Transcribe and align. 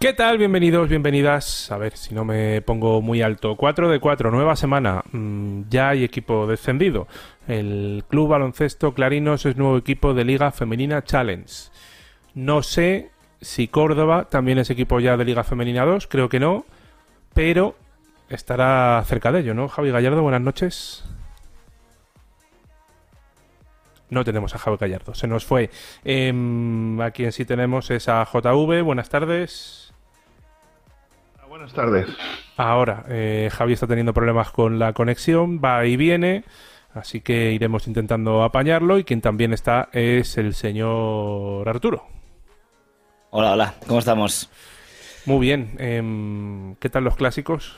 ¿Qué 0.00 0.14
tal? 0.14 0.38
Bienvenidos, 0.38 0.88
bienvenidas. 0.88 1.70
A 1.70 1.76
ver 1.76 1.94
si 1.94 2.14
no 2.14 2.24
me 2.24 2.62
pongo 2.62 3.02
muy 3.02 3.20
alto. 3.20 3.56
4 3.56 3.90
de 3.90 4.00
4, 4.00 4.30
nueva 4.30 4.56
semana. 4.56 5.04
Mm, 5.12 5.64
ya 5.68 5.90
hay 5.90 6.04
equipo 6.04 6.46
descendido. 6.46 7.06
El 7.46 8.02
Club 8.08 8.28
Baloncesto 8.28 8.94
Clarinos 8.94 9.44
es 9.44 9.58
nuevo 9.58 9.76
equipo 9.76 10.14
de 10.14 10.24
Liga 10.24 10.52
Femenina 10.52 11.04
Challenge. 11.04 11.52
No 12.34 12.62
sé 12.62 13.10
si 13.42 13.68
Córdoba 13.68 14.28
también 14.30 14.56
es 14.56 14.70
equipo 14.70 15.00
ya 15.00 15.18
de 15.18 15.26
Liga 15.26 15.44
Femenina 15.44 15.84
2, 15.84 16.06
creo 16.06 16.30
que 16.30 16.40
no, 16.40 16.64
pero 17.34 17.76
estará 18.30 19.02
cerca 19.06 19.32
de 19.32 19.40
ello, 19.40 19.52
¿no? 19.52 19.68
Javi 19.68 19.90
Gallardo, 19.90 20.22
buenas 20.22 20.40
noches. 20.40 21.04
No 24.10 24.24
tenemos 24.24 24.54
a 24.54 24.58
Javi 24.58 24.76
Gallardo, 24.76 25.14
se 25.14 25.26
nos 25.26 25.44
fue. 25.44 25.70
Em, 26.04 27.00
a 27.00 27.12
quien 27.12 27.32
sí 27.32 27.44
tenemos 27.44 27.90
es 27.90 28.08
a 28.08 28.24
JV, 28.24 28.82
buenas 28.82 29.08
tardes. 29.08 29.94
Buenas 31.48 31.72
tardes. 31.72 32.06
Ahora, 32.56 33.04
eh, 33.08 33.50
Javi 33.52 33.72
está 33.72 33.86
teniendo 33.86 34.14
problemas 34.14 34.50
con 34.50 34.78
la 34.78 34.92
conexión, 34.92 35.60
va 35.62 35.84
y 35.84 35.96
viene, 35.96 36.44
así 36.94 37.20
que 37.20 37.52
iremos 37.52 37.86
intentando 37.86 38.42
apañarlo 38.42 38.98
y 38.98 39.04
quien 39.04 39.20
también 39.20 39.52
está 39.52 39.88
es 39.92 40.38
el 40.38 40.54
señor 40.54 41.68
Arturo. 41.68 42.06
Hola, 43.30 43.52
hola, 43.52 43.74
¿cómo 43.86 43.98
estamos? 43.98 44.50
Muy 45.26 45.40
bien, 45.40 45.74
em, 45.78 46.76
¿qué 46.76 46.88
tal 46.88 47.04
los 47.04 47.16
clásicos? 47.16 47.76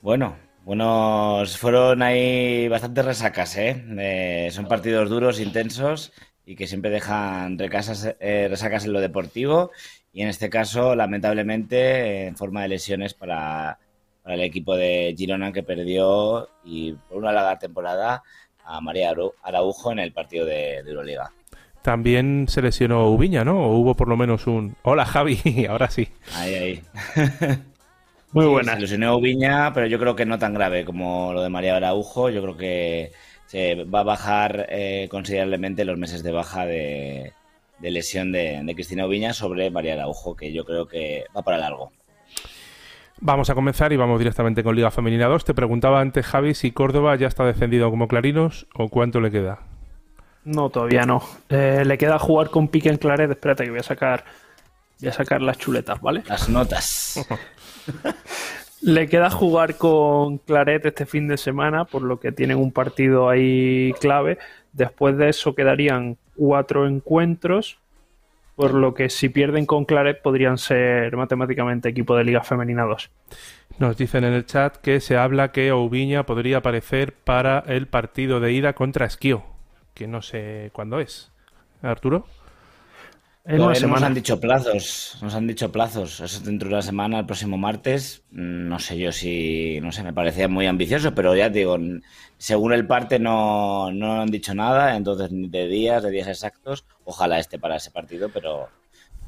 Bueno, 0.00 0.36
buenos, 0.66 1.56
fueron 1.58 2.02
ahí 2.02 2.66
bastantes 2.66 3.04
resacas, 3.04 3.56
¿eh? 3.56 3.84
eh 3.98 4.48
son 4.50 4.66
partidos 4.66 5.08
duros, 5.08 5.38
intensos 5.38 6.12
y 6.44 6.56
que 6.56 6.66
siempre 6.66 6.90
dejan 6.90 7.56
recasas, 7.56 8.16
eh, 8.18 8.48
resacas 8.50 8.84
en 8.84 8.92
lo 8.92 9.00
deportivo 9.00 9.70
y 10.12 10.22
en 10.22 10.28
este 10.28 10.50
caso, 10.50 10.96
lamentablemente, 10.96 12.26
en 12.26 12.36
forma 12.36 12.62
de 12.62 12.68
lesiones 12.68 13.14
para, 13.14 13.78
el 14.24 14.40
equipo 14.40 14.74
de 14.74 15.14
Girona 15.16 15.52
que 15.52 15.62
perdió 15.62 16.48
y 16.64 16.94
por 16.94 17.18
una 17.18 17.30
larga 17.30 17.60
temporada 17.60 18.24
a 18.64 18.80
María 18.80 19.14
Araujo 19.44 19.92
en 19.92 20.00
el 20.00 20.12
partido 20.12 20.44
de, 20.44 20.78
Euroliga. 20.78 21.30
También 21.82 22.46
se 22.48 22.60
lesionó 22.60 23.08
Ubiña, 23.08 23.44
¿no? 23.44 23.68
O 23.68 23.76
hubo 23.76 23.94
por 23.94 24.08
lo 24.08 24.16
menos 24.16 24.48
un... 24.48 24.74
Hola 24.82 25.06
Javi, 25.06 25.66
ahora 25.70 25.88
sí. 25.90 26.08
Ahí, 26.34 26.54
ahí. 26.54 26.82
Muy 28.32 28.46
buena. 28.46 28.74
Se 28.74 28.80
lesionó 28.80 29.16
Ubiña, 29.16 29.72
pero 29.72 29.86
yo 29.86 29.98
creo 29.98 30.16
que 30.16 30.26
no 30.26 30.38
tan 30.38 30.54
grave 30.54 30.84
como 30.84 31.32
lo 31.32 31.42
de 31.42 31.48
María 31.48 31.76
Araujo. 31.76 32.30
Yo 32.30 32.42
creo 32.42 32.56
que 32.56 33.12
se 33.46 33.84
va 33.84 34.00
a 34.00 34.04
bajar 34.04 34.66
eh, 34.68 35.08
considerablemente 35.10 35.84
los 35.84 35.98
meses 35.98 36.22
de 36.22 36.32
baja 36.32 36.66
de, 36.66 37.32
de 37.78 37.90
lesión 37.90 38.32
de, 38.32 38.62
Cristina 38.74 39.06
Ubiña 39.06 39.32
sobre 39.32 39.70
María 39.70 39.94
Araujo, 39.94 40.36
que 40.36 40.52
yo 40.52 40.64
creo 40.64 40.86
que 40.86 41.24
va 41.36 41.42
para 41.42 41.58
largo. 41.58 41.92
Vamos 43.20 43.48
a 43.48 43.54
comenzar 43.54 43.92
y 43.92 43.96
vamos 43.96 44.18
directamente 44.18 44.62
con 44.62 44.76
Liga 44.76 44.90
Femenina 44.90 45.26
2. 45.26 45.44
Te 45.44 45.54
preguntaba 45.54 46.00
antes, 46.00 46.26
Javi, 46.26 46.54
si 46.54 46.70
Córdoba 46.70 47.16
ya 47.16 47.28
está 47.28 47.44
defendido 47.44 47.90
como 47.90 48.08
Clarinos 48.08 48.66
o 48.74 48.88
cuánto 48.88 49.20
le 49.20 49.30
queda. 49.30 49.60
No, 50.44 50.68
todavía 50.68 51.06
no. 51.06 51.22
Eh, 51.48 51.82
le 51.84 51.98
queda 51.98 52.18
jugar 52.18 52.50
con 52.50 52.68
Pique 52.68 52.90
en 52.90 52.98
Claret. 52.98 53.30
Espérate 53.30 53.64
que 53.64 53.70
voy 53.70 53.80
a 53.80 53.82
sacar, 53.82 54.24
voy 55.00 55.08
a 55.08 55.12
sacar 55.12 55.40
las 55.40 55.58
chuletas, 55.58 56.00
¿vale? 56.00 56.22
Las 56.28 56.48
notas. 56.48 57.26
le 58.82 59.08
queda 59.08 59.30
jugar 59.30 59.76
con 59.76 60.38
Claret 60.38 60.84
este 60.86 61.06
fin 61.06 61.28
de 61.28 61.36
semana, 61.36 61.84
por 61.84 62.02
lo 62.02 62.20
que 62.20 62.32
tienen 62.32 62.58
un 62.58 62.72
partido 62.72 63.28
ahí 63.28 63.92
clave. 64.00 64.38
Después 64.72 65.16
de 65.16 65.28
eso 65.28 65.54
quedarían 65.54 66.18
cuatro 66.36 66.86
encuentros, 66.86 67.78
por 68.54 68.74
lo 68.74 68.94
que 68.94 69.10
si 69.10 69.28
pierden 69.28 69.66
con 69.66 69.84
Claret 69.84 70.22
podrían 70.22 70.58
ser 70.58 71.16
matemáticamente 71.16 71.88
equipo 71.88 72.16
de 72.16 72.24
Liga 72.24 72.42
Femenina 72.42 72.84
2. 72.84 73.10
Nos 73.78 73.96
dicen 73.96 74.24
en 74.24 74.32
el 74.32 74.46
chat 74.46 74.76
que 74.76 75.00
se 75.00 75.16
habla 75.16 75.52
que 75.52 75.70
Oubiña 75.72 76.24
podría 76.24 76.58
aparecer 76.58 77.12
para 77.12 77.64
el 77.66 77.86
partido 77.86 78.40
de 78.40 78.52
ida 78.52 78.74
contra 78.74 79.06
Esquío, 79.06 79.44
que 79.94 80.06
no 80.06 80.22
sé 80.22 80.70
cuándo 80.72 81.00
es. 81.00 81.32
Arturo. 81.82 82.26
En 83.48 83.60
una 83.60 83.74
semana. 83.76 84.00
Nos 84.00 84.06
han 84.08 84.14
dicho 84.14 84.40
plazos, 84.40 85.18
nos 85.22 85.34
han 85.34 85.46
dicho 85.46 85.70
plazos. 85.70 86.20
Eso 86.20 86.40
dentro 86.40 86.68
de 86.68 86.74
una 86.74 86.82
semana, 86.82 87.20
el 87.20 87.26
próximo 87.26 87.56
martes. 87.56 88.22
Mm, 88.32 88.68
no 88.68 88.78
sé 88.80 88.98
yo 88.98 89.12
si, 89.12 89.78
no 89.80 89.92
sé, 89.92 90.02
me 90.02 90.12
parecía 90.12 90.48
muy 90.48 90.66
ambicioso, 90.66 91.14
pero 91.14 91.36
ya 91.36 91.48
digo, 91.48 91.78
según 92.38 92.72
el 92.72 92.86
parte 92.88 93.20
no, 93.20 93.92
no 93.92 94.20
han 94.20 94.30
dicho 94.30 94.52
nada, 94.52 94.96
entonces 94.96 95.30
ni 95.30 95.48
de 95.48 95.68
días, 95.68 96.02
de 96.02 96.10
días 96.10 96.26
exactos. 96.26 96.84
Ojalá 97.04 97.38
esté 97.38 97.58
para 97.58 97.76
ese 97.76 97.92
partido, 97.92 98.30
pero 98.34 98.68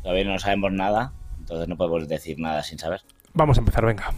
todavía 0.03 0.25
no 0.25 0.39
sabemos 0.41 0.73
nada, 0.73 1.13
entonces 1.39 1.69
no 1.69 1.77
podemos 1.77 2.09
decir 2.09 2.41
nada 2.41 2.65
sin 2.65 2.79
saber. 2.79 3.03
Vamos 3.35 3.57
a 3.57 3.61
empezar, 3.61 3.87
venga. 3.87 4.13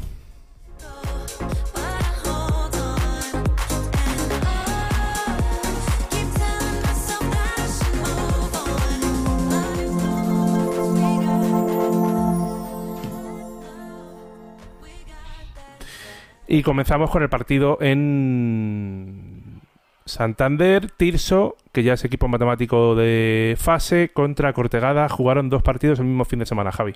Y 16.53 16.65
comenzamos 16.65 17.11
con 17.11 17.23
el 17.23 17.29
partido 17.29 17.79
en 17.81 19.61
Santander, 20.05 20.91
Tirso, 20.91 21.57
que 21.71 21.85
ya 21.85 21.93
es 21.93 22.05
equipo 22.05 22.27
matemático 22.27 22.97
de 22.97 23.55
fase, 23.57 24.11
contra 24.13 24.53
Cortegada. 24.53 25.09
Jugaron 25.09 25.49
dos 25.49 25.63
partidos 25.63 26.01
el 26.01 26.07
mismo 26.07 26.25
fin 26.25 26.41
de 26.41 26.47
semana, 26.47 26.73
Javi. 26.73 26.95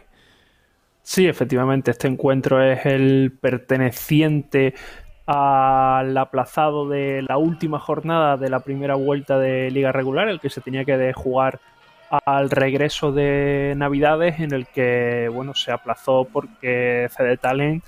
Sí, 1.02 1.28
efectivamente, 1.28 1.92
este 1.92 2.08
encuentro 2.08 2.60
es 2.64 2.84
el 2.84 3.32
perteneciente 3.40 4.74
al 5.24 6.18
aplazado 6.18 6.88
de 6.88 7.22
la 7.22 7.38
última 7.38 7.78
jornada 7.78 8.36
de 8.36 8.50
la 8.50 8.58
primera 8.58 8.96
vuelta 8.96 9.38
de 9.38 9.70
liga 9.70 9.92
regular, 9.92 10.26
el 10.26 10.40
que 10.40 10.50
se 10.50 10.62
tenía 10.62 10.84
que 10.84 11.12
jugar 11.12 11.60
al 12.10 12.50
regreso 12.50 13.12
de 13.12 13.74
Navidades, 13.76 14.40
en 14.40 14.52
el 14.52 14.66
que 14.66 15.30
bueno 15.32 15.54
se 15.54 15.70
aplazó 15.70 16.26
porque 16.32 17.08
CD 17.16 17.36
Talent 17.36 17.84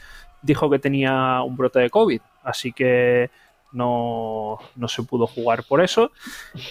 dijo 0.47 0.71
que 0.71 0.79
tenía 0.79 1.43
un 1.43 1.57
brote 1.57 1.81
de 1.81 1.91
COVID, 1.91 2.21
así 2.45 2.73
que 2.73 3.31
no, 3.77 4.59
se 4.89 5.03
pudo 5.03 5.27
jugar 5.27 5.65
por 5.65 5.83
eso. 5.83 6.11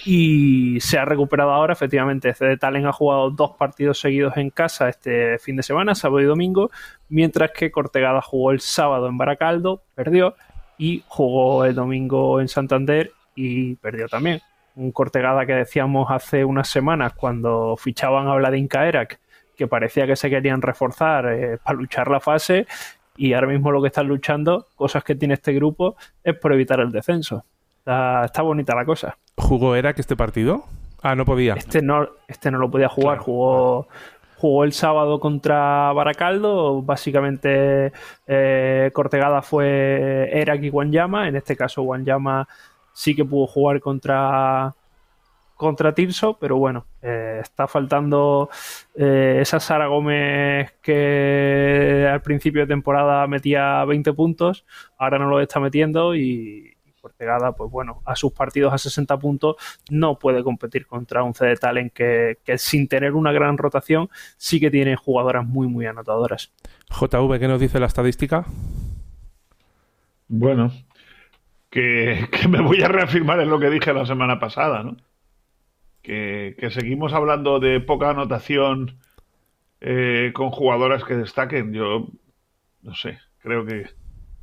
Y 0.04 0.80
se 0.80 0.98
ha 0.98 1.04
recuperado 1.04 1.52
ahora, 1.52 1.72
efectivamente. 1.72 2.34
CD 2.34 2.56
Talent 2.56 2.86
ha 2.86 2.92
jugado 2.92 3.30
dos 3.30 3.52
partidos 3.52 4.00
seguidos 4.00 4.36
en 4.36 4.50
casa 4.50 4.88
este 4.88 5.38
fin 5.38 5.56
de 5.56 5.62
semana, 5.62 5.94
sábado 5.94 6.20
y 6.20 6.24
domingo, 6.24 6.70
mientras 7.08 7.52
que 7.52 7.70
Cortegada 7.70 8.20
jugó 8.22 8.50
el 8.50 8.60
sábado 8.60 9.08
en 9.08 9.18
Baracaldo, 9.18 9.82
perdió, 9.94 10.34
y 10.78 11.04
jugó 11.06 11.64
el 11.64 11.74
domingo 11.74 12.40
en 12.40 12.48
Santander 12.48 13.12
y 13.34 13.76
perdió 13.76 14.08
también. 14.08 14.40
Un 14.74 14.92
Cortegada 14.92 15.46
que 15.46 15.54
decíamos 15.54 16.10
hace 16.10 16.44
unas 16.44 16.68
semanas 16.68 17.14
cuando 17.14 17.76
fichaban 17.76 18.26
a 18.28 18.34
Vladin 18.34 18.68
Kaerak, 18.68 19.20
que 19.56 19.66
parecía 19.66 20.06
que 20.06 20.16
se 20.16 20.28
querían 20.28 20.60
reforzar 20.60 21.32
eh, 21.32 21.58
para 21.62 21.78
luchar 21.78 22.08
la 22.08 22.20
fase 22.20 22.66
y 23.16 23.32
ahora 23.32 23.48
mismo 23.48 23.70
lo 23.70 23.80
que 23.82 23.88
están 23.88 24.08
luchando, 24.08 24.66
cosas 24.74 25.04
que 25.04 25.14
tiene 25.14 25.34
este 25.34 25.52
grupo, 25.52 25.96
es 26.22 26.36
por 26.38 26.52
evitar 26.52 26.80
el 26.80 26.90
descenso. 26.90 27.44
Está, 27.78 28.42
bonita 28.42 28.74
la 28.74 28.84
cosa. 28.84 29.16
¿Jugó 29.36 29.76
era 29.76 29.94
que 29.94 30.00
este 30.00 30.16
partido? 30.16 30.64
Ah, 31.02 31.14
no 31.14 31.24
podía. 31.24 31.54
Este 31.54 31.82
no, 31.82 32.08
este 32.26 32.50
no 32.50 32.58
lo 32.58 32.70
podía 32.70 32.88
jugar, 32.88 33.18
jugó 33.18 33.88
jugó 34.38 34.64
el 34.64 34.72
sábado 34.72 35.18
contra 35.18 35.92
Baracaldo. 35.92 36.82
Básicamente, 36.82 37.92
eh, 38.26 38.90
Cortegada 38.92 39.42
fue 39.42 40.28
Erak 40.32 40.62
y 40.62 40.70
Wanyama. 40.70 41.28
En 41.28 41.36
este 41.36 41.56
caso, 41.56 41.82
Wanyama 41.82 42.46
sí 42.92 43.14
que 43.14 43.24
pudo 43.24 43.46
jugar 43.46 43.80
contra, 43.80 44.74
contra 45.56 45.94
Tirso, 45.94 46.38
pero 46.38 46.56
bueno, 46.56 46.86
eh, 47.02 47.40
está 47.42 47.66
faltando 47.66 48.50
eh, 48.94 49.38
esa 49.40 49.58
Sara 49.58 49.86
Gómez 49.86 50.74
que 50.82 52.08
al 52.10 52.22
principio 52.22 52.60
de 52.62 52.68
temporada 52.68 53.26
metía 53.26 53.84
20 53.84 54.12
puntos, 54.12 54.64
ahora 54.98 55.18
no 55.18 55.28
lo 55.28 55.40
está 55.40 55.58
metiendo 55.58 56.14
y, 56.14 56.76
Cortegada, 57.06 57.52
pues 57.52 57.70
bueno, 57.70 58.02
a 58.04 58.16
sus 58.16 58.32
partidos 58.32 58.72
a 58.72 58.78
60 58.78 59.16
puntos 59.20 59.54
no 59.90 60.18
puede 60.18 60.42
competir 60.42 60.88
contra 60.88 61.22
un 61.22 61.34
CD 61.34 61.54
Talent 61.54 61.92
que, 61.92 62.38
que 62.42 62.58
sin 62.58 62.88
tener 62.88 63.12
una 63.12 63.30
gran 63.30 63.58
rotación 63.58 64.10
sí 64.36 64.58
que 64.58 64.72
tiene 64.72 64.96
jugadoras 64.96 65.46
muy, 65.46 65.68
muy 65.68 65.86
anotadoras. 65.86 66.52
JV, 66.90 67.38
¿qué 67.38 67.46
nos 67.46 67.60
dice 67.60 67.78
la 67.78 67.86
estadística? 67.86 68.44
Bueno, 70.26 70.72
que, 71.70 72.26
que, 72.32 72.48
me 72.48 72.60
voy 72.60 72.82
a 72.82 72.88
reafirmar 72.88 73.38
en 73.38 73.50
lo 73.50 73.60
que 73.60 73.70
dije 73.70 73.92
la 73.92 74.04
semana 74.04 74.40
pasada, 74.40 74.82
¿no? 74.82 74.96
Que, 76.06 76.70
seguimos 76.70 77.12
hablando 77.12 77.58
de 77.58 77.80
poca 77.80 78.10
anotación 78.10 78.98
eh, 79.80 80.30
con 80.34 80.50
jugadoras 80.50 81.02
que 81.02 81.16
destaquen. 81.16 81.72
Yo 81.72 82.06
no 82.82 82.94
sé, 82.94 83.18
creo 83.40 83.66
que 83.66 83.86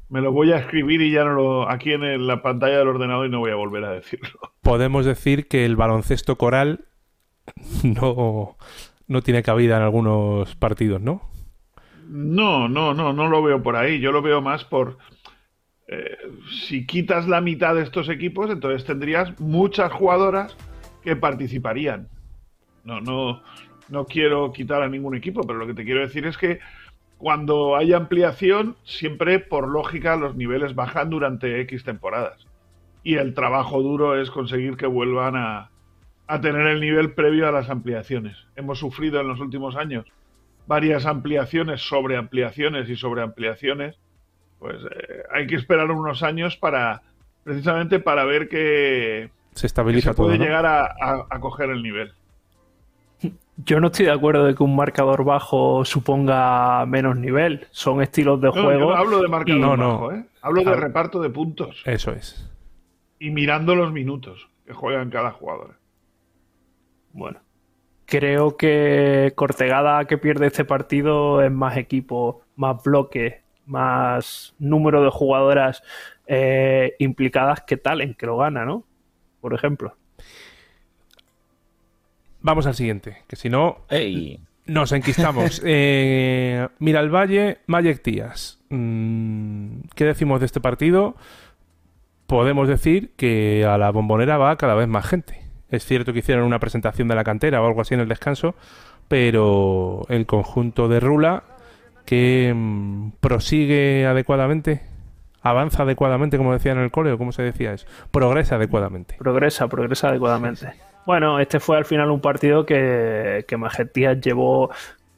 me 0.09 0.19
lo 0.19 0.33
voy 0.33 0.51
a 0.51 0.57
escribir 0.57 1.01
y 1.01 1.11
ya 1.11 1.23
no 1.23 1.33
lo 1.33 1.69
aquí 1.69 1.93
en 1.93 2.27
la 2.27 2.41
pantalla 2.41 2.79
del 2.79 2.89
ordenador 2.89 3.27
y 3.27 3.29
no 3.29 3.39
voy 3.39 3.51
a 3.51 3.55
volver 3.55 3.85
a 3.85 3.91
decirlo. 3.91 4.39
Podemos 4.61 5.05
decir 5.05 5.47
que 5.47 5.65
el 5.65 5.77
baloncesto 5.77 6.37
coral 6.37 6.85
no, 7.83 8.57
no 9.07 9.21
tiene 9.21 9.41
cabida 9.41 9.77
en 9.77 9.83
algunos 9.83 10.55
partidos, 10.57 11.01
¿no? 11.01 11.21
No, 12.09 12.67
no, 12.67 12.93
no, 12.93 13.13
no 13.13 13.29
lo 13.29 13.41
veo 13.41 13.63
por 13.63 13.77
ahí. 13.77 14.01
Yo 14.01 14.11
lo 14.11 14.21
veo 14.21 14.41
más 14.41 14.65
por 14.65 14.97
eh, 15.87 16.17
si 16.67 16.85
quitas 16.85 17.25
la 17.29 17.39
mitad 17.39 17.73
de 17.73 17.83
estos 17.83 18.09
equipos, 18.09 18.49
entonces 18.51 18.83
tendrías 18.83 19.39
muchas 19.39 19.93
jugadoras 19.93 20.57
que 21.03 21.15
participarían. 21.15 22.07
No, 22.83 23.01
no, 23.01 23.41
no 23.89 24.05
quiero 24.05 24.51
quitar 24.51 24.81
a 24.81 24.89
ningún 24.89 25.15
equipo, 25.15 25.41
pero 25.45 25.59
lo 25.59 25.67
que 25.67 25.73
te 25.73 25.85
quiero 25.85 26.01
decir 26.01 26.25
es 26.25 26.37
que 26.37 26.59
cuando 27.17 27.75
hay 27.75 27.93
ampliación, 27.93 28.75
siempre 28.83 29.39
por 29.39 29.67
lógica 29.67 30.15
los 30.15 30.35
niveles 30.35 30.75
bajan 30.75 31.09
durante 31.09 31.61
X 31.61 31.83
temporadas. 31.83 32.47
Y 33.03 33.15
el 33.15 33.33
trabajo 33.33 33.81
duro 33.81 34.19
es 34.19 34.31
conseguir 34.31 34.77
que 34.77 34.87
vuelvan 34.87 35.35
a, 35.35 35.69
a 36.27 36.41
tener 36.41 36.67
el 36.67 36.81
nivel 36.81 37.13
previo 37.13 37.47
a 37.47 37.51
las 37.51 37.69
ampliaciones. 37.69 38.37
Hemos 38.55 38.79
sufrido 38.79 39.21
en 39.21 39.27
los 39.27 39.39
últimos 39.39 39.75
años 39.75 40.05
varias 40.67 41.05
ampliaciones 41.05 41.81
sobre 41.81 42.17
ampliaciones 42.17 42.89
y 42.89 42.95
sobre 42.95 43.21
ampliaciones. 43.21 43.97
Pues 44.59 44.77
eh, 44.83 45.23
hay 45.33 45.47
que 45.47 45.55
esperar 45.55 45.91
unos 45.91 46.23
años 46.23 46.57
para 46.57 47.03
precisamente 47.43 47.99
para 47.99 48.23
ver 48.23 48.47
que 48.47 49.29
se 49.55 49.67
estabiliza 49.67 50.13
puede 50.13 50.37
todo, 50.37 50.45
llegar 50.45 50.65
a, 50.65 50.95
a, 51.29 51.39
coger 51.39 51.69
el 51.69 51.83
nivel. 51.83 52.13
Yo 53.57 53.79
no 53.79 53.87
estoy 53.87 54.05
de 54.05 54.11
acuerdo 54.11 54.45
de 54.45 54.55
que 54.55 54.63
un 54.63 54.75
marcador 54.75 55.23
bajo 55.23 55.85
suponga 55.85 56.85
menos 56.87 57.15
nivel. 57.17 57.67
Son 57.71 58.01
estilos 58.01 58.41
de 58.41 58.49
juego. 58.49 58.71
Yo 58.71 58.89
no 58.89 58.95
hablo 58.95 59.21
de 59.21 59.27
marcador 59.27 59.77
bajo, 59.77 60.11
¿eh? 60.11 60.25
Hablo 60.41 60.63
de 60.63 60.75
reparto 60.75 61.21
de 61.21 61.29
puntos. 61.29 61.83
Eso 61.85 62.11
es. 62.11 62.49
Y 63.19 63.29
mirando 63.29 63.75
los 63.75 63.93
minutos 63.93 64.49
que 64.65 64.73
juegan 64.73 65.09
cada 65.09 65.31
jugador. 65.31 65.75
Bueno, 67.13 67.39
creo 68.05 68.57
que 68.57 69.33
Cortegada 69.35 70.05
que 70.05 70.17
pierde 70.17 70.47
este 70.47 70.65
partido 70.65 71.41
es 71.41 71.51
más 71.51 71.77
equipo, 71.77 72.41
más 72.55 72.81
bloque, 72.83 73.43
más 73.65 74.55
número 74.59 75.03
de 75.03 75.09
jugadoras 75.09 75.83
eh, 76.27 76.95
implicadas 76.99 77.61
que 77.61 77.77
Talen, 77.77 78.15
que 78.15 78.25
lo 78.25 78.37
gana, 78.37 78.65
¿no? 78.65 78.83
Por 79.43 79.53
ejemplo. 79.53 79.97
Vamos 82.39 82.65
al 82.65 82.75
siguiente, 82.75 83.23
que 83.27 83.35
si 83.35 83.49
no 83.49 83.79
nos 84.67 84.93
enquistamos. 84.93 85.61
eh, 85.65 86.65
mira 86.79 87.01
el 87.01 87.13
Valle, 87.13 87.57
Mayek 87.67 88.01
Tías. 88.01 88.61
Mm, 88.69 89.81
¿Qué 89.95 90.05
decimos 90.05 90.39
de 90.39 90.45
este 90.45 90.61
partido? 90.61 91.17
Podemos 92.25 92.69
decir 92.69 93.11
que 93.17 93.65
a 93.65 93.77
la 93.77 93.91
bombonera 93.91 94.37
va 94.37 94.55
cada 94.55 94.75
vez 94.75 94.87
más 94.87 95.05
gente. 95.05 95.41
Es 95.69 95.83
cierto 95.83 96.13
que 96.13 96.19
hicieron 96.19 96.45
una 96.45 96.59
presentación 96.59 97.09
de 97.09 97.15
la 97.15 97.25
cantera 97.25 97.61
o 97.61 97.67
algo 97.67 97.81
así 97.81 97.95
en 97.95 97.99
el 97.99 98.07
descanso, 98.07 98.55
pero 99.09 100.03
el 100.07 100.25
conjunto 100.25 100.87
de 100.87 101.01
Rula 101.01 101.43
que 102.05 102.53
mm, 102.55 103.11
prosigue 103.19 104.05
adecuadamente, 104.05 104.83
avanza 105.43 105.83
adecuadamente, 105.83 106.37
como 106.37 106.53
decía 106.53 106.71
en 106.71 106.79
el 106.79 106.91
cole, 106.91 107.11
o 107.11 107.17
como 107.17 107.31
se 107.31 107.43
decía 107.43 107.73
es, 107.73 107.85
progresa 108.11 108.55
adecuadamente. 108.55 109.15
Progresa, 109.19 109.67
progresa 109.67 110.09
adecuadamente. 110.09 110.73
Bueno, 111.05 111.39
este 111.39 111.59
fue 111.59 111.77
al 111.77 111.85
final 111.85 112.09
un 112.11 112.21
partido 112.21 112.65
que, 112.65 113.45
que 113.47 113.57
Majetías 113.57 114.19
llevó 114.21 114.71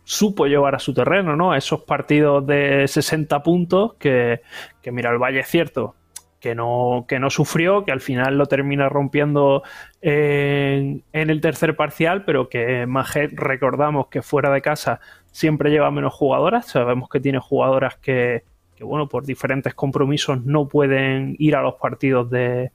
supo 0.04 0.46
llevar 0.46 0.76
a 0.76 0.80
su 0.80 0.94
terreno, 0.94 1.36
¿no? 1.36 1.56
Esos 1.56 1.82
partidos 1.82 2.46
de 2.46 2.88
60 2.88 3.42
puntos 3.44 3.94
que, 3.96 4.42
que 4.82 4.92
mira, 4.92 5.12
el 5.12 5.18
Valle 5.18 5.40
es 5.40 5.48
cierto, 5.48 5.96
que 6.40 6.54
no, 6.54 7.06
que 7.08 7.20
no 7.20 7.32
sufrió, 7.32 7.86
que 7.86 7.92
al 7.92 8.02
final 8.02 8.38
lo 8.38 8.46
termina 8.46 8.88
rompiendo 8.88 9.64
en, 10.02 11.04
el 11.12 11.42
tercer 11.42 11.76
parcial, 11.76 12.24
pero 12.24 12.50
que 12.50 12.86
Majet 12.86 13.32
recordamos 13.34 14.10
que 14.10 14.22
fuera 14.22 14.52
de 14.52 14.62
casa 14.62 15.00
siempre 15.32 15.72
lleva 15.72 15.90
menos 15.90 16.14
jugadoras. 16.14 16.68
Sabemos 16.68 17.10
que 17.10 17.20
tiene 17.20 17.40
jugadoras 17.40 17.98
que, 17.98 18.44
bueno, 18.84 19.08
por 19.08 19.26
diferentes 19.26 19.74
compromisos 19.74 20.44
no 20.46 20.68
pueden 20.68 21.36
ir 21.40 21.56
a 21.56 21.62
los 21.62 21.76
partidos 21.76 22.30
de, 22.30 22.72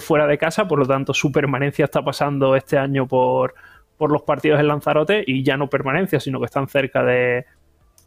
fuera 0.00 0.26
de 0.26 0.38
casa, 0.38 0.66
por 0.66 0.78
lo 0.78 0.86
tanto 0.86 1.14
su 1.14 1.30
permanencia 1.30 1.84
está 1.84 2.02
pasando 2.02 2.56
este 2.56 2.78
año 2.78 3.06
por, 3.06 3.54
los 4.00 4.22
partidos 4.22 4.60
en 4.60 4.68
Lanzarote 4.68 5.24
y 5.26 5.42
ya 5.42 5.56
no 5.56 5.68
permanencia, 5.68 6.20
sino 6.20 6.38
que 6.38 6.46
están 6.46 6.68
cerca 6.68 7.02
de, 7.02 7.46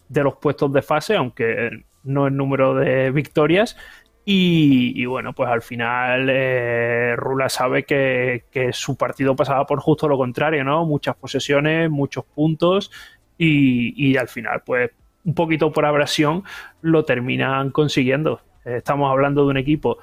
los 0.09 0.35
puestos 0.35 0.71
de 0.73 0.81
fase, 0.81 1.15
aunque 1.15 1.83
no 2.03 2.27
el 2.27 2.35
número 2.35 2.75
de 2.75 3.11
victorias. 3.11 3.77
Y, 4.23 5.03
bueno, 5.05 5.33
pues 5.33 5.49
al 5.49 5.63
final 5.63 6.27
eh, 6.29 7.15
Rula 7.17 7.49
sabe 7.49 7.83
que, 7.83 8.43
su 8.71 8.95
partido 8.95 9.35
pasaba 9.35 9.65
por 9.65 9.79
justo 9.79 10.07
lo 10.07 10.17
contrario, 10.17 10.63
¿no? 10.63 10.85
Muchas 10.85 11.15
posesiones, 11.15 11.89
muchos 11.89 12.23
puntos 12.25 12.91
y, 13.37 14.15
al 14.17 14.27
final, 14.27 14.61
pues 14.63 14.91
un 15.23 15.33
poquito 15.33 15.71
por 15.71 15.85
abrasión 15.85 16.43
lo 16.81 17.05
terminan 17.05 17.71
consiguiendo. 17.71 18.41
Estamos 18.65 19.11
hablando 19.11 19.43
de 19.43 19.51
un 19.51 19.57
equipo 19.57 19.97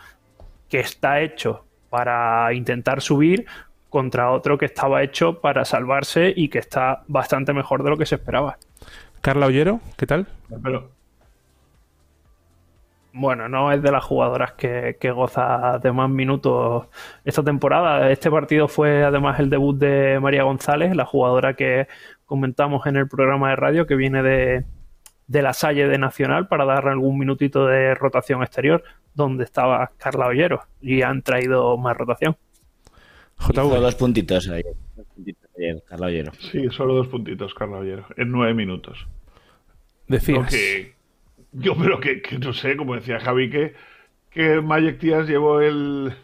que 0.68 0.80
está 0.80 1.20
hecho 1.20 1.64
para 1.90 2.52
intentar 2.52 3.00
subir 3.00 3.46
contra 3.88 4.30
otro 4.30 4.58
que 4.58 4.66
estaba 4.66 5.02
hecho 5.02 5.40
para 5.40 5.64
salvarse 5.64 6.32
y 6.36 6.48
que 6.48 6.58
está 6.58 7.04
bastante 7.06 7.52
mejor 7.52 7.82
de 7.82 7.90
lo 7.90 7.96
que 7.96 8.06
se 8.06 8.16
esperaba. 8.16 8.58
Carla 9.20 9.46
Ollero, 9.46 9.80
¿qué 9.96 10.06
tal? 10.06 10.26
Pero 10.62 10.90
bueno, 13.12 13.48
no 13.48 13.72
es 13.72 13.82
de 13.82 13.90
las 13.90 14.04
jugadoras 14.04 14.52
que, 14.52 14.96
goza 15.12 15.78
de 15.82 15.90
más 15.90 16.10
minutos 16.10 16.86
esta 17.24 17.42
temporada. 17.42 18.10
Este 18.10 18.30
partido 18.30 18.68
fue 18.68 19.02
además 19.02 19.40
el 19.40 19.50
debut 19.50 19.76
de 19.76 20.20
María 20.20 20.44
González, 20.44 20.94
la 20.94 21.06
jugadora 21.06 21.54
que 21.54 21.88
comentamos 22.26 22.86
en 22.86 22.96
el 22.96 23.08
programa 23.08 23.50
de 23.50 23.56
radio 23.56 23.86
que 23.86 23.96
viene 23.96 24.22
de, 24.22 24.64
la 25.28 25.52
Salle 25.52 25.86
de 25.86 25.98
Nacional 25.98 26.48
para 26.48 26.64
darle 26.64 26.90
algún 26.90 27.18
minutito 27.18 27.66
de 27.66 27.94
rotación 27.94 28.42
exterior, 28.42 28.82
donde 29.14 29.44
estaba 29.44 29.92
Carla 29.98 30.26
Ollero 30.26 30.62
y 30.80 31.02
han 31.02 31.22
traído 31.22 31.76
más 31.76 31.96
rotación. 31.96 32.36
Solo 33.38 33.80
dos 33.80 33.94
puntitos 33.94 34.48
ayer, 34.48 35.82
Carla 35.86 36.06
Ollero. 36.06 36.32
Sí, 36.38 36.68
solo 36.70 36.94
dos 36.94 37.08
puntitos, 37.08 37.54
Carla 37.54 37.78
Ollero, 37.78 38.06
en 38.16 38.32
nueve 38.32 38.54
minutos. 38.54 39.06
Decías. 40.08 40.54
Yo 41.52 41.74
creo 41.76 42.00
que, 42.00 42.22
no 42.38 42.52
sé, 42.52 42.76
como 42.76 42.94
decía 42.94 43.20
Javi, 43.20 43.50
que, 43.50 43.74
que 44.30 44.60
Mayek 44.60 44.98
Tías 44.98 45.26
llevó 45.26 45.60
el, 45.60 46.14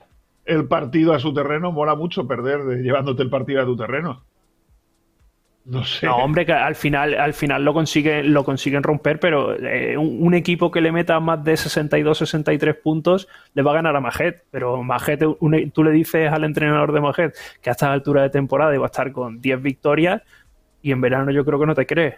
partido 0.69 1.15
a 1.15 1.19
su 1.19 1.33
terreno. 1.33 1.73
Mola 1.73 1.95
mucho 1.95 2.27
perder 2.27 2.65
de, 2.65 2.83
llevándote 2.83 3.23
el 3.23 3.31
partido 3.31 3.63
a 3.63 3.65
tu 3.65 3.77
terreno. 3.77 4.25
No 5.65 5.83
sé. 5.85 6.07
No, 6.07 6.17
hombre, 6.17 6.45
que 6.45 6.53
al 6.53 6.75
final, 6.75 7.15
al 7.15 7.33
final 7.33 7.65
lo, 7.65 7.73
consiguen, 7.73 8.35
lo 8.35 8.45
consiguen 8.45 8.83
romper, 8.83 9.19
pero 9.19 9.57
eh, 9.59 9.97
un, 9.97 10.35
equipo 10.35 10.71
que 10.71 10.83
le 10.83 10.93
meta 10.93 11.19
más 11.21 11.43
de 11.43 11.57
62, 11.57 12.19
63 12.19 12.77
puntos 12.77 13.29
le 13.55 13.63
va 13.63 13.71
a 13.71 13.75
ganar 13.75 13.97
a 13.97 14.01
Majet. 14.01 14.45
Pero 14.51 14.83
Majet, 14.83 15.21
tú 15.73 15.85
le 15.85 15.91
dices 15.91 16.31
al 16.31 16.45
entrenador 16.45 16.93
de 16.93 17.01
Majet 17.01 17.35
que 17.63 17.71
a 17.71 17.73
esta 17.73 17.91
altura 17.91 18.23
de 18.23 18.31
temporada 18.31 18.75
iba 18.75 18.85
a 18.85 18.87
estar 18.87 19.11
con 19.13 19.41
10 19.41 19.63
victorias 19.63 20.23
y 20.83 20.93
en 20.93 21.01
verano 21.01 21.31
yo 21.31 21.47
creo 21.47 21.59
que 21.59 21.67
no 21.67 21.75
te 21.75 21.87
crees. 21.87 22.17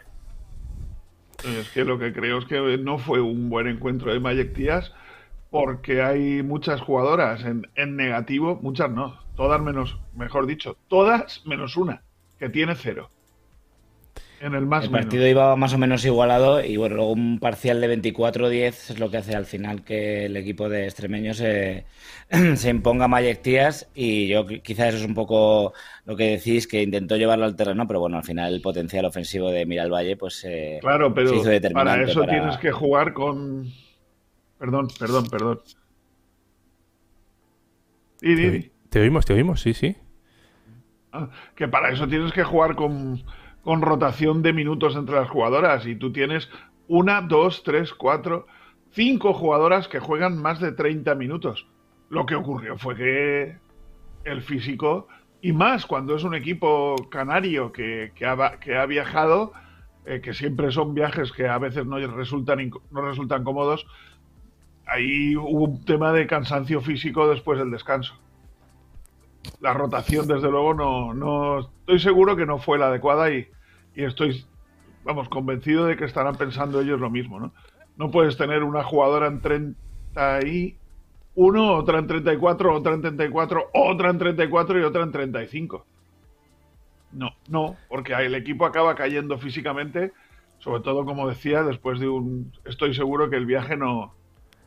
Es 1.44 1.70
que 1.70 1.84
lo 1.84 1.98
que 1.98 2.12
creo 2.12 2.38
es 2.38 2.46
que 2.46 2.78
no 2.78 2.98
fue 2.98 3.20
un 3.20 3.48
buen 3.48 3.68
encuentro 3.68 4.12
de 4.12 4.18
Mayek 4.18 4.54
Tías 4.54 4.92
porque 5.50 6.02
hay 6.02 6.42
muchas 6.42 6.80
jugadoras 6.80 7.44
en, 7.44 7.96
negativo, 7.96 8.58
muchas 8.60 8.90
no, 8.90 9.20
todas 9.36 9.60
menos, 9.60 9.98
mejor 10.14 10.46
dicho, 10.46 10.76
todas 10.88 11.46
menos 11.46 11.76
una, 11.76 12.02
que 12.38 12.48
tiene 12.48 12.74
cero. 12.74 13.10
En 14.38 14.54
el 14.54 14.66
más 14.66 14.84
El 14.84 14.90
partido 14.90 15.26
iba 15.26 15.56
más 15.56 15.72
o 15.72 15.78
menos 15.78 16.04
igualado 16.04 16.62
y 16.62 16.76
bueno, 16.76 16.96
luego 16.96 17.12
un 17.12 17.38
parcial 17.38 17.80
de 17.80 17.96
24-10 17.96 18.66
es 18.66 18.98
lo 18.98 19.10
que 19.10 19.16
hace 19.16 19.34
al 19.34 19.46
final 19.46 19.82
que 19.82 20.26
el 20.26 20.36
equipo 20.36 20.68
de 20.68 20.84
extremeños 20.84 21.38
se, 21.38 21.86
se 22.56 22.68
imponga 22.68 23.08
Mayek 23.08 23.40
y 23.94 24.28
yo 24.28 24.46
quizás 24.46 24.88
eso 24.88 24.98
es 24.98 25.04
un 25.04 25.14
poco 25.14 25.72
lo 26.04 26.16
que 26.16 26.32
decís, 26.32 26.66
que 26.66 26.82
intentó 26.82 27.16
llevarlo 27.16 27.46
al 27.46 27.56
terreno, 27.56 27.86
pero 27.86 28.00
bueno, 28.00 28.18
al 28.18 28.24
final 28.24 28.52
el 28.52 28.60
potencial 28.60 29.06
ofensivo 29.06 29.50
de 29.50 29.64
Miral 29.64 29.90
Valle 29.90 30.16
pues 30.16 30.44
eh, 30.44 30.78
claro, 30.82 31.14
pero 31.14 31.30
se 31.30 31.36
hizo 31.36 31.48
determinante. 31.48 31.90
Para 31.90 32.10
eso 32.10 32.24
tienes 32.24 32.58
que 32.58 32.72
jugar 32.72 33.14
con... 33.14 33.72
Perdón, 34.58 34.88
perdón, 34.98 35.26
perdón. 35.30 35.60
Te, 38.20 38.70
te 38.90 39.00
oímos, 39.00 39.24
te 39.24 39.32
oímos, 39.32 39.60
sí, 39.60 39.72
sí. 39.72 39.96
Ah, 41.12 41.30
que 41.54 41.68
para 41.68 41.90
eso 41.90 42.06
tienes 42.06 42.32
que 42.32 42.44
jugar 42.44 42.74
con 42.74 43.22
con 43.66 43.82
rotación 43.82 44.42
de 44.42 44.52
minutos 44.52 44.94
entre 44.94 45.16
las 45.16 45.28
jugadoras 45.28 45.86
y 45.86 45.96
tú 45.96 46.12
tienes 46.12 46.48
una, 46.86 47.20
dos, 47.20 47.64
tres, 47.64 47.92
cuatro, 47.92 48.46
cinco 48.92 49.34
jugadoras 49.34 49.88
que 49.88 49.98
juegan 49.98 50.40
más 50.40 50.60
de 50.60 50.70
30 50.70 51.16
minutos. 51.16 51.66
Lo 52.08 52.26
que 52.26 52.36
ocurrió 52.36 52.78
fue 52.78 52.94
que 52.94 53.56
el 54.22 54.42
físico, 54.42 55.08
y 55.42 55.52
más 55.52 55.84
cuando 55.84 56.14
es 56.14 56.22
un 56.22 56.36
equipo 56.36 56.94
canario 57.10 57.72
que, 57.72 58.12
ha, 58.24 58.60
que 58.60 58.76
ha, 58.76 58.86
viajado, 58.86 59.52
eh, 60.04 60.20
que 60.20 60.32
siempre 60.32 60.70
son 60.70 60.94
viajes 60.94 61.32
que 61.32 61.48
a 61.48 61.58
veces 61.58 61.86
no 61.86 61.98
resultan, 61.98 62.70
no 62.92 63.00
resultan 63.00 63.42
cómodos, 63.42 63.84
ahí 64.86 65.34
hubo 65.34 65.64
un 65.64 65.84
tema 65.84 66.12
de 66.12 66.28
cansancio 66.28 66.80
físico 66.80 67.28
después 67.28 67.58
del 67.58 67.72
descanso. 67.72 68.14
La 69.60 69.72
rotación, 69.72 70.28
desde 70.28 70.52
luego, 70.52 70.72
no, 70.72 71.14
no 71.14 71.58
estoy 71.80 71.98
seguro 71.98 72.36
que 72.36 72.46
no 72.46 72.58
fue 72.58 72.78
la 72.78 72.86
adecuada 72.86 73.32
y, 73.32 73.48
y 73.96 74.04
estoy, 74.04 74.44
vamos, 75.04 75.28
convencido 75.28 75.86
de 75.86 75.96
que 75.96 76.04
estarán 76.04 76.36
pensando 76.36 76.80
ellos 76.80 77.00
lo 77.00 77.10
mismo, 77.10 77.40
¿no? 77.40 77.52
No 77.96 78.10
puedes 78.10 78.36
tener 78.36 78.62
una 78.62 78.84
jugadora 78.84 79.26
en 79.26 79.40
31, 79.40 80.76
otra 81.74 81.98
en 81.98 82.06
34, 82.06 82.74
otra 82.74 82.94
en 82.94 83.00
34, 83.00 83.70
otra 83.72 84.10
en 84.10 84.18
34 84.18 84.78
y 84.78 84.82
otra 84.82 85.02
en 85.02 85.12
35. 85.12 85.86
No, 87.12 87.34
no, 87.48 87.76
porque 87.88 88.12
el 88.12 88.34
equipo 88.34 88.66
acaba 88.66 88.94
cayendo 88.94 89.38
físicamente, 89.38 90.12
sobre 90.58 90.82
todo, 90.82 91.06
como 91.06 91.28
decía, 91.28 91.62
después 91.62 91.98
de 91.98 92.08
un... 92.08 92.52
Estoy 92.66 92.94
seguro 92.94 93.30
que 93.30 93.36
el 93.36 93.46
viaje 93.46 93.76
no, 93.76 94.14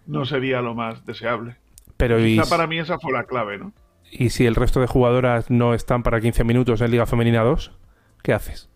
no 0.07 0.25
sería 0.25 0.61
lo 0.61 0.73
más 0.73 1.05
deseable. 1.05 1.57
Pero 1.97 2.17
Quizá 2.17 2.43
y, 2.45 2.49
para 2.49 2.65
mí 2.65 2.79
esa 2.79 2.97
fue 2.97 3.11
la 3.11 3.25
clave, 3.25 3.59
¿no? 3.59 3.71
y 4.11 4.29
si 4.29 4.45
el 4.45 4.55
resto 4.55 4.79
de 4.79 4.87
jugadoras 4.87 5.49
no 5.49 5.73
están 5.73 6.03
para 6.03 6.19
15 6.19 6.43
minutos 6.43 6.81
en 6.81 6.91
Liga 6.91 7.05
Femenina 7.05 7.43
2, 7.43 7.71
¿qué 8.23 8.33
haces? 8.33 8.69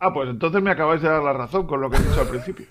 Ah, 0.00 0.12
pues 0.12 0.30
entonces 0.30 0.62
me 0.62 0.70
acabáis 0.70 1.02
de 1.02 1.08
dar 1.08 1.22
la 1.22 1.34
razón 1.34 1.66
con 1.66 1.80
lo 1.80 1.90
que 1.90 1.98
he 1.98 2.00
dicho 2.00 2.20
al 2.20 2.28
principio. 2.28 2.66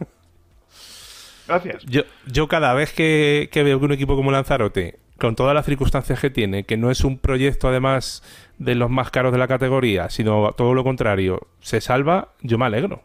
Gracias. 1.48 1.84
Yo, 1.86 2.02
yo 2.26 2.48
cada 2.48 2.74
vez 2.74 2.92
que, 2.92 3.50
que 3.52 3.64
veo 3.64 3.80
que 3.80 3.86
un 3.86 3.92
equipo 3.92 4.16
como 4.16 4.32
Lanzarote, 4.32 5.00
con 5.20 5.36
todas 5.36 5.54
las 5.54 5.66
circunstancias 5.66 6.20
que 6.20 6.30
tiene, 6.32 6.64
que 6.64 6.78
no 6.78 6.90
es 6.90 7.04
un 7.04 7.20
proyecto 7.20 7.68
además 7.68 8.24
de 8.58 8.74
los 8.76 8.90
más 8.90 9.12
caros 9.12 9.32
de 9.32 9.38
la 9.38 9.48
categoría, 9.48 10.10
sino 10.10 10.54
todo 10.54 10.74
lo 10.74 10.84
contrario, 10.84 11.48
se 11.60 11.82
salva, 11.82 12.30
yo 12.42 12.58
me 12.58 12.66
alegro. 12.66 13.04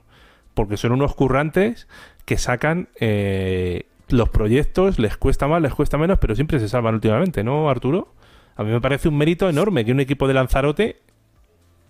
Porque 0.55 0.77
son 0.77 0.93
unos 0.93 1.15
currantes 1.15 1.89
que 2.25 2.39
sacan 2.39 2.89
eh, 3.01 3.87
los 4.09 4.31
proyectos, 4.31 4.99
les 4.99 5.17
cuesta 5.17 5.49
más, 5.49 5.61
les 5.61 5.75
cuesta 5.75 5.99
menos, 5.99 6.19
pero 6.19 6.35
siempre 6.35 6.61
se 6.61 6.69
salvan 6.69 6.95
últimamente, 6.95 7.45
¿no, 7.45 7.69
Arturo? 7.69 8.15
A 8.57 8.63
mí 8.63 8.71
me 8.71 8.81
parece 8.81 9.09
un 9.09 9.19
mérito 9.19 9.49
enorme 9.49 9.85
que 9.85 9.93
un 9.93 10.01
equipo 10.01 10.29
de 10.29 10.35
Lanzarote 10.35 11.01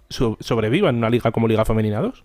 so- 0.09 0.37
sobreviva 0.41 0.91
en 0.91 0.97
una 0.97 1.11
liga 1.11 1.33
como 1.33 1.49
Liga 1.49 1.65
Femenina 1.65 2.01
2. 2.01 2.25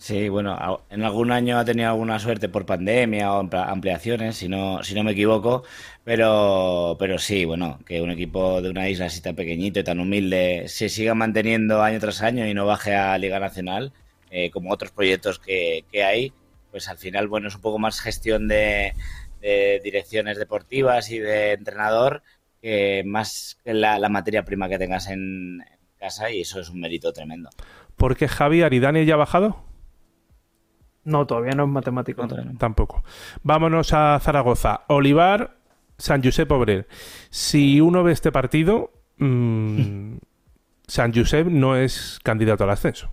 Sí, 0.00 0.28
bueno, 0.28 0.56
en 0.90 1.02
algún 1.02 1.32
año 1.32 1.58
ha 1.58 1.64
tenido 1.64 1.88
alguna 1.88 2.20
suerte 2.20 2.48
por 2.48 2.64
pandemia 2.64 3.32
o 3.34 3.48
ampliaciones, 3.52 4.36
si 4.36 4.48
no, 4.48 4.80
si 4.84 4.94
no 4.94 5.02
me 5.02 5.10
equivoco, 5.10 5.64
pero, 6.04 6.94
pero 7.00 7.18
sí, 7.18 7.44
bueno, 7.44 7.80
que 7.84 8.00
un 8.00 8.10
equipo 8.12 8.62
de 8.62 8.70
una 8.70 8.88
isla 8.88 9.06
así 9.06 9.20
tan 9.20 9.34
pequeñito 9.34 9.80
y 9.80 9.84
tan 9.84 9.98
humilde 9.98 10.68
se 10.68 10.88
siga 10.88 11.14
manteniendo 11.14 11.82
año 11.82 11.98
tras 11.98 12.22
año 12.22 12.46
y 12.46 12.54
no 12.54 12.64
baje 12.64 12.94
a 12.94 13.18
Liga 13.18 13.40
Nacional, 13.40 13.92
eh, 14.30 14.50
como 14.50 14.70
otros 14.72 14.92
proyectos 14.92 15.40
que, 15.40 15.84
que 15.90 16.04
hay, 16.04 16.32
pues 16.70 16.88
al 16.88 16.98
final, 16.98 17.26
bueno, 17.26 17.48
es 17.48 17.56
un 17.56 17.60
poco 17.62 17.78
más 17.80 18.00
gestión 18.00 18.46
de, 18.46 18.92
direcciones 19.82 20.38
deportivas 20.38 21.10
y 21.10 21.18
de 21.18 21.52
entrenador 21.52 22.22
que 22.60 23.02
más 23.06 23.58
que 23.64 23.72
la, 23.74 23.98
la 23.98 24.08
materia 24.08 24.44
prima 24.44 24.68
que 24.68 24.78
tengas 24.78 25.08
en, 25.08 25.60
en 25.62 25.77
casa 25.98 26.30
y 26.30 26.40
eso 26.40 26.60
es 26.60 26.70
un 26.70 26.80
mérito 26.80 27.12
tremendo. 27.12 27.50
¿Por 27.96 28.16
qué 28.16 28.28
Javi 28.28 28.62
Aridane 28.62 29.04
ya 29.04 29.14
ha 29.14 29.18
bajado? 29.18 29.64
No, 31.04 31.26
todavía 31.26 31.52
no 31.52 31.64
es 31.64 31.70
matemático. 31.70 32.22
No, 32.22 32.28
todavía 32.28 32.52
no. 32.52 32.58
Tampoco. 32.58 33.02
Vámonos 33.42 33.92
a 33.92 34.18
Zaragoza. 34.20 34.82
Olivar, 34.88 35.56
San 35.96 36.22
Josep 36.22 36.50
Obrero. 36.52 36.84
Si 37.30 37.80
uno 37.80 38.04
ve 38.04 38.12
este 38.12 38.30
partido, 38.30 38.92
mm, 39.18 40.16
San 40.86 41.14
Josep 41.14 41.46
no 41.46 41.76
es 41.76 42.18
candidato 42.22 42.64
al 42.64 42.70
ascenso. 42.70 43.12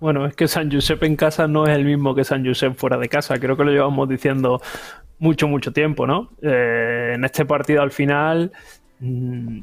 Bueno, 0.00 0.26
es 0.26 0.36
que 0.36 0.46
San 0.46 0.70
Josep 0.70 1.02
en 1.02 1.16
casa 1.16 1.48
no 1.48 1.66
es 1.66 1.76
el 1.76 1.84
mismo 1.84 2.14
que 2.14 2.22
San 2.22 2.46
Josep 2.46 2.76
fuera 2.76 2.96
de 2.96 3.08
casa. 3.08 3.38
Creo 3.38 3.56
que 3.56 3.64
lo 3.64 3.72
llevamos 3.72 4.08
diciendo 4.08 4.60
mucho, 5.18 5.48
mucho 5.48 5.72
tiempo, 5.72 6.06
¿no? 6.06 6.30
Eh, 6.40 7.12
en 7.16 7.24
este 7.24 7.44
partido 7.44 7.82
al 7.82 7.90
final 7.90 8.52
mm, 9.00 9.60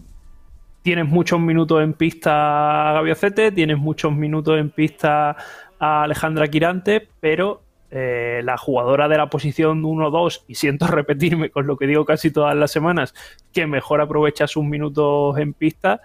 tienes 0.86 1.08
muchos 1.08 1.40
minutos 1.40 1.82
en 1.82 1.94
pista 1.94 2.92
a 2.92 2.94
Gaviocete, 2.94 3.52
tienes 3.52 3.80
muchos 3.80 4.14
minutos 4.14 4.60
en 4.60 4.70
pista 4.70 5.36
a 5.80 6.04
Alejandra 6.04 6.48
Quirante, 6.48 7.08
pero 7.20 7.64
eh, 7.90 8.42
la 8.44 8.56
jugadora 8.56 9.08
de 9.08 9.18
la 9.18 9.28
posición 9.28 9.82
1-2, 9.82 10.44
y 10.48 10.54
siento 10.54 10.86
repetirme 11.02 11.50
con 11.50 11.66
lo 11.66 11.76
que 11.76 11.88
digo 11.88 12.06
casi 12.06 12.30
todas 12.30 12.56
las 12.56 12.70
semanas, 12.70 13.16
que 13.52 13.66
mejor 13.66 14.00
aprovecha 14.00 14.46
sus 14.46 14.64
minutos 14.64 15.36
en 15.40 15.54
pista, 15.54 16.02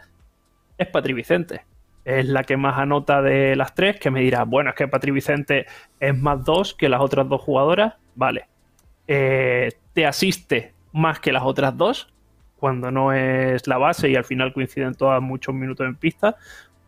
es 0.79 0.87
Patri 0.87 1.13
Vicente 1.13 1.67
es 2.07 2.27
la 2.27 2.45
que 2.45 2.57
más 2.57 2.79
anota 2.79 3.21
de 3.21 3.55
las 3.57 3.75
tres, 3.75 4.01
que 4.01 4.11
me 4.11 4.23
dirá, 4.23 4.45
bueno, 4.45 4.71
es 4.71 4.77
que 4.77 4.89
Patri 4.89 5.11
Vicente 5.11 5.67
es 6.01 6.17
más 6.17 6.43
dos 6.43 6.73
que 6.73 6.89
las 6.89 7.03
otras 7.03 7.29
dos 7.29 7.43
jugadoras, 7.43 7.97
vale. 8.15 8.49
Eh, 9.07 9.73
te 9.93 10.07
asiste 10.07 10.73
más 10.91 11.21
que 11.21 11.33
las 11.33 11.43
otras 11.43 11.77
dos, 11.77 12.11
cuando 12.61 12.90
no 12.90 13.12
es 13.12 13.67
la 13.67 13.79
base 13.79 14.11
y 14.11 14.17
al 14.17 14.25
final 14.25 14.52
coinciden 14.52 14.95
todas 14.95 15.21
muchos 15.21 15.55
minutos 15.55 15.87
en 15.87 15.97
pista, 15.97 16.37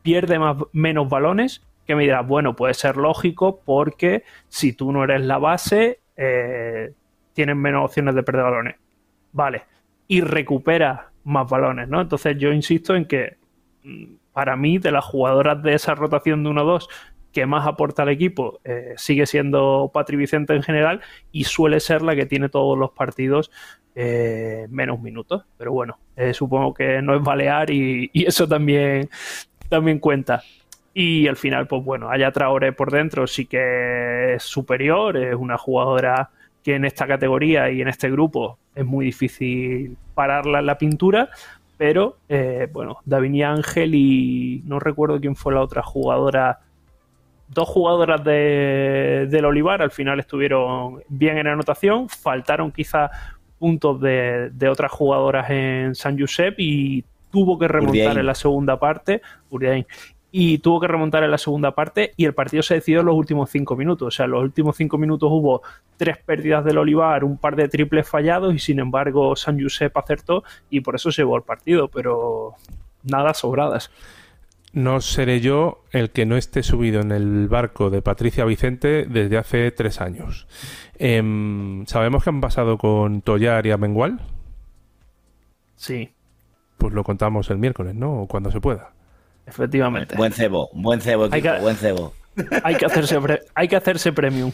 pierde 0.03 0.39
más, 0.39 0.57
menos 0.73 1.09
balones, 1.09 1.63
que 1.87 1.97
me 1.97 2.03
dirás, 2.03 2.27
bueno, 2.27 2.55
puede 2.55 2.75
ser 2.75 2.97
lógico 2.97 3.61
porque 3.65 4.25
si 4.49 4.73
tú 4.73 4.93
no 4.93 5.03
eres 5.05 5.23
la 5.23 5.39
base, 5.39 6.01
eh, 6.17 6.93
tienes 7.33 7.57
menos 7.57 7.87
opciones 7.87 8.15
de 8.15 8.23
perder 8.23 8.45
balones. 8.45 8.77
Vale. 9.33 9.65
Y 10.07 10.21
recupera 10.21 11.11
más 11.25 11.49
balones, 11.49 11.89
¿no? 11.89 12.01
Entonces 12.01 12.37
yo 12.39 12.53
insisto 12.53 12.95
en 12.95 13.07
que 13.07 13.37
mm, 13.83 14.05
para 14.33 14.57
mí, 14.57 14.79
de 14.79 14.91
las 14.91 15.05
jugadoras 15.05 15.63
de 15.63 15.75
esa 15.75 15.95
rotación 15.95 16.43
de 16.43 16.51
1-2 16.51 16.89
que 17.33 17.47
más 17.47 17.67
aporta 17.67 18.03
al 18.03 18.11
equipo, 18.11 18.61
eh, 18.65 18.93
sigue 18.97 19.27
siendo 19.27 19.91
Patri 19.93 20.17
Vicente 20.17 20.55
en 20.55 20.63
general 20.63 21.01
y 21.33 21.45
suele 21.45 21.81
ser 21.81 22.03
la 22.03 22.15
que 22.15 22.27
tiene 22.27 22.49
todos 22.49 22.79
los 22.79 22.91
partidos 22.91 23.51
eh, 23.95 24.67
menos 24.71 25.01
minutos. 25.01 25.45
Pero 25.57 25.73
bueno, 25.73 25.99
eh, 26.15 26.35
supongo 26.35 26.75
que 26.75 27.01
no 27.01 27.17
es 27.17 27.23
balear 27.23 27.71
y, 27.71 28.11
eso 28.15 28.47
también, 28.47 29.09
también 29.69 29.99
cuenta. 29.99 30.43
Y 30.95 31.27
al 31.27 31.37
final, 31.37 31.67
pues 31.67 31.83
bueno, 31.83 32.11
Haya 32.11 32.31
Traoré 32.33 32.73
por 32.73 32.93
dentro 32.93 33.27
sí 33.27 33.47
que 33.47 34.35
es 34.35 34.43
superior, 34.43 35.17
es 35.17 35.35
una 35.35 35.57
jugadora 35.57 36.31
que 36.63 36.75
en 36.75 36.85
esta 36.85 37.07
categoría 37.07 37.71
y 37.71 37.81
en 37.81 37.89
este 37.89 38.11
grupo 38.11 38.59
es 38.75 38.85
muy 38.85 39.07
difícil 39.07 39.97
pararla 40.15 40.59
en 40.59 40.67
la 40.67 40.77
pintura, 40.77 41.31
pero 41.79 42.19
bueno, 42.73 42.99
Davini 43.05 43.43
Ángel 43.43 43.95
y 43.95 44.63
no 44.67 44.79
recuerdo 44.79 45.19
quién 45.19 45.35
fue 45.35 45.55
la 45.55 45.63
otra 45.63 45.83
jugadora. 45.83 46.61
Dos 47.53 47.69
jugadoras 47.69 48.25
de, 48.25 49.27
del 49.31 49.45
Olivar 49.45 49.83
al 49.83 49.91
final 49.91 50.21
estuvieron 50.21 51.03
bien 51.09 51.39
en 51.39 51.47
anotación, 51.47 52.09
faltaron 52.09 52.73
quizá 52.73 53.11
puntos 53.59 54.01
de, 54.01 54.51
de 54.51 54.69
otras 54.69 54.91
jugadoras 54.91 55.51
en 55.51 55.95
San 55.95 56.19
Josep 56.19 56.55
y 56.59 57.05
tuvo 57.31 57.59
que 57.59 57.69
remontar 57.69 57.91
Urdiain. 57.91 58.19
en 58.19 58.27
la 58.27 58.35
segunda 58.35 58.79
parte. 58.79 59.23
Urdiain, 59.51 59.87
y 60.35 60.59
tuvo 60.59 60.81
que 60.81 60.89
remontar 60.89 61.23
en 61.23 61.31
la 61.31 61.37
segunda 61.37 61.73
parte 61.73 62.15
y 62.17 62.25
el 62.25 62.33
partido 62.33 62.63
se 62.63 62.75
decidió 62.75 63.01
en 63.01 63.07
los 63.07 63.15
últimos 63.15 63.51
cinco 63.51 63.77
minutos. 63.77 64.09
O 64.09 64.11
sea, 64.11 64.25
en 64.25 64.31
los 64.33 64.43
últimos 64.43 64.77
cinco 64.77 64.97
minutos 64.97 65.29
hubo 65.31 65.61
tres 65.99 66.17
pérdidas 66.17 66.65
del 66.65 66.79
Olivar, 66.79 67.23
un 67.23 67.37
par 67.37 67.55
de 67.55 67.69
triples 67.69 68.09
fallados 68.09 68.55
y 68.55 68.59
sin 68.59 68.79
embargo 68.79 69.37
San 69.37 69.61
Josep 69.61 69.95
acertó 69.97 70.43
y 70.71 70.81
por 70.81 70.95
eso 70.95 71.13
se 71.13 71.21
llevó 71.21 71.37
el 71.37 71.43
partido, 71.43 71.89
pero 71.89 72.55
nada 73.03 73.35
sobradas. 73.35 73.91
No 74.73 75.01
seré 75.03 75.41
yo 75.41 75.85
el 75.91 76.11
que 76.11 76.25
no 76.25 76.37
esté 76.37 76.63
subido 76.63 77.01
en 77.03 77.13
el 77.13 77.47
barco 77.49 77.91
de 77.91 78.01
Patricia 78.01 78.45
Vicente 78.47 79.05
desde 79.07 79.37
hace 79.37 79.71
tres 79.71 80.01
años. 80.01 80.47
Em, 80.99 81.85
¿Sabemos 81.87 82.25
qué 82.25 82.31
han 82.31 82.41
pasado 82.41 82.79
con 82.79 83.21
Tollar 83.21 83.67
y 83.67 83.71
Amengual? 83.71 84.21
Sí, 85.77 86.11
Pues 86.79 86.95
lo 86.95 87.05
contamos 87.05 87.49
el 87.51 87.59
miércoles, 87.59 87.95
¿no? 87.95 88.23
O 88.23 88.27
cuando 88.27 88.51
se 88.51 88.61
pueda. 88.61 88.93
efectivamente. 89.47 90.17
Buen 90.17 90.33
cebo, 90.33 90.71
buen 90.73 91.01
cebo, 91.01 91.29
Hay 91.31 91.43
que- 91.43 91.59
buen 91.61 91.77
cebo. 91.77 92.13
Hay 92.65 92.77
que 92.77 92.87
hacerse 92.87 93.21
pre- 93.21 93.41
hay 93.55 93.69
que 93.69 93.77
hacerse 93.77 94.13
premium. 94.13 94.53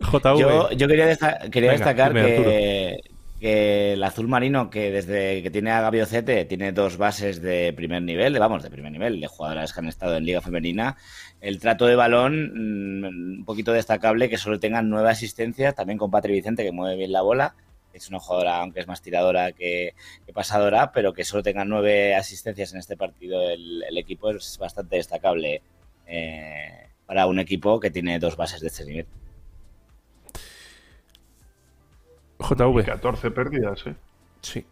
JV. 0.00 0.38
Yo, 0.40 0.70
yo 0.72 0.86
quería, 0.88 1.06
desta- 1.06 1.38
quería 1.50 1.70
Venga, 1.72 1.86
destacar 1.86 2.12
dime, 2.12 2.26
que, 2.26 3.00
que 3.42 3.94
el 3.94 4.04
azul 4.04 4.28
marino, 4.28 4.70
que 4.70 4.92
desde 4.92 5.42
que 5.42 5.50
tiene 5.50 5.72
a 5.72 5.80
Gaviocete, 5.80 6.44
tiene 6.44 6.70
dos 6.70 6.96
bases 6.96 7.42
de 7.42 7.72
primer 7.72 8.00
nivel, 8.00 8.38
vamos, 8.38 8.62
de 8.62 8.70
primer 8.70 8.92
nivel, 8.92 9.20
de 9.20 9.26
jugadoras 9.26 9.72
que 9.72 9.80
han 9.80 9.88
estado 9.88 10.16
en 10.16 10.24
Liga 10.24 10.40
Femenina. 10.40 10.96
El 11.40 11.58
trato 11.58 11.86
de 11.86 11.96
balón, 11.96 12.52
mm, 12.54 13.38
un 13.40 13.44
poquito 13.44 13.72
destacable, 13.72 14.28
que 14.28 14.38
solo 14.38 14.60
tengan 14.60 14.88
nueve 14.88 15.10
asistencias, 15.10 15.74
también 15.74 15.98
con 15.98 16.12
Patri 16.12 16.32
Vicente, 16.32 16.62
que 16.62 16.70
mueve 16.70 16.96
bien 16.96 17.10
la 17.10 17.22
bola. 17.22 17.56
Es 17.92 18.08
una 18.08 18.20
jugadora, 18.20 18.60
aunque 18.60 18.78
es 18.78 18.86
más 18.86 19.02
tiradora 19.02 19.50
que, 19.50 19.94
pasadora, 20.32 20.92
pero 20.92 21.12
que 21.12 21.24
solo 21.24 21.42
tenga 21.42 21.64
nueve 21.64 22.14
asistencias 22.14 22.72
en 22.72 22.78
este 22.78 22.96
partido 22.96 23.50
el, 23.50 23.82
el 23.82 23.98
equipo 23.98 24.30
es 24.30 24.56
bastante 24.56 24.96
destacable 24.96 25.62
eh, 26.06 26.86
para 27.06 27.26
un 27.26 27.40
equipo 27.40 27.80
que 27.80 27.90
tiene 27.90 28.20
dos 28.20 28.36
bases 28.36 28.60
de 28.60 28.68
este 28.68 28.84
nivel. 28.84 29.06
JV. 32.42 32.84
14 32.84 33.30
pérdidas, 33.30 33.86
¿eh? 33.86 33.94
Sí. 34.40 34.64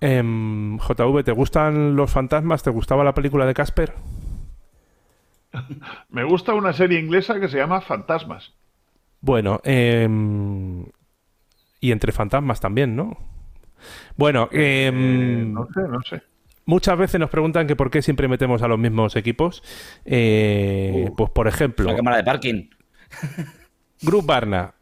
Em, 0.00 0.78
JV, 0.78 1.24
¿te 1.24 1.32
gustan 1.32 1.96
los 1.96 2.10
fantasmas? 2.10 2.62
¿Te 2.62 2.70
gustaba 2.70 3.02
la 3.04 3.14
película 3.14 3.46
de 3.46 3.54
Casper? 3.54 3.94
Me 6.10 6.24
gusta 6.24 6.54
una 6.54 6.72
serie 6.72 7.00
inglesa 7.00 7.40
que 7.40 7.48
se 7.48 7.56
llama 7.58 7.80
Fantasmas. 7.80 8.52
Bueno, 9.20 9.60
em, 9.64 10.84
y 11.80 11.90
entre 11.90 12.12
fantasmas 12.12 12.60
también, 12.60 12.94
¿no? 12.94 13.16
Bueno, 14.16 14.48
Eh, 14.52 14.86
em, 14.86 15.52
no 15.52 15.66
sé, 15.74 15.80
no 15.88 16.00
sé. 16.02 16.22
muchas 16.66 16.96
veces 16.98 17.18
nos 17.18 17.30
preguntan 17.30 17.66
que 17.66 17.74
por 17.76 17.90
qué 17.90 18.02
siempre 18.02 18.28
metemos 18.28 18.62
a 18.62 18.68
los 18.68 18.78
mismos 18.78 19.16
equipos. 19.16 19.62
Eh, 20.04 21.06
Uh. 21.10 21.16
pues 21.16 21.30
por 21.30 21.48
ejemplo, 21.48 21.86
La 21.90 21.96
cámara 21.96 22.16
de 22.18 22.24
parking. 22.24 22.68
Group 24.02 24.26
Barna. 24.26 24.74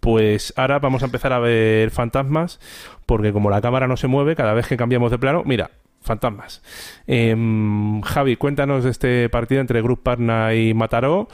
Pues 0.00 0.52
ahora 0.56 0.78
vamos 0.78 1.02
a 1.02 1.06
empezar 1.06 1.32
a 1.32 1.38
ver 1.38 1.90
fantasmas, 1.90 2.58
porque 3.06 3.32
como 3.32 3.50
la 3.50 3.60
cámara 3.60 3.86
no 3.86 3.96
se 3.96 4.06
mueve, 4.06 4.34
cada 4.34 4.54
vez 4.54 4.66
que 4.66 4.76
cambiamos 4.76 5.10
de 5.10 5.18
plano, 5.18 5.42
mira, 5.44 5.70
fantasmas. 6.00 6.62
Em, 7.06 8.00
Javi, 8.00 8.36
cuéntanos 8.36 8.84
de 8.84 8.90
este 8.90 9.28
partido 9.28 9.60
entre 9.60 9.82
Group 9.82 10.00
Barna 10.04 10.54
y 10.54 10.72
Mataró. 10.74 11.28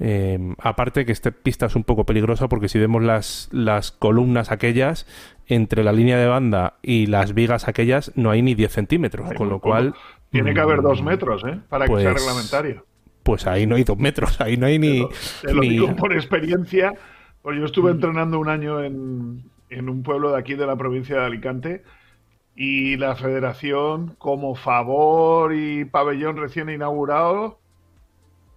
Em, 0.00 0.54
aparte 0.60 1.04
que 1.04 1.10
esta 1.10 1.32
pista 1.32 1.66
es 1.66 1.74
un 1.74 1.82
poco 1.82 2.04
peligrosa 2.04 2.48
porque 2.48 2.68
si 2.68 2.78
vemos 2.78 3.02
las, 3.02 3.48
las 3.50 3.90
columnas 3.90 4.52
aquellas, 4.52 5.06
entre 5.48 5.82
la 5.82 5.92
línea 5.92 6.18
de 6.18 6.26
banda 6.26 6.74
y 6.82 7.06
las 7.06 7.34
vigas 7.34 7.66
aquellas 7.66 8.12
no 8.14 8.30
hay 8.30 8.42
ni 8.42 8.54
10 8.54 8.72
centímetros, 8.72 9.32
con 9.34 9.48
lo 9.48 9.60
cual... 9.60 9.94
Tiene 10.30 10.54
que 10.54 10.60
haber 10.60 10.82
dos 10.82 11.02
mm, 11.02 11.04
metros, 11.06 11.42
¿eh? 11.44 11.58
Para 11.68 11.86
que 11.86 11.96
sea 11.96 12.10
pues, 12.12 12.22
reglamentario. 12.22 12.84
Pues 13.22 13.46
ahí 13.46 13.66
no 13.66 13.76
hay 13.76 13.84
dos 13.84 13.98
metros, 13.98 14.40
ahí 14.40 14.56
no 14.56 14.66
hay 14.66 14.78
ni... 14.78 15.08
Te 15.42 15.54
lo 15.54 15.62
ni- 15.62 15.70
digo 15.70 15.96
por 15.96 16.12
experiencia, 16.12 16.92
porque 17.42 17.58
yo 17.60 17.64
estuve 17.66 17.90
entrenando 17.90 18.38
un 18.38 18.48
año 18.48 18.82
en, 18.82 19.42
en 19.70 19.88
un 19.88 20.02
pueblo 20.02 20.32
de 20.32 20.38
aquí 20.38 20.54
de 20.54 20.66
la 20.66 20.76
provincia 20.76 21.16
de 21.18 21.26
Alicante 21.26 21.82
y 22.54 22.96
la 22.96 23.14
federación, 23.14 24.16
como 24.18 24.54
favor 24.54 25.54
y 25.54 25.84
pabellón 25.84 26.36
recién 26.36 26.68
inaugurado, 26.70 27.58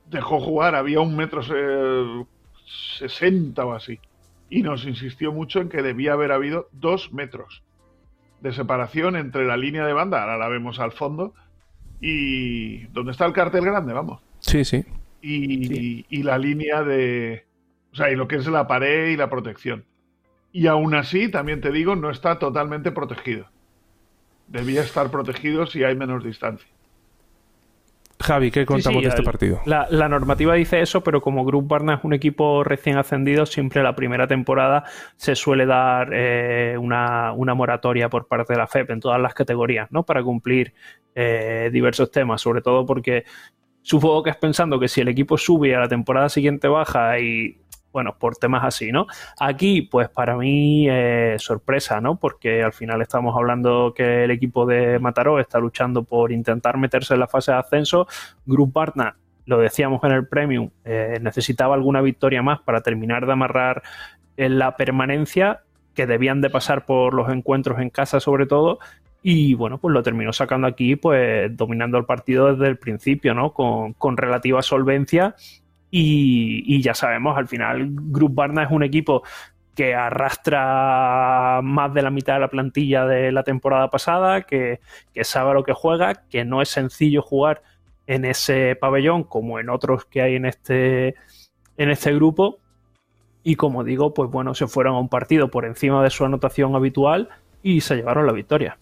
dejó 0.09 0.39
jugar, 0.39 0.75
había 0.75 0.99
un 1.01 1.15
metro 1.15 1.43
se- 1.43 2.25
sesenta 2.97 3.65
o 3.65 3.73
así, 3.73 3.99
y 4.49 4.63
nos 4.63 4.85
insistió 4.85 5.31
mucho 5.31 5.61
en 5.61 5.69
que 5.69 5.81
debía 5.81 6.13
haber 6.13 6.31
habido 6.31 6.67
dos 6.71 7.13
metros 7.13 7.63
de 8.41 8.51
separación 8.51 9.15
entre 9.15 9.45
la 9.45 9.55
línea 9.55 9.85
de 9.85 9.93
banda, 9.93 10.21
ahora 10.21 10.37
la 10.37 10.47
vemos 10.47 10.79
al 10.79 10.91
fondo, 10.91 11.33
y 12.01 12.85
donde 12.87 13.11
está 13.11 13.25
el 13.27 13.33
cartel 13.33 13.63
grande, 13.63 13.93
vamos 13.93 14.21
Sí, 14.39 14.65
sí. 14.65 14.83
y, 15.21 16.05
y 16.09 16.23
la 16.23 16.39
línea 16.39 16.81
de. 16.81 17.45
O 17.91 17.95
sea, 17.95 18.09
y 18.11 18.15
lo 18.15 18.27
que 18.27 18.37
es 18.37 18.47
la 18.47 18.67
pared 18.67 19.09
y 19.09 19.17
la 19.17 19.29
protección. 19.29 19.85
Y 20.51 20.67
aún 20.67 20.95
así, 20.95 21.29
también 21.29 21.61
te 21.61 21.71
digo, 21.71 21.95
no 21.95 22.09
está 22.09 22.39
totalmente 22.39 22.91
protegido. 22.91 23.47
Debía 24.47 24.81
estar 24.81 25.09
protegido 25.09 25.65
si 25.65 25.83
hay 25.83 25.95
menos 25.95 26.23
distancia. 26.23 26.67
Javi, 28.19 28.51
¿qué 28.51 28.67
contamos 28.67 28.99
sí, 28.99 29.03
de 29.05 29.09
este 29.09 29.21
el- 29.21 29.25
partido? 29.25 29.61
La, 29.65 29.87
la 29.89 30.07
normativa 30.07 30.53
dice 30.53 30.79
eso, 30.81 31.03
pero 31.03 31.21
como 31.21 31.43
Group 31.43 31.67
Barna 31.67 31.95
es 31.95 32.03
un 32.03 32.13
equipo 32.13 32.63
recién 32.63 32.97
ascendido, 32.97 33.45
siempre 33.47 33.81
la 33.81 33.95
primera 33.95 34.27
temporada 34.27 34.83
se 35.15 35.35
suele 35.35 35.65
dar 35.65 36.09
eh, 36.13 36.77
una, 36.77 37.31
una 37.33 37.55
moratoria 37.55 38.09
por 38.09 38.27
parte 38.27 38.53
de 38.53 38.59
la 38.59 38.67
FEP 38.67 38.91
en 38.91 38.99
todas 38.99 39.19
las 39.19 39.33
categorías, 39.33 39.91
¿no? 39.91 40.03
Para 40.03 40.21
cumplir 40.21 40.73
eh, 41.15 41.71
diversos 41.73 42.11
temas, 42.11 42.41
sobre 42.41 42.61
todo 42.61 42.85
porque 42.85 43.25
supongo 43.81 44.21
que 44.21 44.29
es 44.29 44.37
pensando 44.37 44.79
que 44.79 44.87
si 44.87 45.01
el 45.01 45.07
equipo 45.07 45.35
sube 45.37 45.69
y 45.69 45.73
a 45.73 45.79
la 45.79 45.87
temporada 45.87 46.29
siguiente 46.29 46.67
baja 46.67 47.17
y 47.17 47.57
bueno, 47.91 48.15
por 48.17 48.35
temas 48.35 48.63
así, 48.63 48.91
¿no? 48.91 49.07
Aquí, 49.39 49.81
pues 49.81 50.09
para 50.09 50.37
mí, 50.37 50.87
eh, 50.89 51.35
sorpresa, 51.39 51.99
¿no? 52.01 52.17
Porque 52.17 52.63
al 52.63 52.73
final 52.73 53.01
estamos 53.01 53.35
hablando 53.35 53.93
que 53.95 54.23
el 54.23 54.31
equipo 54.31 54.65
de 54.65 54.99
Mataró 54.99 55.39
está 55.39 55.59
luchando 55.59 56.03
por 56.03 56.31
intentar 56.31 56.77
meterse 56.77 57.13
en 57.13 57.19
la 57.19 57.27
fase 57.27 57.51
de 57.51 57.57
ascenso. 57.57 58.07
Group 58.45 58.71
Barna, 58.73 59.17
lo 59.45 59.59
decíamos 59.59 60.03
en 60.03 60.11
el 60.11 60.27
Premium, 60.27 60.69
eh, 60.85 61.19
necesitaba 61.21 61.75
alguna 61.75 62.01
victoria 62.01 62.41
más 62.41 62.61
para 62.61 62.81
terminar 62.81 63.25
de 63.25 63.33
amarrar 63.33 63.83
en 64.37 64.57
la 64.59 64.75
permanencia, 64.77 65.61
que 65.93 66.07
debían 66.07 66.39
de 66.39 66.49
pasar 66.49 66.85
por 66.85 67.13
los 67.13 67.29
encuentros 67.29 67.79
en 67.79 67.89
casa 67.89 68.19
sobre 68.19 68.45
todo. 68.45 68.79
Y 69.23 69.53
bueno, 69.53 69.77
pues 69.77 69.93
lo 69.93 70.01
terminó 70.01 70.33
sacando 70.33 70.65
aquí, 70.65 70.95
pues 70.95 71.55
dominando 71.55 71.97
el 71.97 72.05
partido 72.05 72.55
desde 72.55 72.67
el 72.67 72.77
principio, 72.77 73.35
¿no? 73.35 73.53
Con, 73.53 73.93
con 73.93 74.17
relativa 74.17 74.63
solvencia 74.63 75.35
y, 75.91 76.63
y 76.65 76.81
ya 76.81 76.93
sabemos, 76.93 77.37
al 77.37 77.47
final, 77.47 77.89
Group 77.91 78.33
Barna 78.33 78.63
es 78.63 78.71
un 78.71 78.83
equipo 78.83 79.23
que 79.75 79.95
arrastra 79.95 81.61
más 81.63 81.93
de 81.93 82.01
la 82.01 82.09
mitad 82.09 82.35
de 82.35 82.39
la 82.41 82.49
plantilla 82.49 83.05
de 83.05 83.31
la 83.31 83.43
temporada 83.43 83.89
pasada, 83.89 84.41
que, 84.41 84.79
que 85.13 85.23
sabe 85.23 85.51
a 85.51 85.53
lo 85.53 85.63
que 85.63 85.73
juega, 85.73 86.27
que 86.29 86.45
no 86.45 86.61
es 86.61 86.69
sencillo 86.69 87.21
jugar 87.21 87.61
en 88.07 88.25
ese 88.25 88.75
pabellón 88.75 89.23
como 89.23 89.59
en 89.59 89.69
otros 89.69 90.05
que 90.05 90.21
hay 90.21 90.35
en 90.35 90.45
este, 90.45 91.15
en 91.77 91.89
este 91.89 92.13
grupo. 92.13 92.59
Y 93.43 93.55
como 93.55 93.83
digo, 93.83 94.13
pues 94.13 94.29
bueno, 94.29 94.53
se 94.53 94.67
fueron 94.67 94.95
a 94.95 94.99
un 94.99 95.09
partido 95.09 95.49
por 95.49 95.65
encima 95.65 96.03
de 96.03 96.09
su 96.09 96.25
anotación 96.25 96.75
habitual 96.75 97.29
y 97.63 97.81
se 97.81 97.95
llevaron 97.95 98.27
la 98.27 98.33
victoria. 98.33 98.77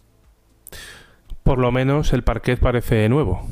Por 1.44 1.60
lo 1.60 1.72
menos 1.72 2.14
el 2.14 2.24
parquet 2.24 2.60
parece 2.60 3.08
nuevo. 3.10 3.48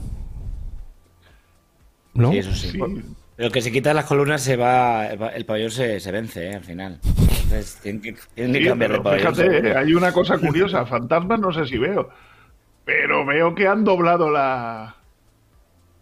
¿No? 2.14 2.32
Sí, 2.32 2.40
eso 2.40 2.54
sí. 2.54 2.72
Sí, 2.72 2.80
Pero 3.38 3.52
que 3.52 3.62
si 3.62 3.72
quitas 3.72 3.94
las 3.94 4.06
columnas 4.06 4.42
se 4.42 4.58
va, 4.58 5.08
el 5.08 5.46
pabellón 5.46 5.70
se, 5.70 6.00
se 6.00 6.12
vence, 6.12 6.50
¿eh? 6.50 6.56
al 6.56 6.64
final. 6.64 7.00
Entonces 7.06 7.80
tienen 7.84 8.02
que, 8.02 8.16
tienen 8.34 8.54
que 8.54 8.60
sí, 8.60 8.66
cambiar 8.66 8.92
de 8.94 9.00
pabellón. 9.00 9.36
fíjate, 9.36 9.78
hay 9.78 9.94
una 9.94 10.12
cosa 10.12 10.40
curiosa. 10.40 10.86
Fantasmas 10.88 11.40
no 11.40 11.54
sé 11.54 11.68
si 11.68 11.78
veo. 11.78 12.10
Pero 12.84 13.26
veo 13.26 13.54
que 13.54 13.68
han 13.68 13.84
doblado 13.84 14.32
la, 14.32 14.96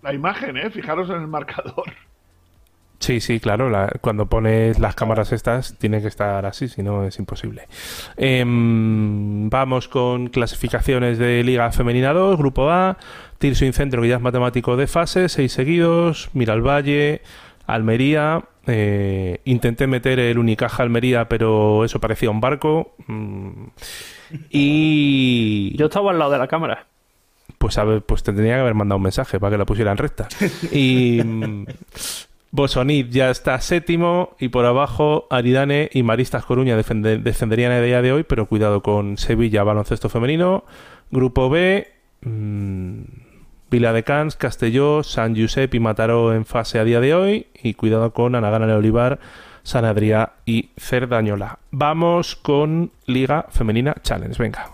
la 0.02 0.13
imagen, 0.13 0.56
¿eh? 0.56 0.69
Fijaros 0.69 1.10
en 1.10 1.17
el 1.17 1.28
marcador. 1.28 1.91
Sí, 2.99 3.19
sí, 3.19 3.39
claro. 3.39 3.69
la- 3.69 3.91
cuando 4.01 4.25
pones 4.27 4.79
las 4.79 4.95
cámaras 4.95 5.31
estas, 5.31 5.75
tiene 5.77 6.01
que 6.01 6.08
estar 6.08 6.45
así, 6.45 6.67
si 6.67 6.81
no 6.81 7.03
es 7.05 7.19
imposible. 7.19 7.67
Em, 8.17 9.49
vamos 9.49 9.88
con 9.88 10.27
clasificaciones 10.27 11.17
de 11.17 11.43
Liga 11.43 11.71
Femenina 11.71 12.13
2, 12.13 12.38
Grupo 12.38 12.69
A, 12.71 12.97
Tirso 13.38 13.65
Incentro, 13.65 14.01
que 14.01 14.08
ya 14.08 14.15
es 14.15 14.21
matemático 14.21 14.77
de 14.77 14.88
fase, 14.88 15.29
seis 15.29 15.51
seguidos, 15.51 16.29
Miralvalle, 16.34 17.21
Almería. 17.67 18.43
eh, 18.67 19.41
intenté 19.45 19.86
meter 19.86 20.17
el 20.19 20.39
Unicaja 20.39 20.81
Almería, 20.81 21.29
pero 21.29 21.86
eso 21.86 21.99
parecía 21.99 22.31
un 22.31 22.41
barco. 22.41 22.95
mm, 23.08 23.49
y. 24.49 25.75
Yo 25.77 25.86
estaba 25.86 26.12
al 26.12 26.19
lado 26.19 26.31
de 26.31 26.38
la 26.39 26.47
cámara. 26.47 26.88
Pues 27.60 27.77
a 27.77 27.84
ver, 27.84 28.01
pues 28.01 28.23
te 28.23 28.34
tenía 28.34 28.55
que 28.55 28.62
haber 28.62 28.73
mandado 28.73 28.97
un 28.97 29.03
mensaje 29.03 29.39
para 29.39 29.51
que 29.51 29.58
la 29.58 29.65
pusieran 29.65 29.97
recta. 29.97 30.27
Y 30.71 31.19
Bosonid 32.55 33.07
ya 33.09 33.29
está 33.29 33.59
séptimo 33.59 34.35
y 34.39 34.47
por 34.47 34.65
abajo 34.65 35.27
Aridane 35.29 35.89
y 35.93 36.03
Maristas 36.03 36.45
Coruña 36.45 36.77
defende- 36.77 37.21
defenderían 37.21 37.73
el 37.73 37.85
día 37.85 38.01
de 38.01 38.13
hoy, 38.13 38.23
pero 38.23 38.45
cuidado 38.45 38.81
con 38.81 39.17
Sevilla 39.17 39.63
baloncesto 39.63 40.07
femenino, 40.07 40.63
Grupo 41.11 41.49
B, 41.49 41.87
mm, 42.21 43.01
Vila 43.69 43.91
de 43.91 44.03
Cans, 44.03 44.37
Castelló, 44.37 45.03
San 45.03 45.35
Josep 45.35 45.73
y 45.75 45.79
Mataró 45.81 46.33
en 46.33 46.45
fase 46.45 46.79
a 46.79 46.85
día 46.85 47.01
de 47.01 47.13
hoy 47.13 47.47
y 47.61 47.73
cuidado 47.73 48.11
con 48.13 48.35
Anagana 48.35 48.67
de 48.67 48.73
Olivar, 48.73 49.19
San 49.63 49.83
Adrià 49.83 50.31
y 50.45 50.69
Cerdañola. 50.77 51.59
Vamos 51.71 52.37
con 52.37 52.91
Liga 53.05 53.47
Femenina 53.49 53.95
Challenge, 54.01 54.41
venga. 54.41 54.69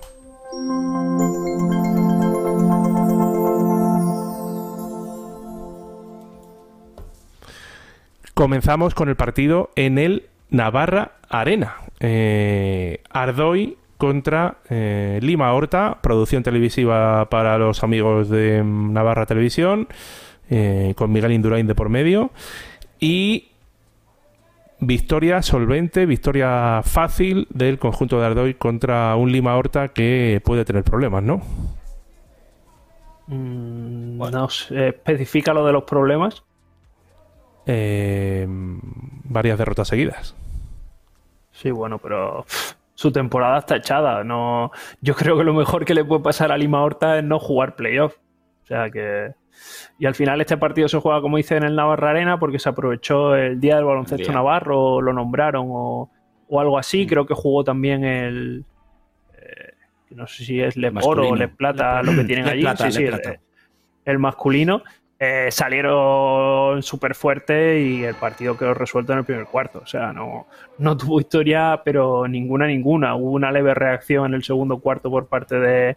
Comenzamos 8.42 8.96
con 8.96 9.08
el 9.08 9.16
partido 9.16 9.70
en 9.76 10.00
el 10.00 10.24
Navarra 10.50 11.12
Arena. 11.30 11.76
Eh, 12.00 13.04
Ardoy 13.12 13.78
contra 13.98 14.58
eh, 14.68 15.20
Lima 15.22 15.54
Horta, 15.54 16.00
producción 16.02 16.42
televisiva 16.42 17.30
para 17.30 17.60
los 17.60 17.84
amigos 17.84 18.30
de 18.30 18.64
Navarra 18.64 19.28
Televisión, 19.28 19.88
eh, 20.50 20.96
con 20.98 21.12
Miguel 21.12 21.34
Indurain 21.34 21.68
de 21.68 21.76
por 21.76 21.90
medio. 21.90 22.32
Y 23.00 23.50
victoria 24.80 25.44
solvente, 25.44 26.08
victoria 26.08 26.82
fácil 26.84 27.46
del 27.52 27.78
conjunto 27.78 28.20
de 28.20 28.26
Ardoy 28.26 28.56
contra 28.56 29.16
un 29.18 29.32
Lima 29.32 29.56
Horta 29.56 29.90
que 29.90 30.42
puede 30.44 30.66
tener 30.66 30.84
problemas, 30.84 31.22
¿no? 31.22 31.44
Mm, 33.28 34.18
No 34.18 34.50
sé, 34.50 34.88
especifica 34.88 35.54
lo 35.54 35.64
de 35.64 35.74
los 35.74 35.84
problemas. 35.84 36.44
Eh, 37.66 38.46
varias 38.50 39.58
derrotas 39.58 39.88
seguidas. 39.88 40.36
Sí, 41.52 41.72
bueno, 41.72 42.00
pero 42.00 42.46
su 42.96 43.12
temporada 43.12 43.60
está 43.60 43.76
echada. 43.78 44.24
No, 44.24 44.72
yo 45.02 45.16
creo 45.16 45.38
que 45.38 45.44
lo 45.44 45.54
mejor 45.54 45.86
que 45.86 45.94
le 45.94 46.04
puede 46.06 46.22
pasar 46.24 46.52
a 46.52 46.58
Lima 46.58 46.84
Horta 46.84 47.18
es 47.18 47.24
no 47.24 47.40
jugar 47.40 47.76
playoff. 47.76 48.16
O 48.64 48.66
sea 48.66 48.90
que. 48.90 49.34
Y 50.00 50.06
al 50.06 50.16
final 50.16 50.42
este 50.42 50.58
partido 50.58 50.88
se 50.88 51.00
juega, 51.00 51.22
como 51.22 51.38
dice, 51.38 51.56
en 51.58 51.64
el 51.64 51.76
Navarra 51.76 52.12
Arena 52.12 52.40
porque 52.40 52.58
se 52.58 52.70
aprovechó 52.70 53.36
el 53.36 53.60
día 53.60 53.76
del 53.76 53.86
baloncesto 53.86 54.24
Día. 54.24 54.34
navarro, 54.34 55.02
lo 55.02 55.14
nombraron 55.14 55.68
o, 55.70 56.10
o 56.48 56.60
algo 56.60 56.78
así. 56.80 57.06
Creo 57.06 57.26
que 57.26 57.34
jugó 57.34 57.64
también 57.64 58.04
el. 58.04 58.66
eh, 59.38 59.74
no 60.12 60.26
sé 60.28 60.46
si 60.46 60.62
es 60.62 60.78
Le 60.78 60.92
Oro 61.02 61.30
o. 61.30 61.36
Le 61.36 61.48
Plata, 61.48 62.02
lo 62.02 62.14
que 62.16 62.24
tienen 62.24 62.46
Le 62.46 62.52
allí. 62.52 62.62
Plata, 62.62 62.90
sí, 62.90 63.04
Le 63.04 63.18
sí, 63.18 63.30
el 64.06 64.20
masculino. 64.20 64.84
Eh, 65.24 65.52
salieron 65.52 66.82
súper 66.82 67.14
fuerte 67.14 67.80
y 67.80 68.04
el 68.04 68.16
partido 68.16 68.58
quedó 68.58 68.74
resuelto 68.74 69.14
en 69.14 69.20
el 69.20 69.24
primer 69.24 69.46
cuarto. 69.46 69.82
O 69.84 69.86
sea, 69.86 70.12
no, 70.12 70.48
no 70.80 70.98
tuvo 70.98 71.20
historia, 71.20 71.80
pero 71.86 72.28
ninguna, 72.28 72.66
ninguna. 72.66 73.14
Hubo 73.14 73.34
una 73.34 73.52
leve 73.52 73.76
reacción 73.76 74.26
en 74.26 74.34
el 74.34 74.44
segundo 74.44 74.80
cuarto 74.80 75.12
por 75.12 75.28
parte 75.28 75.60
de, 75.60 75.96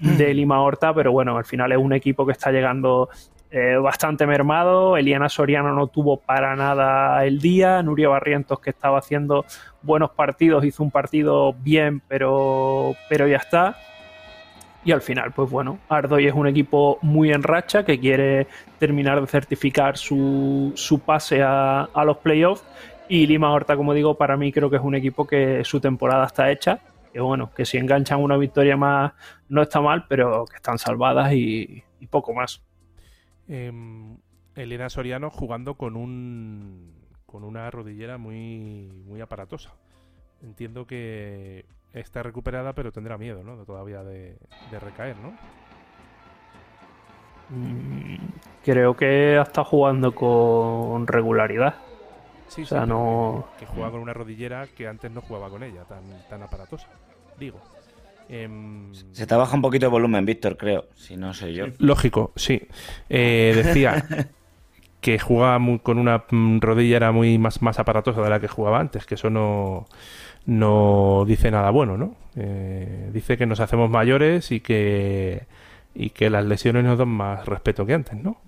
de 0.00 0.32
Lima 0.32 0.62
Horta, 0.62 0.94
pero 0.94 1.12
bueno, 1.12 1.36
al 1.36 1.44
final 1.44 1.70
es 1.70 1.76
un 1.76 1.92
equipo 1.92 2.24
que 2.24 2.32
está 2.32 2.50
llegando 2.50 3.10
eh, 3.50 3.76
bastante 3.76 4.26
mermado. 4.26 4.96
Eliana 4.96 5.28
Soriano 5.28 5.74
no 5.74 5.88
tuvo 5.88 6.16
para 6.16 6.56
nada 6.56 7.26
el 7.26 7.40
día. 7.40 7.82
Nuria 7.82 8.08
Barrientos, 8.08 8.58
que 8.58 8.70
estaba 8.70 9.00
haciendo 9.00 9.44
buenos 9.82 10.12
partidos, 10.12 10.64
hizo 10.64 10.82
un 10.82 10.90
partido 10.90 11.52
bien, 11.52 12.00
pero, 12.08 12.94
pero 13.10 13.28
ya 13.28 13.36
está. 13.36 13.76
Y 14.84 14.92
al 14.92 15.00
final, 15.00 15.32
pues 15.32 15.48
bueno, 15.50 15.78
Ardoy 15.88 16.26
es 16.26 16.34
un 16.34 16.48
equipo 16.48 16.98
muy 17.02 17.30
en 17.30 17.42
racha 17.42 17.84
que 17.84 18.00
quiere 18.00 18.48
terminar 18.78 19.20
de 19.20 19.26
certificar 19.28 19.96
su, 19.96 20.72
su 20.74 20.98
pase 21.00 21.42
a, 21.42 21.82
a 21.82 22.04
los 22.04 22.18
playoffs. 22.18 22.64
Y 23.08 23.26
Lima 23.26 23.52
Horta, 23.52 23.76
como 23.76 23.94
digo, 23.94 24.16
para 24.16 24.36
mí 24.36 24.52
creo 24.52 24.70
que 24.70 24.76
es 24.76 24.82
un 24.82 24.94
equipo 24.94 25.26
que 25.26 25.64
su 25.64 25.80
temporada 25.80 26.26
está 26.26 26.50
hecha. 26.50 26.80
Que 27.12 27.20
bueno, 27.20 27.50
que 27.54 27.64
si 27.64 27.76
enganchan 27.76 28.20
una 28.20 28.36
victoria 28.36 28.76
más 28.76 29.12
no 29.48 29.62
está 29.62 29.80
mal, 29.80 30.06
pero 30.08 30.46
que 30.46 30.56
están 30.56 30.78
salvadas 30.78 31.32
y, 31.34 31.84
poco 32.10 32.32
más. 32.32 32.62
Em, 33.46 34.16
Elena 34.56 34.88
Soriano 34.88 35.30
jugando 35.30 35.74
con 35.74 35.96
un 35.96 37.02
con 37.26 37.44
una 37.44 37.70
rodillera 37.70 38.18
muy 38.18 38.90
muy 39.06 39.20
aparatosa. 39.20 39.74
Entiendo 40.42 40.86
que 40.86 41.66
está 41.94 42.22
recuperada, 42.22 42.72
pero 42.74 42.92
tendrá 42.92 43.18
miedo, 43.18 43.42
¿no? 43.42 43.56
Todavía 43.64 44.02
de, 44.02 44.36
de 44.70 44.80
recaer, 44.80 45.16
¿no? 45.18 45.32
Mm, 47.50 48.16
creo 48.64 48.96
que 48.96 49.40
está 49.40 49.64
jugando 49.64 50.14
con 50.14 51.06
regularidad. 51.06 51.74
Sí, 52.48 52.62
O 52.62 52.66
sea, 52.66 52.82
sí, 52.82 52.88
no- 52.88 53.46
Que 53.58 53.66
juega 53.66 53.90
con 53.90 54.00
una 54.00 54.12
rodillera 54.12 54.66
que 54.76 54.86
antes 54.88 55.10
no 55.10 55.20
jugaba 55.22 55.48
con 55.48 55.62
ella, 55.62 55.84
tan, 55.84 56.02
tan 56.28 56.42
aparatosa. 56.42 56.88
Digo. 57.38 57.60
Em, 58.28 58.92
Se 59.12 59.26
te 59.26 59.34
baja 59.34 59.54
un 59.56 59.62
poquito 59.62 59.86
de 59.86 59.90
volumen, 59.90 60.24
Víctor, 60.24 60.56
creo. 60.56 60.86
Si 60.94 61.16
no 61.16 61.34
soy 61.34 61.54
yo. 61.54 61.66
Lógico, 61.78 62.32
sí. 62.36 62.66
Eh, 63.08 63.52
decía 63.54 64.04
que 65.00 65.18
jugaba 65.18 65.58
muy- 65.58 65.80
con 65.80 65.98
una 65.98 66.24
mm, 66.30 66.60
rodillera 66.60 67.10
muy 67.12 67.38
más, 67.38 67.60
más 67.62 67.78
aparatosa 67.78 68.22
de 68.22 68.30
la 68.30 68.40
que 68.40 68.48
jugaba 68.48 68.80
antes, 68.80 69.04
que 69.06 69.16
eso 69.16 69.28
no, 69.30 69.86
no 70.46 71.24
dice 71.26 71.50
nada 71.50 71.70
bueno, 71.70 71.96
¿no? 71.96 72.14
Eh, 72.36 73.10
dice 73.12 73.36
que 73.36 73.46
nos 73.46 73.60
hacemos 73.60 73.90
mayores 73.90 74.50
y 74.52 74.60
que, 74.60 75.42
y 75.94 76.10
que 76.10 76.30
las 76.30 76.44
lesiones 76.44 76.84
nos 76.84 76.98
dan 76.98 77.08
más 77.08 77.46
respeto 77.46 77.84
que 77.86 77.94
antes, 77.94 78.16
¿no? 78.16 78.40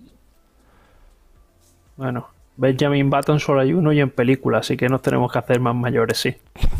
Bueno, 1.97 2.29
Benjamin 2.57 3.11
Button 3.11 3.39
solo 3.41 3.61
hay 3.61 3.73
uno 3.73 3.93
y 3.93 4.01
en 4.01 4.11
película, 4.11 4.59
así 4.59 4.77
que 4.77 4.89
nos 4.89 5.03
tenemos 5.03 5.33
que 5.33 5.39
hacer 5.39 5.61
más 5.61 5.75
mayores, 5.75 6.19
sí. 6.19 6.35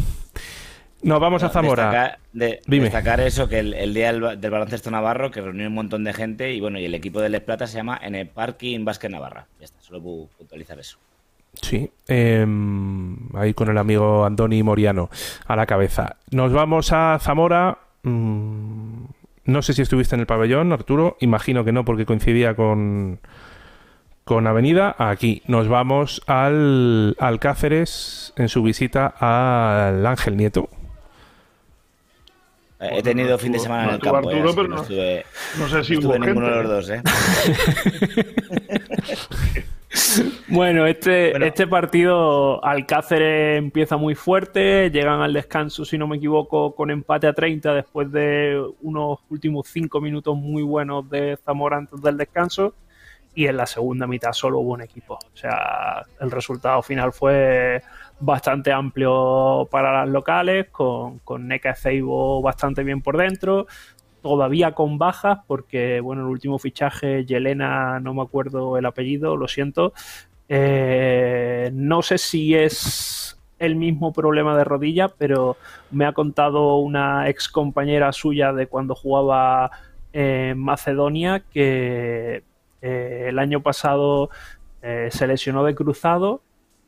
Nos 1.03 1.21
vamos 1.21 1.43
a 1.43 1.51
Zamora. 1.51 1.91
Destacar, 1.91 2.19
de- 2.33 2.61
Dime. 2.67 2.85
destacar 2.85 3.21
eso, 3.21 3.47
que 3.47 3.59
el, 3.59 3.75
el 3.75 3.93
día 3.93 4.11
del, 4.11 4.41
del 4.41 4.51
baloncesto 4.51 4.91
navarro, 4.91 5.31
que 5.31 5.43
reunió 5.43 5.67
un 5.69 5.75
montón 5.75 6.03
de 6.03 6.15
gente, 6.15 6.55
y 6.55 6.61
bueno, 6.63 6.79
y 6.79 6.87
el 6.87 6.95
equipo 6.95 7.21
de 7.21 7.29
Les 7.29 7.43
Plata 7.43 7.67
se 7.67 7.77
llama 7.77 8.01
en 8.03 8.15
el 8.15 8.27
Parking 8.27 8.87
Básquet 8.87 9.11
Navarra. 9.11 9.47
Ya 9.59 9.67
está, 9.67 9.83
solo 9.83 10.01
puedo 10.03 10.29
puntualizar 10.39 10.79
eso. 10.79 10.97
Sí, 11.61 11.91
em, 12.09 13.17
ahí 13.35 13.55
con 13.55 13.69
el 13.71 13.79
amigo 13.79 14.25
Andoni 14.25 14.63
Moriano 14.63 15.09
a 15.47 15.57
la 15.57 15.67
cabeza. 15.67 16.17
Nos 16.31 16.53
vamos 16.53 16.93
a 16.93 17.19
Zamora. 17.21 17.79
mm, 18.03 19.05
no 19.47 19.63
sé 19.63 19.73
si 19.75 19.83
estuviste 19.83 20.15
en 20.15 20.21
el 20.21 20.27
pabellón, 20.27 20.73
Arturo. 20.73 21.17
Imagino 21.21 21.65
que 21.65 21.73
no, 21.73 21.85
porque 21.85 22.07
coincidía 22.07 22.55
con, 22.55 23.21
con 24.25 24.47
Avenida. 24.47 24.95
Aquí 24.99 25.43
nos 25.47 25.69
vamos 25.69 26.23
al, 26.27 27.17
al 27.19 27.39
Cáceres 27.41 28.33
en 28.37 28.49
su 28.49 28.63
visita 28.63 29.07
al 29.19 30.05
Ángel 30.07 30.37
Nieto. 30.37 30.69
Eh, 32.81 32.99
He 32.99 33.03
tenido 33.03 33.31
no 33.31 33.39
fin 33.39 33.53
de 33.53 33.59
semana 33.59 33.83
no 33.85 33.89
en 33.91 33.95
el 33.97 34.01
campo, 34.01 34.31
eh, 34.31 34.35
Arturo, 34.35 34.55
pero 34.55 34.69
no 34.69 34.77
no- 34.77 34.83
estuve, 34.83 35.25
No 35.59 35.69
sé 35.69 35.85
si 35.85 35.93
no 35.95 35.99
estuve 36.01 36.19
hubo 36.19 36.25
ninguno 36.27 36.47
de 36.49 36.63
los 36.63 36.69
dos, 36.71 36.91
¿eh? 36.91 37.03
Bueno, 40.49 40.87
este, 40.87 41.31
Bueno. 41.31 41.47
este 41.47 41.67
partido 41.67 42.65
Alcáceres 42.65 43.59
empieza 43.59 43.97
muy 43.97 44.15
fuerte, 44.15 44.91
llegan 44.91 45.21
al 45.21 45.33
descanso, 45.33 45.85
si 45.85 45.99
no 45.99 46.07
me 46.07 46.17
equivoco, 46.17 46.75
con 46.75 46.91
empate 46.91 47.27
a 47.27 47.33
30 47.33 47.75
después 47.75 48.11
de 48.13 48.63
unos 48.83 49.21
últimos 49.31 49.67
5 49.69 50.01
minutos 50.01 50.37
muy 50.37 50.63
buenos 50.63 51.09
de 51.11 51.39
Zamora 51.45 51.79
antes 51.79 52.01
del 52.03 52.17
descanso 52.17 52.75
y 53.35 53.47
en 53.47 53.57
la 53.57 53.67
segunda 53.67 54.07
mitad 54.07 54.33
solo 54.33 54.61
hubo 54.61 54.73
un 54.75 54.83
equipo. 54.83 55.15
O 55.15 55.37
sea, 55.37 56.05
el 56.21 56.31
resultado 56.31 56.83
final 56.83 57.13
fue 57.13 57.83
bastante 58.21 58.73
amplio 58.73 59.67
para 59.71 59.93
las 59.93 60.09
locales, 60.09 60.69
con, 60.71 61.19
con 61.21 61.49
Neca 61.49 61.75
Ceibo 61.75 62.41
bastante 62.41 62.85
bien 62.85 63.03
por 63.03 63.17
dentro, 63.17 63.67
todavía 64.25 64.73
con 64.73 64.97
bajas, 64.97 65.41
porque 65.47 66.01
bueno, 66.01 66.23
el 66.23 66.29
último 66.29 66.59
fichaje, 66.59 67.27
Yelena, 67.27 68.01
no 68.01 68.15
me 68.15 68.23
acuerdo 68.23 68.79
el 68.79 68.87
apellido, 68.87 69.37
lo 69.37 69.49
siento. 69.49 69.93
Eh, 70.49 71.71
no 71.75 72.01
sé 72.01 72.17
si 72.17 72.55
es 72.55 73.39
el 73.59 73.77
mismo 73.77 74.15
problema 74.15 74.57
de 74.57 74.65
rodilla, 74.65 75.09
pero 75.09 75.59
me 75.91 76.07
ha 76.07 76.15
contado 76.15 76.77
una 76.77 77.29
ex 77.29 77.51
compañera 77.51 78.13
suya 78.13 78.55
de 78.55 78.67
cuando 78.67 78.95
jugaba 78.95 79.71
en 80.15 80.59
Macedonia 80.59 81.41
que 81.53 82.45
eh, 82.81 83.27
el 83.29 83.39
año 83.39 83.61
pasado 83.61 84.31
eh, 84.81 85.09
se 85.11 85.27
lesionó 85.27 85.65
de 85.65 85.75
cruzado 85.75 86.41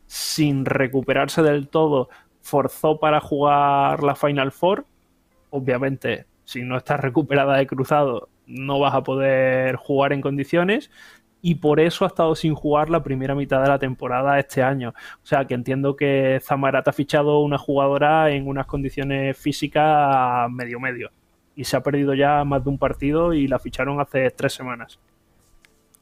sin 0.07 0.65
recuperarse 0.65 1.43
del 1.43 1.69
todo, 1.69 2.09
forzó 2.41 2.99
para 2.99 3.21
jugar 3.21 4.03
la 4.03 4.15
Final 4.15 4.53
Four. 4.53 4.87
Obviamente, 5.51 6.25
si 6.47 6.63
no 6.63 6.79
estás 6.79 7.01
recuperada 7.01 7.57
de 7.59 7.67
cruzado, 7.67 8.31
no 8.47 8.79
vas 8.79 8.95
a 8.95 9.03
poder 9.03 9.77
jugar 9.77 10.13
en 10.15 10.23
condiciones. 10.23 10.91
Y 11.43 11.57
por 11.57 11.81
eso 11.81 12.05
ha 12.05 12.09
estado 12.09 12.35
sin 12.35 12.55
jugar 12.55 12.89
la 12.89 13.03
primera 13.03 13.35
mitad 13.35 13.63
de 13.63 13.69
la 13.69 13.79
temporada 13.79 14.39
este 14.39 14.63
año. 14.63 14.95
O 15.23 15.27
sea 15.27 15.45
que 15.45 15.55
entiendo 15.55 15.95
que 15.95 16.41
Zamarat 16.43 16.89
ha 16.89 16.93
fichado 16.93 17.41
una 17.41 17.59
jugadora 17.59 18.31
en 18.31 18.49
unas 18.49 18.67
condiciones 18.67 19.37
físicas 19.37 20.51
medio-medio. 20.51 21.11
Y 21.55 21.65
se 21.65 21.77
ha 21.77 21.83
perdido 21.83 22.15
ya 22.15 22.43
más 22.45 22.65
de 22.65 22.71
un 22.71 22.79
partido 22.79 23.33
y 23.33 23.47
la 23.49 23.59
ficharon 23.59 24.01
hace 24.01 24.31
tres 24.31 24.55
semanas. 24.55 24.99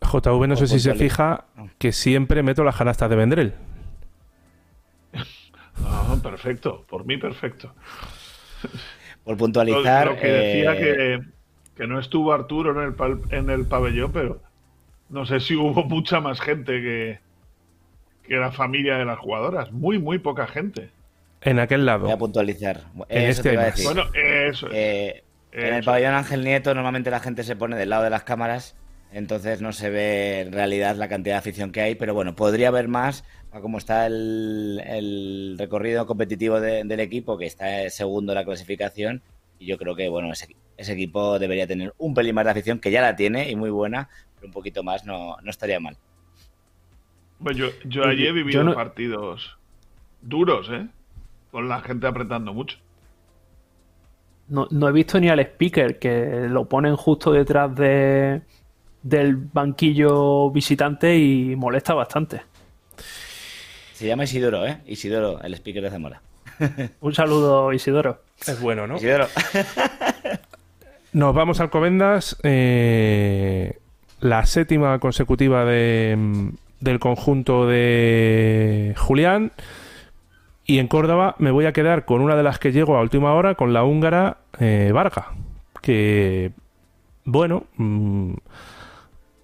JV, 0.01 0.47
no 0.47 0.57
sé 0.57 0.67
si 0.67 0.79
se 0.79 0.95
fija 0.95 1.45
que 1.79 1.93
siempre 1.93 2.43
meto 2.43 2.65
las 2.65 2.77
canastas 2.77 3.11
de 3.11 3.17
Vendrell. 3.17 3.55
Ah, 5.85 6.17
perfecto, 6.23 6.85
por 6.89 7.05
mí 7.05 7.17
perfecto. 7.17 7.75
Por 9.25 9.37
puntualizar. 9.37 10.07
lo 10.07 10.17
que 10.17 10.27
decía 10.29 10.75
eh, 10.75 10.79
que, 10.79 11.21
que 11.77 11.87
no 11.87 11.99
estuvo 11.99 12.33
Arturo 12.33 12.73
en 12.81 12.87
el, 12.89 12.95
pal- 12.97 13.23
en 13.31 13.51
el 13.51 13.67
pabellón, 13.67 14.13
pero 14.13 14.41
no 15.09 15.27
sé 15.27 15.41
si 15.41 15.57
hubo 15.57 15.85
mucha 15.85 16.21
más 16.21 16.41
gente 16.41 16.73
que, 16.83 17.21
que 18.23 18.37
la 18.37 18.53
familia 18.53 18.97
de 18.97 19.05
las 19.05 19.19
jugadoras. 19.19 19.73
Muy, 19.73 19.99
muy 19.99 20.19
poca 20.19 20.47
gente. 20.47 20.91
En 21.41 21.59
aquel 21.59 21.85
lado. 21.85 22.01
Voy 22.05 22.13
a 22.13 22.17
puntualizar. 22.19 22.83
En 23.09 23.29
Eso 23.29 23.31
este 23.31 23.43
te 23.43 23.53
iba 23.53 23.63
a 23.63 23.67
decir. 23.67 23.85
Bueno, 23.85 24.05
eso. 24.15 24.69
es, 24.71 24.73
Eh, 24.73 25.25
en 25.53 25.75
el 25.75 25.81
eso. 25.81 25.85
pabellón 25.85 26.15
Ángel 26.15 26.43
Nieto 26.45 26.75
normalmente 26.75 27.11
la 27.11 27.21
gente 27.21 27.45
se 27.45 27.57
pone 27.57 27.77
del 27.77 27.91
lado 27.91 28.05
de 28.05 28.11
las 28.11 28.25
cámaras, 28.25 28.77
entonces 29.13 29.61
no 29.61 29.73
se 29.73 29.91
ve 29.91 30.41
en 30.41 30.53
realidad 30.53 30.97
la 30.97 31.09
cantidad 31.09 31.35
de 31.35 31.39
afición 31.39 31.71
que 31.71 31.81
hay, 31.83 31.95
pero 31.95 32.15
bueno, 32.15 32.35
podría 32.35 32.69
haber 32.69 32.89
más 32.89 33.25
a 33.55 33.61
cómo 33.61 33.79
está 33.79 34.07
el, 34.07 34.83
el 34.85 35.55
recorrido 35.59 36.07
competitivo 36.07 36.61
de- 36.61 36.83
del 36.85 37.01
equipo, 37.01 37.39
que 37.39 37.47
está 37.47 37.89
segundo 37.89 38.33
en 38.33 38.37
la 38.39 38.45
clasificación, 38.45 39.23
y 39.59 39.67
yo 39.67 39.79
creo 39.79 39.95
que 39.95 40.09
bueno, 40.09 40.33
ese, 40.33 40.57
ese 40.77 40.93
equipo 40.93 41.39
debería 41.39 41.67
tener 41.67 41.95
un 41.99 42.15
pelín 42.15 42.35
más 42.35 42.45
de 42.45 42.51
afición, 42.51 42.81
que 42.81 42.91
ya 42.91 43.01
la 43.01 43.15
tiene 43.17 43.49
y 43.51 43.55
muy 43.57 43.71
buena, 43.71 44.09
pero 44.35 44.49
un 44.49 44.53
poquito 44.53 44.83
más 44.83 45.05
no, 45.05 45.37
no 45.41 45.51
estaría 45.51 45.79
mal. 45.79 45.97
Bueno, 47.39 47.59
yo, 47.59 47.67
yo 47.85 48.05
allí 48.05 48.25
he 48.25 48.29
Yo 48.29 48.35
vivido 48.35 48.65
no- 48.65 48.75
partidos 48.75 49.57
duros, 50.21 50.69
¿eh? 50.73 50.87
Con 51.53 51.69
la 51.69 51.81
gente 51.81 52.07
apretando 52.09 52.53
mucho. 52.53 52.79
No, 54.49 54.67
no 54.71 54.89
he 54.89 54.93
visto 54.93 55.21
ni 55.21 55.29
al 55.29 55.39
speaker, 55.41 55.99
que 55.99 56.47
lo 56.51 56.69
ponen 56.69 56.97
justo 56.97 57.31
detrás 57.33 57.75
de, 57.77 58.43
del 59.03 59.37
banquillo 59.37 60.51
visitante 60.51 61.17
y 61.17 61.55
molesta 61.57 61.95
bastante. 61.95 62.43
Se 63.95 64.07
llama 64.07 64.25
Isidoro, 64.25 64.67
¿eh? 64.67 64.79
Isidoro, 64.87 65.41
el 65.43 65.55
speaker 65.55 65.83
de 65.83 65.91
Zamora. 65.91 66.21
Un 67.01 67.15
saludo, 67.15 67.73
Isidoro. 67.73 68.21
Es 68.47 68.61
bueno, 68.61 68.87
¿no? 68.87 68.97
Isidoro. 68.97 69.27
Nos 71.13 71.35
vamos 71.35 71.61
al 71.61 71.71
Comendas. 71.71 72.37
eh, 72.43 73.79
la 74.21 74.45
séptima 74.47 74.99
consecutiva 74.99 75.65
de, 75.65 76.51
del 76.81 76.99
conjunto 76.99 77.67
de 77.69 78.95
Julián. 78.97 79.53
Y 80.67 80.79
en 80.79 80.89
Córdoba 80.89 81.37
me 81.39 81.51
voy 81.53 81.67
a 81.67 81.73
quedar 81.73 82.05
con 82.05 82.21
una 82.21 82.37
de 82.37 82.43
las 82.43 82.59
que 82.59 82.73
llego 82.73 82.97
a 82.97 83.03
última 83.03 83.33
hora, 83.35 83.55
con 83.55 83.73
la 83.73 83.85
húngara 83.85 84.39
eh, 84.59 84.91
Varga. 84.93 85.29
Que, 85.83 86.51
bueno, 87.25 87.65
mm, 87.77 88.33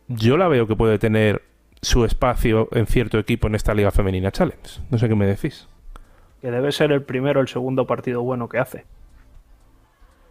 yo 0.09 0.37
la 0.37 0.49
veo 0.49 0.67
que 0.67 0.77
puede 0.77 0.99
tener 0.99 1.43
su 1.83 2.05
espacio 2.05 2.69
en 2.73 2.87
cierto 2.87 3.19
equipo 3.19 3.47
en 3.47 3.55
esta 3.55 3.75
Liga 3.75 3.91
Femenina 3.91 4.31
Challenge. 4.31 4.81
No 4.91 4.99
sé 4.99 5.09
qué 5.09 5.15
me 5.15 5.27
decís. 5.27 5.69
Que 6.41 6.51
debe 6.51 6.73
ser 6.73 6.93
el 6.93 7.03
primero 7.03 7.41
o 7.41 7.43
el 7.43 7.49
segundo 7.49 7.87
partido 7.87 8.23
bueno 8.23 8.49
que 8.49 8.59
hace. 8.59 8.85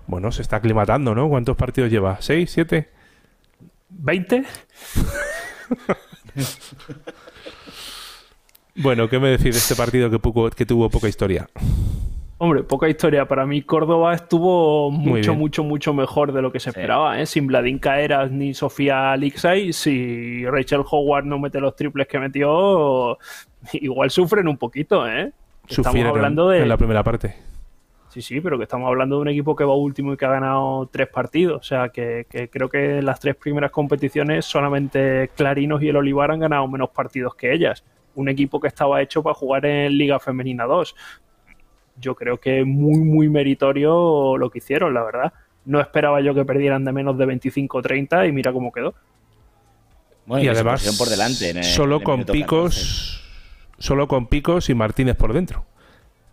Bueno, 0.07 0.31
se 0.31 0.41
está 0.41 0.57
aclimatando, 0.57 1.13
¿no? 1.13 1.29
¿Cuántos 1.29 1.55
partidos 1.55 1.91
lleva? 1.91 2.19
¿Seis? 2.21 2.51
¿Siete? 2.51 2.89
¿20? 3.93 4.45
bueno, 8.75 9.07
¿qué 9.07 9.19
me 9.19 9.29
decís 9.29 9.53
de 9.53 9.59
este 9.59 9.75
partido 9.75 10.09
que, 10.09 10.19
que 10.55 10.65
tuvo 10.65 10.89
poca 10.89 11.07
historia? 11.07 11.47
Hombre, 12.41 12.63
poca 12.63 12.87
historia. 12.87 13.27
Para 13.27 13.45
mí 13.45 13.61
Córdoba 13.61 14.13
estuvo 14.13 14.89
mucho, 14.91 15.35
mucho, 15.35 15.61
mucho 15.61 15.93
mejor 15.93 16.31
de 16.31 16.41
lo 16.41 16.53
que 16.53 16.61
se 16.61 16.69
esperaba. 16.69 17.19
¿eh? 17.19 17.25
Sin 17.25 17.47
Vladín 17.47 17.79
Caeras 17.79 18.31
ni 18.31 18.53
Sofía 18.53 19.15
Lixay, 19.17 19.73
si 19.73 20.45
Rachel 20.45 20.83
Howard 20.89 21.25
no 21.25 21.37
mete 21.37 21.59
los 21.59 21.75
triples 21.75 22.07
que 22.07 22.17
metió, 22.17 23.17
igual 23.73 24.09
sufren 24.09 24.47
un 24.47 24.55
poquito. 24.55 25.05
¿eh? 25.05 25.33
Estamos 25.67 26.05
hablando 26.05 26.47
de... 26.47 26.61
en 26.61 26.69
la 26.69 26.77
primera 26.77 27.03
parte. 27.03 27.35
Sí, 28.07 28.21
sí, 28.21 28.39
pero 28.39 28.57
que 28.57 28.63
estamos 28.63 28.87
hablando 28.87 29.17
de 29.17 29.21
un 29.23 29.27
equipo 29.27 29.53
que 29.53 29.65
va 29.65 29.75
último 29.75 30.13
y 30.13 30.17
que 30.17 30.25
ha 30.25 30.29
ganado 30.31 30.87
tres 30.89 31.09
partidos. 31.09 31.59
O 31.59 31.63
sea, 31.63 31.89
que, 31.89 32.25
creo 32.49 32.69
que 32.69 32.99
en 32.99 33.05
las 33.05 33.19
tres 33.19 33.35
primeras 33.35 33.69
competiciones 33.69 34.45
solamente 34.45 35.29
Clarinos 35.35 35.83
y 35.83 35.89
el 35.89 35.97
Olivar 35.97 36.31
han 36.31 36.39
ganado 36.39 36.65
menos 36.69 36.89
partidos 36.91 37.35
que 37.35 37.53
ellas. 37.53 37.83
Un 38.15 38.29
equipo 38.29 38.61
que 38.61 38.69
estaba 38.69 39.01
hecho 39.01 39.21
para 39.21 39.35
jugar 39.35 39.65
en 39.65 39.97
Liga 39.97 40.19
Femenina 40.19 40.63
2 40.63 40.95
yo 41.99 42.15
creo 42.15 42.39
que 42.39 42.63
muy, 42.65 42.99
muy 42.99 43.29
meritorio 43.29 44.37
lo 44.37 44.49
que 44.49 44.59
hicieron, 44.59 44.93
la 44.93 45.03
verdad. 45.03 45.33
No 45.65 45.79
esperaba 45.79 46.21
yo 46.21 46.33
que 46.33 46.45
perdieran 46.45 46.85
de 46.85 46.91
menos 46.91 47.17
de 47.17 47.25
25-30 47.25 48.27
y 48.27 48.31
mira 48.31 48.51
cómo 48.53 48.71
quedó. 48.71 48.93
y, 50.27 50.47
además, 50.47 50.95
por 50.97 51.09
delante 51.09 51.63
solo 51.63 52.01
con 52.01 52.23
picos, 52.25 53.23
solo 53.77 54.07
con 54.07 54.27
picos 54.27 54.69
y 54.69 54.73
Martínez 54.73 55.15
por 55.15 55.33
dentro. 55.33 55.65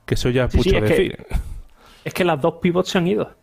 Que 0.05 0.14
eso 0.14 0.31
ya 0.31 0.44
es 0.44 0.55
mucho 0.55 0.81
decir. 0.81 1.26
es 2.05 2.14
que 2.14 2.24
las 2.24 2.40
dos 2.40 2.55
pivots 2.62 2.90
se 2.90 2.98
han 2.98 3.07
ido. 3.09 3.35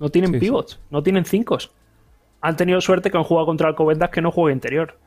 No 0.00 0.08
tienen 0.08 0.38
pivots, 0.38 0.80
no 0.90 1.02
tienen 1.02 1.24
cinco. 1.24 1.58
Han 2.40 2.56
tenido 2.56 2.80
suerte 2.80 3.08
que 3.08 3.16
han 3.16 3.22
jugado 3.22 3.46
contra 3.46 3.68
Alcobendas 3.68 4.10
que 4.10 4.20
no 4.20 4.32
juega 4.32 4.52
interior. 4.52 4.98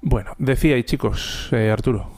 Bueno, 0.00 0.34
decíais 0.36 0.84
chicos, 0.84 1.48
eh, 1.52 1.70
Arturo. 1.70 2.10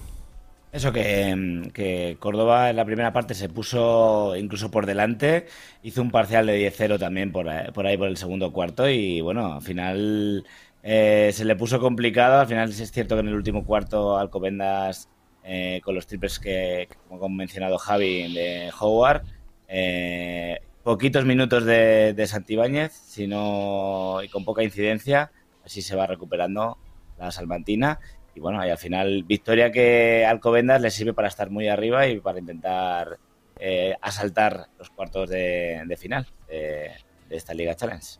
Eso 0.75 0.93
que, 0.93 1.71
que, 1.73 2.17
Córdoba 2.19 2.69
en 2.69 2.75
la 2.75 2.85
primera 2.85 3.13
parte 3.13 3.35
se 3.35 3.49
puso 3.49 4.35
incluso 4.35 4.73
por 4.73 4.87
delante, 4.87 5.47
hizo 5.85 6.03
un 6.03 6.11
parcial 6.11 6.47
de 6.47 6.69
10-0 6.69 6.99
también 6.99 7.31
por, 7.31 7.49
ahí 7.49 7.97
por 7.97 8.09
el 8.09 8.17
segundo 8.17 8.53
cuarto 8.53 8.89
y 8.89 9.21
bueno, 9.21 9.55
al 9.55 9.63
final 9.63 10.45
eh, 10.83 11.31
se 11.33 11.45
le 11.45 11.55
puso 11.55 11.79
complicado, 11.79 12.41
al 12.41 12.49
final 12.49 12.71
es 12.71 12.91
cierto 12.91 13.15
que 13.15 13.21
en 13.21 13.29
el 13.29 13.35
último 13.35 13.65
cuarto 13.65 14.19
Alcobendas 14.19 15.09
eh, 15.45 15.81
con 15.85 15.95
los 15.95 16.09
triples 16.09 16.41
que, 16.41 16.89
como 17.09 17.25
ha 17.25 17.29
mencionado 17.29 17.79
Javi, 17.79 18.35
de 18.35 18.73
Howard, 18.81 19.23
eh, 19.69 20.59
poquitos 20.83 21.25
minutos 21.25 21.65
de, 21.67 22.15
de 22.15 22.27
Santibáñez, 22.27 22.91
sino, 22.93 24.21
y 24.25 24.29
con 24.29 24.45
poca 24.45 24.65
incidencia, 24.65 25.31
así 25.65 25.83
se 25.83 25.95
va 25.95 26.09
recuperando 26.09 26.79
la 27.17 27.31
Salmantina 27.31 28.01
y 28.35 28.40
bueno, 28.40 28.64
y 28.66 28.70
al 28.70 28.79
final 28.79 29.23
victoria 29.25 29.70
que 29.70 30.27
Alcobendas 30.27 30.81
le 30.81 30.90
sirve 30.90 31.12
para 31.12 31.29
estar 31.29 31.51
muy 31.51 31.68
arriba 31.68 32.07
y 32.07 32.20
para 32.20 32.38
intentar 32.38 33.18
eh, 33.59 33.94
asaltar 34.01 34.66
los 34.79 34.90
cuartos 34.90 35.31
de, 35.31 35.97
final 35.99 36.27
de, 36.49 36.90
esta 37.31 37.55
Liga 37.55 37.75
Challenge. 37.75 38.18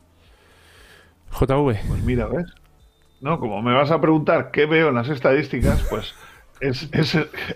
JV. 1.33 1.89
Pues 1.89 2.03
mira, 2.05 2.27
¿ves? 2.27 2.47
No, 3.21 3.41
como 3.41 3.61
me 3.63 3.75
vas 3.75 3.91
a 3.91 4.01
preguntar 4.01 4.51
qué 4.51 4.67
veo 4.67 4.91
en 4.91 4.95
las 4.95 5.09
estadísticas, 5.09 5.85
pues 5.91 6.15
es, 6.61 6.89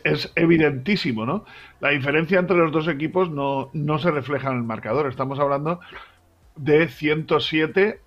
es, 0.05 0.33
evidentísimo, 0.35 1.25
¿no? 1.25 1.44
La 1.81 1.90
diferencia 1.90 2.40
entre 2.40 2.57
los 2.57 2.73
dos 2.73 2.88
equipos 2.88 3.31
no, 3.31 3.71
no 3.73 3.99
se 3.99 4.11
refleja 4.11 4.51
en 4.51 4.57
el 4.57 4.62
marcador. 4.64 5.07
Estamos 5.07 5.38
hablando 5.38 5.81
de 6.57 6.88
107 6.88 8.01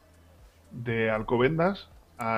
de 0.72 1.10
Alcobendas 1.10 1.90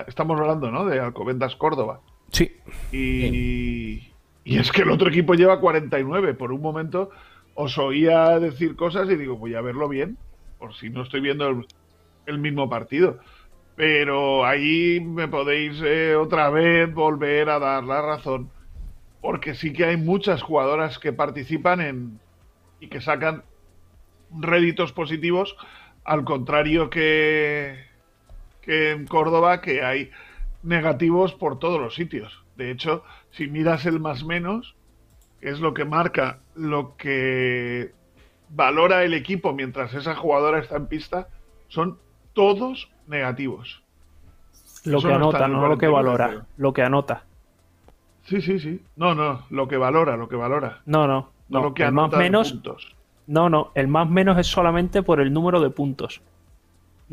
estamos 0.07 0.39
hablando, 0.39 0.71
¿no? 0.71 0.85
De 0.85 0.99
Alcobendas 0.99 1.55
Córdoba. 1.55 2.01
Sí. 2.31 2.51
Y, 2.91 4.11
y, 4.43 4.57
es 4.57 4.71
que 4.71 4.81
el 4.81 4.89
otro 4.89 5.09
equipo 5.09 5.35
lleva 5.35 5.59
49. 5.59 6.33
Por 6.33 6.51
un 6.51 6.61
momento 6.61 7.09
os 7.55 7.77
oía 7.77 8.39
decir 8.39 8.75
cosas 8.75 9.09
y 9.09 9.15
digo, 9.15 9.37
voy 9.37 9.55
a 9.55 9.61
verlo 9.61 9.87
bien, 9.87 10.17
por 10.57 10.73
si 10.75 10.89
no 10.89 11.03
estoy 11.03 11.21
viendo 11.21 11.63
el, 12.25 12.37
mismo 12.39 12.69
partido. 12.69 13.19
Pero 13.75 14.45
ahí 14.45 14.99
me 14.99 15.27
podéis 15.27 15.81
eh, 15.83 16.15
otra 16.15 16.49
vez 16.49 16.93
volver 16.93 17.49
a 17.49 17.59
dar 17.59 17.83
la 17.83 18.01
razón, 18.01 18.49
porque 19.21 19.55
sí 19.55 19.73
que 19.73 19.85
hay 19.85 19.97
muchas 19.97 20.41
jugadoras 20.41 20.99
que 20.99 21.13
participan 21.13 21.81
en 21.81 22.19
y 22.79 22.87
que 22.87 23.01
sacan 23.01 23.43
réditos 24.31 24.91
positivos, 24.91 25.55
al 26.03 26.25
contrario 26.25 26.89
que, 26.89 27.92
que 28.63 28.91
en 28.91 29.05
Córdoba, 29.05 29.61
que 29.61 29.83
hay 29.83 30.09
negativos 30.63 31.33
por 31.33 31.59
todos 31.59 31.79
los 31.79 31.93
sitios. 31.95 32.43
De 32.55 32.71
hecho, 32.71 33.03
si 33.31 33.47
miras 33.47 33.85
el 33.85 33.99
más 33.99 34.23
menos, 34.23 34.75
que 35.39 35.49
es 35.49 35.59
lo 35.59 35.73
que 35.73 35.85
marca 35.85 36.39
lo 36.55 36.95
que 36.95 37.91
valora 38.49 39.03
el 39.03 39.13
equipo 39.13 39.53
mientras 39.53 39.93
esa 39.93 40.15
jugadora 40.15 40.59
está 40.59 40.77
en 40.77 40.87
pista, 40.87 41.27
son 41.67 41.97
todos 42.33 42.89
negativos. 43.07 43.83
Lo 44.85 45.01
que 45.01 45.13
anota, 45.13 45.47
no 45.47 45.67
lo 45.67 45.77
que 45.77 45.87
valora, 45.87 46.45
lo 46.57 46.73
que 46.73 46.81
anota. 46.81 47.25
Sí, 48.23 48.41
sí, 48.41 48.59
sí. 48.59 48.81
No, 48.95 49.15
no, 49.15 49.45
lo 49.49 49.67
que 49.67 49.77
valora, 49.77 50.15
lo 50.15 50.29
que 50.29 50.35
valora. 50.35 50.81
No, 50.85 51.07
no. 51.07 51.31
No, 51.49 51.61
lo 51.61 51.73
que 51.73 51.83
el 51.83 51.91
más 51.91 52.11
menos. 52.11 52.57
No, 53.27 53.49
no, 53.49 53.71
el 53.75 53.87
más 53.87 54.09
menos 54.09 54.37
es 54.37 54.47
solamente 54.47 55.03
por 55.03 55.19
el 55.19 55.31
número 55.33 55.61
de 55.61 55.69
puntos 55.69 56.21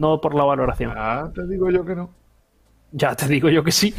no 0.01 0.21
por 0.21 0.35
la 0.35 0.45
valoración. 0.45 0.95
Ah, 0.97 1.31
te 1.35 1.47
digo 1.47 1.71
yo 1.71 1.85
que 1.85 1.95
no. 1.95 2.11
Ya 2.93 3.15
te 3.15 3.29
digo 3.29 3.49
yo 3.51 3.63
que 3.63 3.71
sí. 3.71 3.95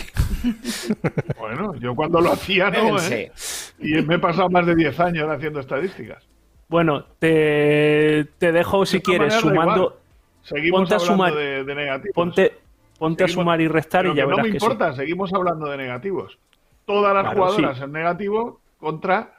bueno, 1.40 1.76
yo 1.76 1.96
cuando 1.96 2.20
lo 2.20 2.34
hacía 2.34 2.70
no, 2.72 3.00
¿eh? 3.00 3.32
Y 3.80 3.94
me 4.02 4.16
he 4.16 4.20
pasado 4.20 4.50
más 4.50 4.66
de 4.66 4.76
10 4.76 5.00
años 5.00 5.30
haciendo 5.30 5.60
estadísticas. 5.60 6.28
Bueno, 6.68 7.06
te, 7.20 8.28
dejo 8.40 8.86
si 8.86 9.00
quieres 9.00 9.36
sumando. 9.36 10.00
Seguimos 10.42 10.82
ponte 10.82 10.96
a 10.96 11.00
sumar, 11.00 11.34
de, 11.36 11.64
negativos. 11.64 12.16
Ponte, 12.16 12.58
ponte 12.98 13.24
a 13.24 13.28
sumar 13.28 13.62
y 13.62 13.68
restar 13.68 14.08
y 14.08 14.16
ya 14.16 14.26
verás. 14.26 14.38
No 14.38 14.44
me 14.44 14.50
importa, 14.50 14.94
seguimos 14.94 15.32
hablando 15.34 15.70
de 15.70 15.78
negativos. 15.78 16.40
Todas 16.86 17.14
las 17.14 17.34
jugadoras 17.34 17.80
en 17.80 17.92
negativo 17.92 18.60
contra 18.80 19.36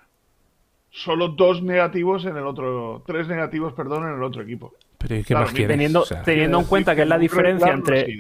solo 0.91 1.29
dos 1.29 1.63
negativos 1.63 2.25
en 2.25 2.37
el 2.37 2.47
otro, 2.47 3.03
tres 3.05 3.27
negativos, 3.27 3.73
perdón, 3.73 4.09
en 4.09 4.15
el 4.15 4.23
otro 4.23 4.43
equipo. 4.43 4.73
Teniendo, 5.67 6.05
teniendo 6.25 6.59
en 6.59 6.65
cuenta 6.65 6.95
que 6.95 7.03
es 7.03 7.09
la 7.09 7.19
diferencia 7.19 7.73
entre. 7.73 8.19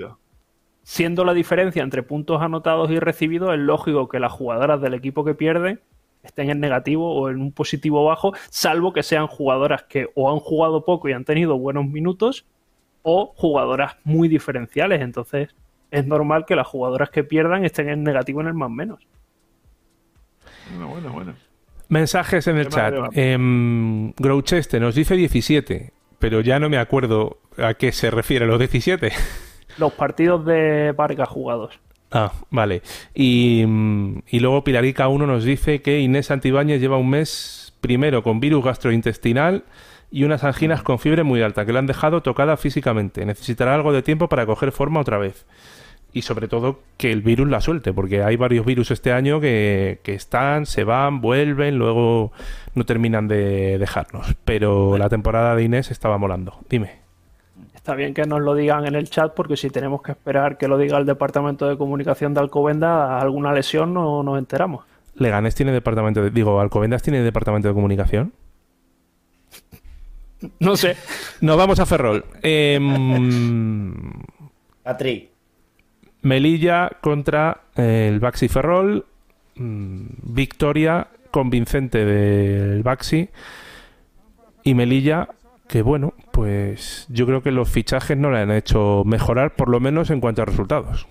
Siendo 0.84 1.24
la 1.24 1.32
diferencia 1.32 1.82
entre 1.82 2.02
puntos 2.02 2.42
anotados 2.42 2.90
y 2.90 2.98
recibidos, 2.98 3.52
es 3.52 3.60
lógico 3.60 4.08
que 4.08 4.18
las 4.18 4.32
jugadoras 4.32 4.80
del 4.80 4.94
equipo 4.94 5.24
que 5.24 5.34
pierde 5.34 5.78
estén 6.24 6.50
en 6.50 6.60
negativo 6.60 7.14
o 7.14 7.30
en 7.30 7.40
un 7.40 7.52
positivo 7.52 8.04
bajo, 8.04 8.32
salvo 8.48 8.92
que 8.92 9.02
sean 9.02 9.26
jugadoras 9.26 9.84
que 9.84 10.08
o 10.14 10.30
han 10.30 10.38
jugado 10.38 10.84
poco 10.84 11.08
y 11.08 11.12
han 11.12 11.24
tenido 11.24 11.58
buenos 11.58 11.86
minutos, 11.86 12.46
o 13.02 13.32
jugadoras 13.36 13.96
muy 14.04 14.28
diferenciales. 14.28 15.00
Entonces, 15.02 15.54
es 15.90 16.06
normal 16.06 16.44
que 16.46 16.56
las 16.56 16.66
jugadoras 16.66 17.10
que 17.10 17.24
pierdan 17.24 17.64
estén 17.64 17.88
en 17.88 18.02
negativo 18.02 18.40
en 18.40 18.48
el 18.48 18.54
más 18.54 18.70
menos. 18.70 19.06
Bueno, 20.70 20.88
bueno, 20.88 21.12
bueno. 21.12 21.34
Mensajes 21.88 22.46
en 22.46 22.58
el 22.58 22.68
chat. 22.68 22.94
Eh, 23.14 23.36
Groucheste 24.16 24.80
nos 24.80 24.94
dice 24.94 25.14
17 25.14 25.92
pero 26.22 26.40
ya 26.40 26.60
no 26.60 26.70
me 26.70 26.78
acuerdo 26.78 27.38
a 27.58 27.74
qué 27.74 27.90
se 27.90 28.08
refiere 28.08 28.46
los 28.46 28.56
17. 28.56 29.10
Los 29.78 29.92
partidos 29.94 30.44
de 30.44 30.92
Vargas 30.92 31.28
jugados. 31.28 31.80
Ah, 32.12 32.30
vale. 32.50 32.82
Y, 33.12 33.64
y 34.28 34.40
luego 34.40 34.62
Pilarica 34.62 35.08
1 35.08 35.26
nos 35.26 35.44
dice 35.44 35.82
que 35.82 35.98
Inés 35.98 36.30
Antibáñez 36.30 36.80
lleva 36.80 36.98
un 36.98 37.10
mes 37.10 37.74
primero 37.80 38.22
con 38.22 38.38
virus 38.38 38.64
gastrointestinal 38.64 39.64
y 40.12 40.24
unas 40.24 40.44
anginas 40.44 40.82
con 40.82 40.98
fiebre 41.00 41.24
muy 41.24 41.42
alta 41.42 41.64
que 41.64 41.72
le 41.72 41.80
han 41.80 41.86
dejado 41.86 42.22
tocada 42.22 42.56
físicamente. 42.56 43.24
Necesitará 43.24 43.74
algo 43.74 43.92
de 43.92 44.02
tiempo 44.02 44.28
para 44.28 44.46
coger 44.46 44.70
forma 44.70 45.00
otra 45.00 45.18
vez 45.18 45.44
y 46.12 46.22
sobre 46.22 46.48
todo 46.48 46.80
que 46.96 47.10
el 47.10 47.22
virus 47.22 47.48
la 47.48 47.60
suelte, 47.60 47.92
porque 47.92 48.22
hay 48.22 48.36
varios 48.36 48.66
virus 48.66 48.90
este 48.90 49.12
año 49.12 49.40
que, 49.40 50.00
están, 50.04 50.66
se 50.66 50.84
van, 50.84 51.20
vuelven, 51.20 51.78
luego 51.78 52.32
no 52.74 52.84
terminan 52.84 53.28
de 53.28 53.78
dejarnos. 53.78 54.34
Pero 54.44 54.98
la 54.98 55.08
temporada 55.08 55.56
de 55.56 55.64
Inés 55.64 55.90
estaba 55.90 56.18
molando. 56.18 56.58
Dime. 56.68 57.02
Está 57.74 57.94
bien 57.94 58.14
que 58.14 58.24
nos 58.26 58.40
lo 58.40 58.54
digan 58.54 58.86
en 58.86 58.94
el 58.94 59.10
chat, 59.10 59.34
porque 59.34 59.56
si 59.56 59.70
tenemos 59.70 60.02
que 60.02 60.12
esperar 60.12 60.56
que 60.56 60.68
lo 60.68 60.78
diga 60.78 60.98
el 60.98 61.06
Departamento 61.06 61.68
de 61.68 61.76
Comunicación 61.76 62.34
de 62.34 62.40
Alcobenda, 62.40 63.18
alguna 63.18 63.52
lesión 63.52 63.92
no 63.92 64.22
nos 64.22 64.38
enteramos. 64.38 64.84
¿Leganes 65.16 65.54
tiene 65.54 65.72
departamento 65.72 66.22
de... 66.22 66.30
Digo, 66.30 66.60
¿Alcobendas 66.60 67.02
tiene 67.02 67.22
departamento 67.22 67.68
de 67.68 67.74
comunicación? 67.74 68.32
No 70.58 70.76
sé. 70.76 70.96
Nos 71.40 71.56
vamos 71.56 71.78
a 71.80 71.86
Ferrol. 71.86 72.24
Em, 72.42 74.12
Patrick. 74.82 75.31
Melilla 76.22 76.90
contra 77.00 77.62
el 77.74 78.20
Baxi 78.20 78.48
Ferrol. 78.48 79.06
Mm, 79.56 80.06
victoria 80.22 81.08
convincente 81.30 82.04
del 82.04 82.82
Baxi. 82.82 83.28
Y 84.62 84.74
Melilla, 84.74 85.28
que 85.68 85.82
bueno, 85.82 86.14
pues 86.30 87.06
yo 87.08 87.26
creo 87.26 87.42
que 87.42 87.50
los 87.50 87.68
fichajes 87.68 88.16
no 88.16 88.30
le 88.30 88.38
han 88.38 88.50
hecho 88.52 89.02
mejorar, 89.04 89.54
por 89.54 89.68
lo 89.68 89.80
menos 89.80 90.10
en 90.10 90.20
cuanto 90.20 90.42
a 90.42 90.44
resultados. 90.44 91.06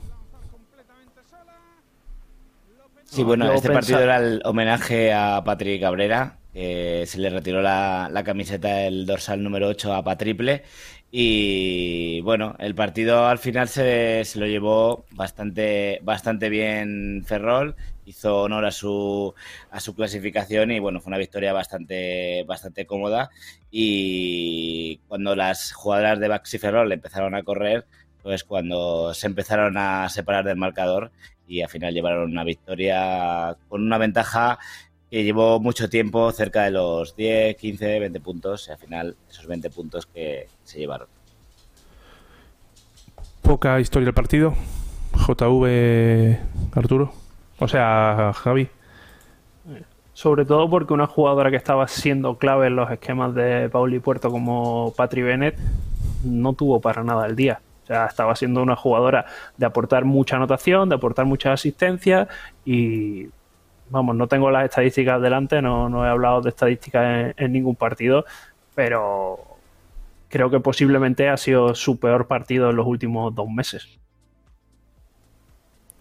Sí, 3.03 3.23
bueno, 3.23 3.45
Yo 3.45 3.53
este 3.53 3.69
partido 3.69 3.99
era 3.99 4.17
el 4.17 4.41
homenaje 4.45 5.11
a 5.11 5.43
Patrick 5.43 5.81
Cabrera. 5.81 6.37
Que 6.53 7.05
se 7.07 7.19
le 7.19 7.29
retiró 7.29 7.61
la, 7.61 8.21
camiseta, 8.25 8.83
el 8.85 9.05
dorsal 9.05 9.43
número 9.43 9.67
8 9.67 9.93
a 9.93 10.03
Patriple. 10.03 10.63
Y 11.13 12.21
bueno, 12.21 12.55
el 12.59 12.73
partido 12.73 13.27
al 13.27 13.37
final 13.37 13.67
se, 13.67 14.23
se 14.23 14.39
lo 14.39 14.45
llevó 14.47 15.05
bastante, 15.11 15.99
bastante 16.03 16.49
bien 16.49 17.23
Ferrol. 17.25 17.75
Hizo 18.05 18.41
honor 18.43 18.65
a 18.65 18.71
su, 18.71 19.33
a 19.69 19.79
su 19.79 19.93
clasificación 19.95 20.71
y 20.71 20.79
bueno, 20.79 21.01
fue 21.01 21.09
una 21.11 21.17
victoria 21.17 21.53
bastante, 21.53 22.43
bastante 22.47 22.85
cómoda. 22.85 23.29
Y 23.69 24.97
cuando 25.07 25.35
las 25.35 25.73
jugadoras 25.73 26.19
de 26.19 26.27
Baxi 26.27 26.57
Ferrol 26.57 26.91
empezaron 26.91 27.35
a 27.35 27.43
correr, 27.43 27.85
pues 28.23 28.43
cuando 28.43 29.13
se 29.13 29.27
empezaron 29.27 29.77
a 29.77 30.07
separar 30.09 30.45
del 30.45 30.57
marcador 30.57 31.11
y 31.47 31.61
al 31.61 31.69
final 31.69 31.93
llevaron 31.93 32.31
una 32.31 32.43
victoria 32.43 33.57
con 33.67 33.83
una 33.83 33.97
ventaja 33.97 34.59
que 35.11 35.25
llevó 35.25 35.59
mucho 35.59 35.89
tiempo, 35.89 36.31
cerca 36.31 36.63
de 36.63 36.71
los 36.71 37.17
10, 37.17 37.57
15, 37.57 37.99
20 37.99 38.19
puntos, 38.21 38.69
y 38.69 38.71
al 38.71 38.77
final 38.77 39.15
esos 39.29 39.45
20 39.45 39.69
puntos 39.69 40.05
que 40.05 40.47
se 40.63 40.79
llevaron. 40.79 41.07
Poca 43.41 43.77
historia 43.81 44.05
del 44.05 44.13
partido. 44.13 44.55
JV 45.27 46.39
Arturo. 46.73 47.11
O 47.59 47.67
sea, 47.67 48.31
Javi. 48.33 48.69
Sobre 50.13 50.45
todo 50.45 50.69
porque 50.69 50.93
una 50.93 51.07
jugadora 51.07 51.51
que 51.51 51.57
estaba 51.57 51.89
siendo 51.89 52.37
clave 52.37 52.67
en 52.67 52.77
los 52.77 52.89
esquemas 52.89 53.35
de 53.35 53.67
Pauli 53.69 53.99
Puerto 53.99 54.31
como 54.31 54.93
Patri 54.95 55.23
Bennett 55.23 55.57
no 56.23 56.53
tuvo 56.53 56.79
para 56.79 57.03
nada 57.03 57.25
el 57.25 57.35
día. 57.35 57.59
O 57.83 57.87
sea, 57.87 58.05
estaba 58.05 58.33
siendo 58.37 58.61
una 58.61 58.77
jugadora 58.77 59.25
de 59.57 59.65
aportar 59.65 60.05
mucha 60.05 60.37
anotación, 60.37 60.87
de 60.87 60.95
aportar 60.95 61.25
mucha 61.25 61.51
asistencia 61.51 62.29
y 62.63 63.27
vamos, 63.91 64.15
no 64.15 64.27
tengo 64.27 64.49
las 64.49 64.65
estadísticas 64.65 65.21
delante, 65.21 65.61
no, 65.61 65.89
no 65.89 66.05
he 66.05 66.09
hablado 66.09 66.41
de 66.41 66.49
estadísticas 66.49 67.03
en, 67.37 67.45
en 67.45 67.51
ningún 67.51 67.75
partido, 67.75 68.25
pero 68.73 69.39
creo 70.29 70.49
que 70.49 70.59
posiblemente 70.59 71.29
ha 71.29 71.37
sido 71.37 71.75
su 71.75 71.99
peor 71.99 72.27
partido 72.27 72.69
en 72.69 72.77
los 72.77 72.87
últimos 72.87 73.35
dos 73.35 73.49
meses. 73.49 73.99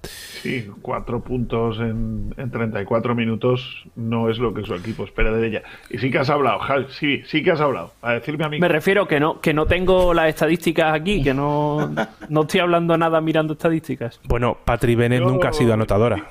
Sí, 0.02 0.70
cuatro 0.80 1.20
puntos 1.20 1.78
en, 1.80 2.32
en 2.38 2.50
34 2.50 3.14
minutos 3.14 3.84
no 3.94 4.30
es 4.30 4.38
lo 4.38 4.54
que 4.54 4.62
su 4.64 4.74
equipo 4.74 5.04
espera 5.04 5.32
de 5.32 5.46
ella. 5.46 5.62
Y 5.90 5.98
sí 5.98 6.10
que 6.10 6.18
has 6.18 6.30
hablado, 6.30 6.60
Javi, 6.60 6.86
sí, 6.88 7.22
sí 7.26 7.42
que 7.42 7.50
has 7.50 7.60
hablado. 7.60 7.92
A 8.00 8.12
decirme 8.14 8.46
a 8.46 8.48
mí. 8.48 8.58
Me 8.58 8.68
refiero 8.68 9.06
que 9.06 9.20
no, 9.20 9.42
que 9.42 9.52
no 9.52 9.66
tengo 9.66 10.14
las 10.14 10.28
estadísticas 10.30 10.94
aquí, 10.94 11.22
que 11.22 11.34
no, 11.34 11.92
no 12.30 12.40
estoy 12.40 12.60
hablando 12.60 12.96
nada 12.96 13.20
mirando 13.20 13.52
estadísticas. 13.52 14.18
Bueno, 14.24 14.56
Patri 14.64 14.94
Bennett 14.94 15.20
Yo- 15.20 15.28
nunca 15.28 15.50
ha 15.50 15.52
sido 15.52 15.74
anotadora. 15.74 16.24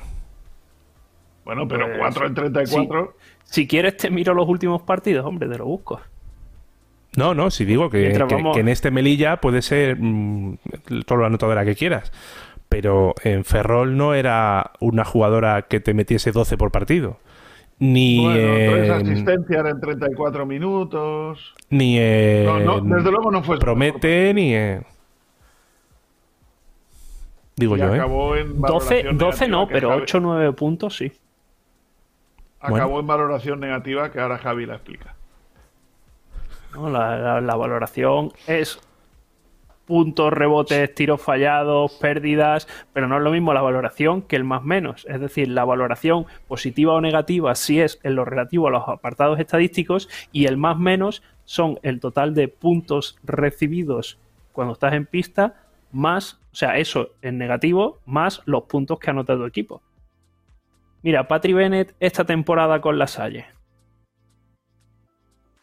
Bueno, 1.50 1.68
pero 1.68 1.88
Pues, 1.88 1.98
4 1.98 2.28
en 2.28 2.34
34. 2.36 3.16
Si 3.44 3.68
quieres 3.68 3.98
te 3.98 4.12
miro 4.12 4.36
los 4.36 4.48
últimos 4.48 4.84
partidos, 4.84 5.26
hombre, 5.26 5.50
te 5.50 5.58
lo 5.58 5.66
busco. 5.66 6.00
No, 7.18 7.34
no, 7.34 7.50
si 7.50 7.66
digo 7.66 7.90
que, 7.90 8.02
Mientras 8.02 8.28
que- 8.30 8.36
vamos- 8.36 8.54
que 8.56 8.60
en 8.62 8.68
este 8.70 8.92
Melilla 8.92 9.38
puede 9.38 9.64
ser 9.64 9.98
mm, 10.00 10.58
toda 11.08 11.22
la 11.22 11.28
anotadora 11.28 11.66
que 11.66 11.74
quieras. 11.74 12.12
Pero 12.70 13.16
en 13.24 13.46
Ferrol 13.46 13.98
no 13.98 14.14
era 14.14 14.74
una 14.80 15.04
jugadora 15.06 15.64
que 15.64 15.80
te 15.80 15.96
metiese 15.96 16.32
12 16.32 16.56
por 16.56 16.70
partido. 16.70 17.18
Ni 17.80 18.20
Bueno, 18.24 18.36
tres 18.56 18.86
en, 18.90 18.92
asistencias 18.92 19.66
en 19.66 19.80
34 19.82 20.46
minutos. 20.46 21.56
ni 21.72 21.98
en 21.98 22.46
No, 22.46 22.60
no, 22.60 22.96
desde 22.96 23.10
luego 23.10 23.32
no 23.32 23.42
fue 23.42 23.58
Promete 23.58 24.32
ni. 24.36 24.54
Digo 27.56 27.76
Y 27.76 27.80
yo, 27.80 27.96
¿eh? 27.96 27.98
en 27.98 28.62
12, 28.62 29.04
valoración 29.04 29.18
12 29.18 29.48
no, 29.48 29.68
pero 29.68 29.90
Javi- 29.90 30.02
8 30.04 30.18
o 30.18 30.22
9 30.22 30.54
puntos 30.54 30.96
sí. 30.96 31.12
Acabó 32.60 32.78
Bueno. 32.90 33.00
en 33.00 33.08
valoración 33.08 33.60
negativa 33.60 34.12
que 34.12 34.20
ahora 34.20 34.38
Javi 34.38 34.66
la 34.66 34.76
explica. 34.76 35.16
¿no? 36.74 36.90
La, 36.90 37.18
la- 37.18 37.42
la 37.42 37.56
valoración 37.56 38.32
es 38.48 38.80
puntos, 39.86 40.32
rebotes, 40.32 40.94
tiros 40.94 41.20
fallados, 41.20 41.94
pérdidas, 41.94 42.68
pero 42.94 43.08
no 43.08 43.18
es 43.18 43.24
lo 43.24 43.32
mismo 43.32 43.54
la 43.56 43.62
valoración 43.62 44.22
que 44.22 44.36
el 44.36 44.44
más 44.44 44.62
menos. 44.64 45.04
Es 45.10 45.20
decir, 45.20 45.48
la 45.48 45.66
valoración 45.66 46.28
positiva 46.48 46.94
o 46.94 47.02
negativa 47.02 47.56
sí 47.56 47.82
es 47.82 48.00
en 48.04 48.14
lo 48.16 48.24
relativo 48.24 48.68
a 48.68 48.72
los 48.72 48.88
apartados 48.88 49.40
estadísticos 49.40 50.08
y 50.32 50.46
el 50.46 50.58
más 50.58 50.78
menos 50.78 51.24
son 51.46 51.80
el 51.82 52.00
total 52.00 52.36
de 52.36 52.50
puntos 52.50 53.18
recibidos 53.24 54.20
cuando 54.52 54.74
estás 54.74 54.94
en 54.94 55.08
pista 55.08 55.56
más, 55.92 56.40
o 56.52 56.56
sea, 56.56 56.78
eso 56.78 57.10
en 57.24 57.40
negativo, 57.40 57.98
más 58.06 58.44
los 58.46 58.64
puntos 58.66 59.00
que 59.00 59.10
anota 59.10 59.36
tu 59.36 59.46
equipo. 59.46 59.82
Mira, 61.02 61.28
Patri 61.28 61.54
Bennett 61.54 61.96
esta 62.00 62.26
temporada 62.26 62.82
con 62.82 63.00
la 63.00 63.08
Salle. 63.08 63.46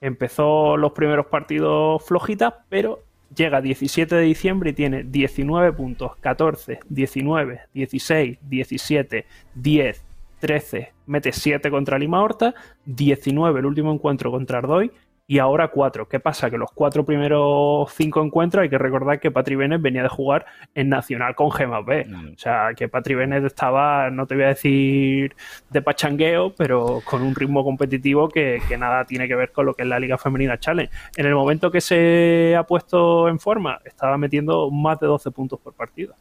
Empezó 0.01 0.77
los 0.77 0.93
primeros 0.93 1.27
partidos 1.27 2.03
flojitas, 2.05 2.55
pero 2.69 3.03
llega 3.35 3.61
17 3.61 4.15
de 4.15 4.23
diciembre 4.23 4.71
y 4.71 4.73
tiene 4.73 5.05
19 5.05 5.73
puntos, 5.73 6.17
14, 6.21 6.81
19, 6.89 7.61
16, 7.75 8.39
17, 8.41 9.27
10, 9.55 10.05
13, 10.39 10.93
mete 11.07 11.33
7 11.33 11.71
contra 11.71 11.99
Lima 11.99 12.23
Horta, 12.23 12.55
19 12.85 13.61
el 13.61 13.67
último 13.67 13.93
encuentro 13.93 14.31
contra 14.31 14.59
Ardoy 14.59 14.91
y 15.29 15.39
ahora 15.39 15.69
4. 15.69 16.09
¿Qué 16.09 16.21
pasa? 16.21 16.51
Que 16.51 16.57
los 16.57 16.71
cuatro 16.73 17.05
primeros 17.05 17.93
5 17.93 18.23
encuentros 18.23 18.63
hay 18.63 18.69
que 18.69 18.79
recordar 18.79 19.19
que 19.19 19.31
Patri 19.31 19.57
Bennett 19.57 19.81
venía 19.81 20.03
de 20.03 20.09
jugar 20.09 20.47
en 20.75 20.89
Nacional 20.89 21.35
con 21.35 21.51
Gemas 21.51 21.85
B. 21.85 22.05
Mm. 22.05 22.35
O 22.35 22.39
sea, 22.39 22.71
que 22.77 22.89
Patri 22.89 23.15
Bennett 23.15 23.45
estaba, 23.45 24.09
no 24.11 24.27
te 24.27 24.37
voy 24.37 24.45
a 24.45 24.49
decir 24.49 25.35
de 25.71 25.83
pachangueo, 25.83 26.55
pero 26.55 27.03
con 27.05 27.23
un 27.23 27.35
ritmo 27.35 27.65
competitivo 27.65 28.29
que, 28.29 28.61
que 28.69 28.79
nada 28.79 29.05
tiene 29.05 29.27
que 29.27 29.35
ver 29.35 29.51
con 29.51 29.67
lo 29.67 29.75
que 29.75 29.83
es 29.83 29.89
la 29.89 29.99
Liga 29.99 30.17
Femenina 30.17 30.59
Challenge. 30.59 30.93
En 31.17 31.27
el 31.27 31.35
momento 31.35 31.71
que 31.71 31.81
se 31.81 32.55
ha 32.57 32.63
puesto 32.63 33.29
en 33.29 33.41
forma, 33.41 33.81
estaba 33.85 34.17
metiendo 34.17 34.71
más 34.71 35.01
de 35.01 35.09
12 35.09 35.31
puntos 35.33 35.59
por 35.59 35.75
partido. 35.75 36.15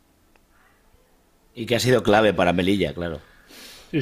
Y 1.54 1.66
que 1.68 1.76
ha 1.76 1.80
sido 1.80 2.02
clave 2.02 2.34
para 2.34 2.54
Melilla, 2.54 2.94
claro. 2.94 3.20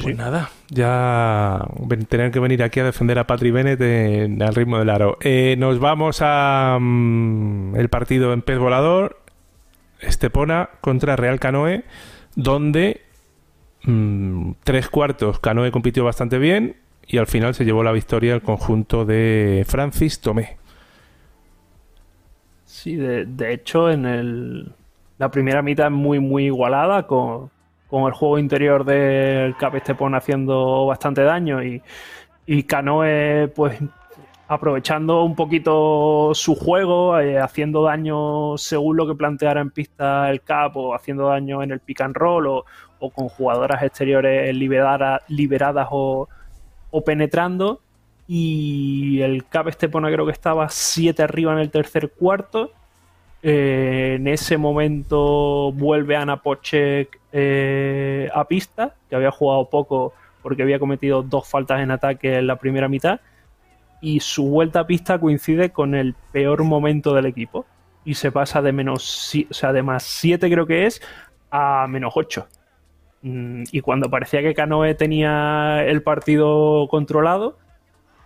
Pues 0.02 0.16
nada, 0.16 0.50
ya 0.70 1.64
tener 2.08 2.32
que 2.32 2.40
venir 2.40 2.62
aquí 2.64 2.80
a 2.80 2.84
defender 2.84 3.16
a 3.18 3.26
Patri 3.28 3.52
Bennett 3.52 3.80
en- 3.80 4.42
al 4.42 4.54
ritmo 4.54 4.78
del 4.78 4.90
aro. 4.90 5.18
Eh, 5.20 5.54
nos 5.56 5.78
vamos 5.78 6.18
a 6.20 6.78
mm, 6.80 7.76
el 7.76 7.88
partido 7.88 8.32
en 8.32 8.42
pez 8.42 8.58
volador, 8.58 9.20
Estepona 10.00 10.70
contra 10.80 11.14
Real 11.14 11.38
Canoe, 11.38 11.84
donde 12.34 13.02
mm, 13.84 14.52
tres 14.64 14.88
cuartos 14.88 15.38
Canoe 15.38 15.70
compitió 15.70 16.04
bastante 16.04 16.38
bien 16.38 16.76
y 17.06 17.18
al 17.18 17.26
final 17.28 17.54
se 17.54 17.64
llevó 17.64 17.84
la 17.84 17.92
victoria 17.92 18.34
el 18.34 18.42
conjunto 18.42 19.04
de 19.04 19.64
Francis 19.68 20.20
Tomé. 20.20 20.56
Sí, 22.64 22.96
de, 22.96 23.26
de 23.26 23.52
hecho, 23.52 23.90
en 23.90 24.06
el, 24.06 24.72
la 25.18 25.30
primera 25.30 25.62
mitad 25.62 25.86
es 25.86 25.92
muy, 25.92 26.18
muy 26.18 26.46
igualada, 26.46 27.06
con, 27.06 27.50
con 27.94 28.06
el 28.06 28.12
juego 28.12 28.40
interior 28.40 28.84
del 28.84 29.54
Cap 29.56 29.76
Estepona 29.76 30.18
haciendo 30.18 30.84
bastante 30.86 31.22
daño 31.22 31.62
y, 31.62 31.80
y 32.44 32.64
Canoe, 32.64 33.46
pues, 33.54 33.78
aprovechando 34.48 35.22
un 35.22 35.36
poquito 35.36 36.32
su 36.34 36.56
juego, 36.56 37.20
eh, 37.20 37.38
haciendo 37.38 37.84
daño 37.84 38.58
según 38.58 38.96
lo 38.96 39.06
que 39.06 39.14
planteara 39.14 39.60
en 39.60 39.70
pista 39.70 40.28
el 40.28 40.42
Cap, 40.42 40.76
o 40.76 40.92
haciendo 40.92 41.28
daño 41.28 41.62
en 41.62 41.70
el 41.70 41.78
pick 41.78 42.00
and 42.00 42.16
roll, 42.16 42.48
o, 42.48 42.64
con 42.98 43.28
jugadoras 43.28 43.80
exteriores 43.84 44.52
liberadas, 44.56 45.22
liberadas 45.28 45.86
o, 45.92 46.26
penetrando 47.06 47.80
y 48.26 49.20
el 49.20 49.46
Cap 49.46 49.68
Estepona 49.68 50.10
creo 50.10 50.26
que 50.26 50.32
estaba 50.32 50.68
7 50.68 51.22
arriba 51.22 51.52
en 51.52 51.60
el 51.60 51.70
tercer 51.70 52.10
cuarto. 52.10 52.72
Eh, 53.46 54.14
en 54.16 54.26
ese 54.26 54.56
momento 54.56 55.70
vuelve 55.72 56.16
Ana 56.16 56.40
Pochek 56.40 57.20
eh, 57.30 58.30
a 58.32 58.46
pista, 58.46 58.94
que 59.10 59.16
había 59.16 59.30
jugado 59.30 59.68
poco 59.68 60.14
porque 60.40 60.62
había 60.62 60.78
cometido 60.78 61.22
dos 61.22 61.46
faltas 61.46 61.80
en 61.82 61.90
ataque 61.90 62.38
en 62.38 62.46
la 62.46 62.56
primera 62.56 62.88
mitad. 62.88 63.20
Y 64.00 64.20
su 64.20 64.48
vuelta 64.48 64.80
a 64.80 64.86
pista 64.86 65.18
coincide 65.18 65.70
con 65.70 65.94
el 65.94 66.14
peor 66.32 66.64
momento 66.64 67.14
del 67.14 67.26
equipo. 67.26 67.66
Y 68.02 68.14
se 68.14 68.32
pasa 68.32 68.62
de 68.62 68.72
menos, 68.72 69.34
o 69.50 69.54
sea, 69.54 69.74
de 69.74 69.82
más 69.82 70.04
7 70.04 70.50
creo 70.50 70.66
que 70.66 70.86
es, 70.86 71.02
a 71.50 71.86
menos 71.86 72.14
8. 72.16 72.46
Mm, 73.22 73.64
Y 73.72 73.80
cuando 73.82 74.08
parecía 74.10 74.40
que 74.42 74.54
Canoe 74.54 74.94
tenía 74.94 75.84
el 75.84 76.02
partido 76.02 76.88
controlado, 76.88 77.58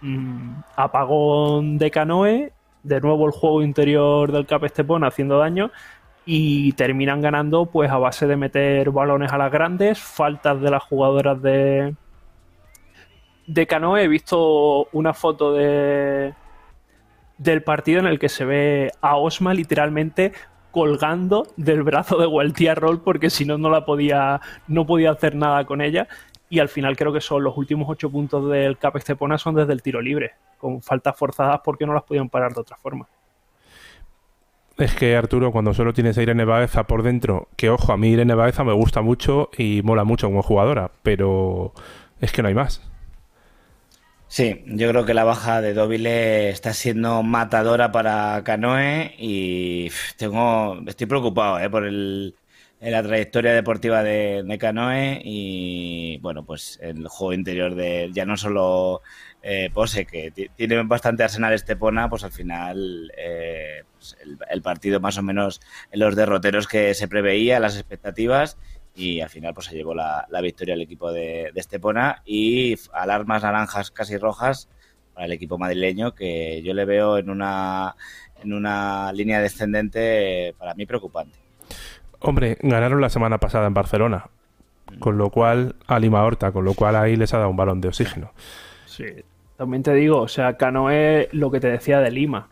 mm, 0.01 0.61
apagón 0.77 1.79
de 1.79 1.91
Canoe 1.91 2.53
de 2.83 3.01
nuevo 3.01 3.26
el 3.26 3.33
juego 3.33 3.62
interior 3.62 4.33
del 4.33 4.47
Cap 4.47 4.64
Estepona 4.64 5.09
haciendo 5.09 5.39
daño 5.39 5.70
y 6.24 6.72
terminan 6.72 7.22
ganando 7.22 7.66
pues 7.66 7.91
a 7.91 7.99
base 7.99 8.26
de 8.26 8.37
meter 8.37 8.91
balones 8.91 9.33
a 9.33 9.39
las 9.39 9.51
grandes, 9.51 9.99
faltas 9.99 10.61
de 10.61 10.70
las 10.70 10.83
jugadoras 10.83 11.41
de 11.41 11.95
de 13.47 13.66
Canoe. 13.66 14.03
He 14.03 14.09
visto 14.09 14.89
una 14.93 15.14
foto 15.14 15.55
de 15.55 16.35
del 17.39 17.62
partido 17.62 18.01
en 18.01 18.07
el 18.07 18.18
que 18.18 18.29
se 18.29 18.45
ve 18.45 18.93
a 19.01 19.16
Osma 19.16 19.55
literalmente 19.55 20.33
colgando 20.70 21.47
del 21.57 21.83
brazo 21.83 22.18
de 22.18 22.26
Gualtía 22.26 22.74
Roll 22.74 23.01
porque 23.01 23.31
si 23.31 23.45
no 23.45 23.57
no 23.57 23.70
la 23.70 23.85
podía 23.85 24.41
no 24.66 24.87
podía 24.87 25.12
hacer 25.12 25.35
nada 25.35 25.64
con 25.64 25.81
ella 25.81 26.09
y 26.51 26.59
al 26.61 26.68
final 26.68 26.96
creo 26.96 27.12
que 27.12 27.20
son 27.20 27.42
los 27.42 27.57
últimos 27.57 27.88
ocho 27.88 28.11
puntos 28.11 28.51
del 28.51 28.78
Cap 28.78 28.96
Estepona 28.96 29.38
son 29.38 29.55
desde 29.55 29.72
el 29.72 29.82
tiro 29.82 30.01
libre 30.01 30.32
con 30.59 30.82
faltas 30.82 31.16
forzadas 31.16 31.61
porque 31.64 31.86
no 31.86 31.94
las 31.94 32.03
podían 32.03 32.28
parar 32.28 32.53
de 32.53 32.61
otra 32.61 32.76
forma. 32.76 33.07
Es 34.76 34.94
que 34.94 35.16
Arturo, 35.16 35.51
cuando 35.51 35.74
solo 35.74 35.92
tienes 35.92 36.16
a 36.18 36.22
Irene 36.22 36.44
Baeza 36.44 36.84
por 36.84 37.03
dentro, 37.03 37.49
que 37.57 37.68
ojo, 37.68 37.92
a 37.92 37.96
mí 37.96 38.11
Irene 38.11 38.34
Baeza 38.34 38.62
me 38.62 38.72
gusta 38.72 39.03
mucho 39.03 39.51
y 39.57 39.82
mola 39.82 40.05
mucho 40.05 40.28
como 40.28 40.42
jugadora, 40.42 40.92
pero 41.03 41.72
es 42.20 42.30
que 42.30 42.42
no 42.42 42.49
hay 42.49 42.55
más. 42.55 42.80
Sí, 44.28 44.62
yo 44.66 44.90
creo 44.90 45.05
que 45.05 45.14
la 45.14 45.24
baja 45.24 45.62
de 45.62 45.74
Dobile 45.74 46.51
está 46.51 46.74
siendo 46.74 47.22
matadora 47.22 47.90
para 47.90 48.42
Canoe 48.44 49.14
y 49.18 49.90
tengo, 50.16 50.78
estoy 50.86 51.07
preocupado 51.07 51.59
¿eh? 51.59 51.70
por 51.70 51.84
el, 51.84 52.36
la 52.81 53.03
trayectoria 53.03 53.53
deportiva 53.53 54.03
de, 54.03 54.43
de, 54.45 54.59
Canoe 54.59 55.20
y 55.24 56.18
bueno, 56.18 56.45
pues 56.45 56.79
el 56.81 57.09
juego 57.09 57.33
interior 57.33 57.74
de 57.74 58.11
ya 58.12 58.24
no 58.24 58.37
solo 58.37 59.03
eh, 59.43 59.70
Pose, 59.72 60.07
que 60.07 60.31
tiene 60.57 60.83
bastante 60.85 61.24
arsenal 61.24 61.53
Estepona, 61.55 62.09
pues 62.09 62.24
al 62.24 62.33
final 62.33 63.12
eh, 63.16 63.83
pues 63.93 64.16
el, 64.51 64.62
partido 64.62 65.01
más 65.01 65.18
o 65.18 65.22
menos 65.22 65.61
en 65.91 66.01
los 66.01 66.14
derroteros 66.14 66.68
que 66.68 66.95
se 66.95 67.09
preveía, 67.09 67.59
las 67.61 67.74
expectativas 67.76 68.59
y 68.95 69.20
al 69.20 69.31
final 69.31 69.55
pues 69.55 69.66
se 69.66 69.76
llevó 69.76 69.95
la, 69.95 70.26
la 70.31 70.41
victoria 70.41 70.74
al 70.74 70.81
equipo 70.83 71.12
de, 71.12 71.51
de, 71.53 71.61
Estepona 71.61 72.22
y 72.24 72.76
alarmas 72.93 73.43
naranjas 73.43 73.91
casi 73.91 74.16
rojas 74.16 74.68
para 75.14 75.26
el 75.26 75.33
equipo 75.33 75.59
madrileño 75.59 76.14
que 76.14 76.62
yo 76.62 76.74
le 76.74 76.85
veo 76.85 77.18
en 77.18 77.31
una, 77.31 77.97
en 78.43 78.53
una 78.53 79.12
línea 79.12 79.41
descendente 79.41 80.55
para 80.59 80.74
mí 80.74 80.87
preocupante. 80.87 81.47
Hombre, 82.21 82.59
ganaron 82.62 83.01
la 83.01 83.11
semana 83.11 83.39
pasada 83.39 83.66
en 83.66 83.75
Barcelona, 83.75 84.27
con 84.99 85.19
lo 85.19 85.31
cual 85.31 85.77
a 85.87 85.99
Lima 85.99 86.25
Horta, 86.25 86.53
con 86.53 86.64
lo 86.64 86.75
cual 86.75 86.97
ahí 86.97 87.16
les 87.16 87.33
ha 87.35 87.39
dado 87.39 87.51
un 87.51 87.57
balón 87.57 87.81
de 87.81 87.89
oxígeno. 87.89 88.33
Sí, 88.87 89.05
también 89.57 89.83
te 89.83 89.95
digo, 89.95 90.21
o 90.21 90.29
sea, 90.29 90.57
Canoe, 90.57 91.29
lo 91.33 91.51
que 91.51 91.61
te 91.61 91.69
decía 91.69 92.01
de 92.01 92.11
Lima. 92.11 92.49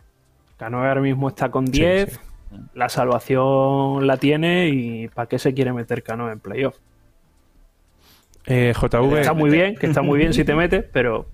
Canoe 0.57 0.87
ahora 0.87 1.01
mismo 1.01 1.27
está 1.27 1.49
con 1.51 1.65
10, 1.65 2.09
sí, 2.09 2.15
sí. 2.49 2.57
la 2.73 2.89
salvación 2.89 4.07
la 4.07 4.17
tiene 4.17 4.69
y 4.69 5.07
¿para 5.09 5.27
qué 5.27 5.37
se 5.37 5.53
quiere 5.53 5.73
meter 5.73 6.01
Canoe 6.03 6.31
en 6.31 6.39
playoff? 6.39 6.77
Eh, 8.47 8.73
JV. 8.73 9.19
Está 9.19 9.33
muy 9.33 9.49
bien, 9.49 9.75
que 9.75 9.87
está 9.87 10.01
muy 10.01 10.17
bien 10.17 10.33
si 10.33 10.43
te 10.43 10.55
metes, 10.55 10.85
pero. 10.91 11.27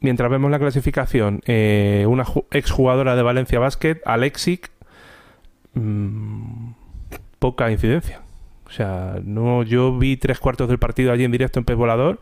Mientras 0.00 0.30
vemos 0.30 0.50
la 0.50 0.60
clasificación, 0.60 1.40
eh, 1.46 2.04
una 2.08 2.24
exjugadora 2.52 3.16
de 3.16 3.22
Valencia 3.22 3.58
Basket, 3.58 4.00
Alexic, 4.04 4.70
mmm, 5.78 6.74
poca 7.38 7.70
incidencia. 7.70 8.22
O 8.66 8.70
sea, 8.70 9.18
no, 9.24 9.62
yo 9.62 9.96
vi 9.96 10.16
tres 10.16 10.38
cuartos 10.38 10.68
del 10.68 10.78
partido 10.78 11.10
allí 11.10 11.24
en 11.24 11.32
directo 11.32 11.58
en 11.58 11.64
Pez 11.64 11.76
Volador 11.76 12.20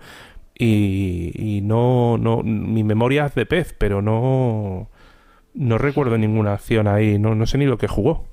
y, 0.55 1.33
y 1.35 1.61
no, 1.61 2.19
no, 2.19 2.43
mi 2.43 2.85
memoria 2.85 3.27
es 3.27 3.35
de 3.35 3.47
pez, 3.47 3.75
pero 3.77 4.01
no, 4.01 4.89
no 5.55 5.79
recuerdo 5.79 6.17
ninguna 6.19 6.53
acción 6.53 6.87
ahí, 6.87 7.19
no, 7.19 7.35
no 7.35 7.47
sé 7.47 7.59
ni 7.59 7.67
lo 7.67 7.79
que 7.79 7.89
jugó. 7.89 8.27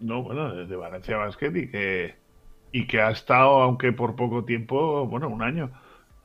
No, 0.00 0.22
bueno, 0.22 0.54
desde 0.54 0.76
Valencia 0.76 1.16
Basket 1.16 1.52
y 1.54 1.70
que, 1.70 2.14
y 2.72 2.86
que 2.86 3.00
ha 3.00 3.10
estado, 3.10 3.62
aunque 3.62 3.92
por 3.92 4.16
poco 4.16 4.44
tiempo, 4.44 5.06
bueno, 5.06 5.28
un 5.28 5.42
año, 5.42 5.70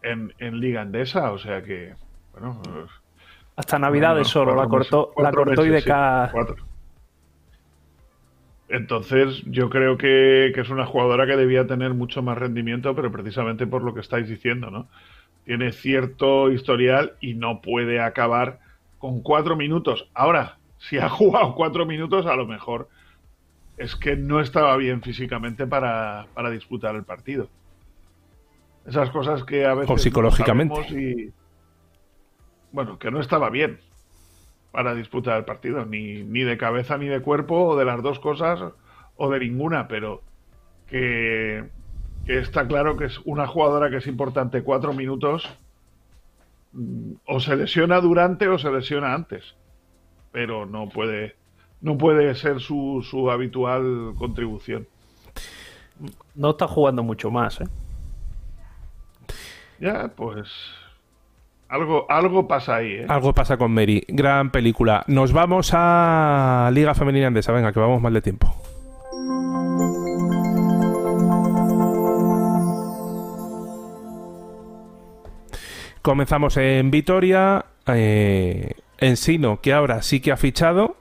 en, 0.01 0.33
en 0.39 0.59
Liga 0.59 0.81
Andesa, 0.81 1.31
o 1.31 1.37
sea 1.37 1.63
que, 1.63 1.93
bueno. 2.33 2.61
Hasta 3.55 3.77
Navidades 3.77 4.27
solo, 4.27 4.55
la 4.55 4.67
cortó, 4.67 5.13
la 5.17 5.31
cortó 5.31 5.65
y 5.65 5.69
de 5.69 5.83
cada. 5.83 6.31
Sí, 6.31 6.37
entonces, 8.73 9.43
yo 9.45 9.69
creo 9.69 9.99
que, 9.99 10.51
que, 10.55 10.61
es 10.61 10.69
una 10.71 10.87
jugadora 10.87 11.27
que 11.27 11.37
debía 11.37 11.67
tener 11.67 11.93
mucho 11.93 12.23
más 12.23 12.39
rendimiento, 12.39 12.95
pero 12.95 13.11
precisamente 13.11 13.67
por 13.67 13.83
lo 13.83 13.93
que 13.93 13.99
estáis 13.99 14.27
diciendo, 14.27 14.71
¿no? 14.71 14.87
Tiene 15.45 15.71
cierto 15.71 16.51
historial 16.51 17.13
y 17.21 17.35
no 17.35 17.61
puede 17.61 17.99
acabar 17.99 18.61
con 18.97 19.21
cuatro 19.21 19.55
minutos. 19.55 20.09
Ahora, 20.15 20.57
si 20.79 20.97
ha 20.97 21.07
jugado 21.09 21.53
cuatro 21.53 21.85
minutos, 21.85 22.25
a 22.25 22.35
lo 22.35 22.47
mejor 22.47 22.89
es 23.77 23.95
que 23.95 24.15
no 24.15 24.39
estaba 24.39 24.75
bien 24.75 25.03
físicamente 25.03 25.67
para, 25.67 26.25
para 26.33 26.49
disputar 26.49 26.95
el 26.95 27.03
partido. 27.03 27.49
Esas 28.87 29.11
cosas 29.11 29.43
que 29.43 29.67
a 29.67 29.75
veces. 29.75 29.91
O 29.91 29.99
psicológicamente. 29.99 30.73
No 30.73 30.99
y, 30.99 31.31
bueno, 32.71 32.97
que 32.97 33.11
no 33.11 33.19
estaba 33.19 33.51
bien 33.51 33.77
para 34.73 34.95
disputar 34.95 35.37
el 35.37 35.45
partido, 35.45 35.85
ni, 35.85 36.23
ni 36.23 36.41
de 36.41 36.57
cabeza 36.57 36.97
ni 36.97 37.07
de 37.07 37.21
cuerpo, 37.21 37.67
o 37.67 37.77
de 37.77 37.85
las 37.85 38.01
dos 38.01 38.17
cosas, 38.17 38.59
o 39.15 39.29
de 39.29 39.39
ninguna, 39.39 39.87
pero 39.87 40.23
que, 40.87 41.63
que 42.25 42.39
está 42.39 42.67
claro 42.67 42.97
que 42.97 43.05
es 43.05 43.19
una 43.23 43.45
jugadora 43.45 43.91
que 43.91 43.97
es 43.97 44.07
importante 44.07 44.63
cuatro 44.63 44.91
minutos, 44.91 45.47
o 47.27 47.39
se 47.39 47.55
lesiona 47.55 48.01
durante 48.01 48.47
o 48.47 48.57
se 48.57 48.71
lesiona 48.71 49.13
antes, 49.13 49.53
pero 50.31 50.65
no 50.65 50.89
puede, 50.89 51.35
no 51.79 51.95
puede 51.95 52.33
ser 52.33 52.59
su, 52.59 53.05
su 53.07 53.29
habitual 53.29 54.15
contribución. 54.17 54.87
No 56.33 56.49
está 56.49 56.67
jugando 56.67 57.03
mucho 57.03 57.29
más, 57.29 57.61
¿eh? 57.61 57.67
Ya, 59.79 60.07
pues 60.15 60.49
algo, 61.73 62.05
algo 62.07 62.47
pasa 62.47 62.75
ahí, 62.75 62.91
¿eh? 62.91 63.05
Algo 63.09 63.33
pasa 63.33 63.57
con 63.57 63.73
Mary. 63.73 64.03
Gran 64.07 64.51
película. 64.51 65.03
Nos 65.07 65.33
vamos 65.33 65.71
a 65.73 66.69
Liga 66.71 66.93
Femenina 66.93 67.27
Andesa. 67.27 67.51
Venga, 67.51 67.73
que 67.73 67.79
vamos 67.79 67.99
mal 67.99 68.13
de 68.13 68.21
tiempo. 68.21 68.55
Comenzamos 76.03 76.57
en 76.57 76.91
Vitoria. 76.91 77.65
Eh, 77.87 78.73
en 78.99 79.17
Sino, 79.17 79.59
que 79.59 79.73
ahora 79.73 80.03
sí 80.03 80.19
que 80.19 80.31
ha 80.31 80.37
fichado. 80.37 80.95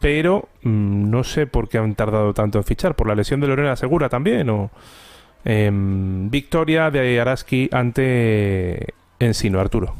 Pero 0.00 0.50
mmm, 0.62 1.08
no 1.10 1.24
sé 1.24 1.46
por 1.46 1.70
qué 1.70 1.78
han 1.78 1.94
tardado 1.94 2.34
tanto 2.34 2.58
en 2.58 2.64
fichar. 2.64 2.94
¿Por 2.94 3.08
la 3.08 3.14
lesión 3.14 3.40
de 3.40 3.46
Lorena 3.46 3.74
Segura 3.76 4.10
también? 4.10 4.50
¿O...? 4.50 4.70
Eh, 5.48 5.70
victoria 5.72 6.90
de 6.90 7.20
Araski 7.20 7.70
ante 7.70 8.94
Ensino, 9.18 9.60
Arturo. 9.60 9.94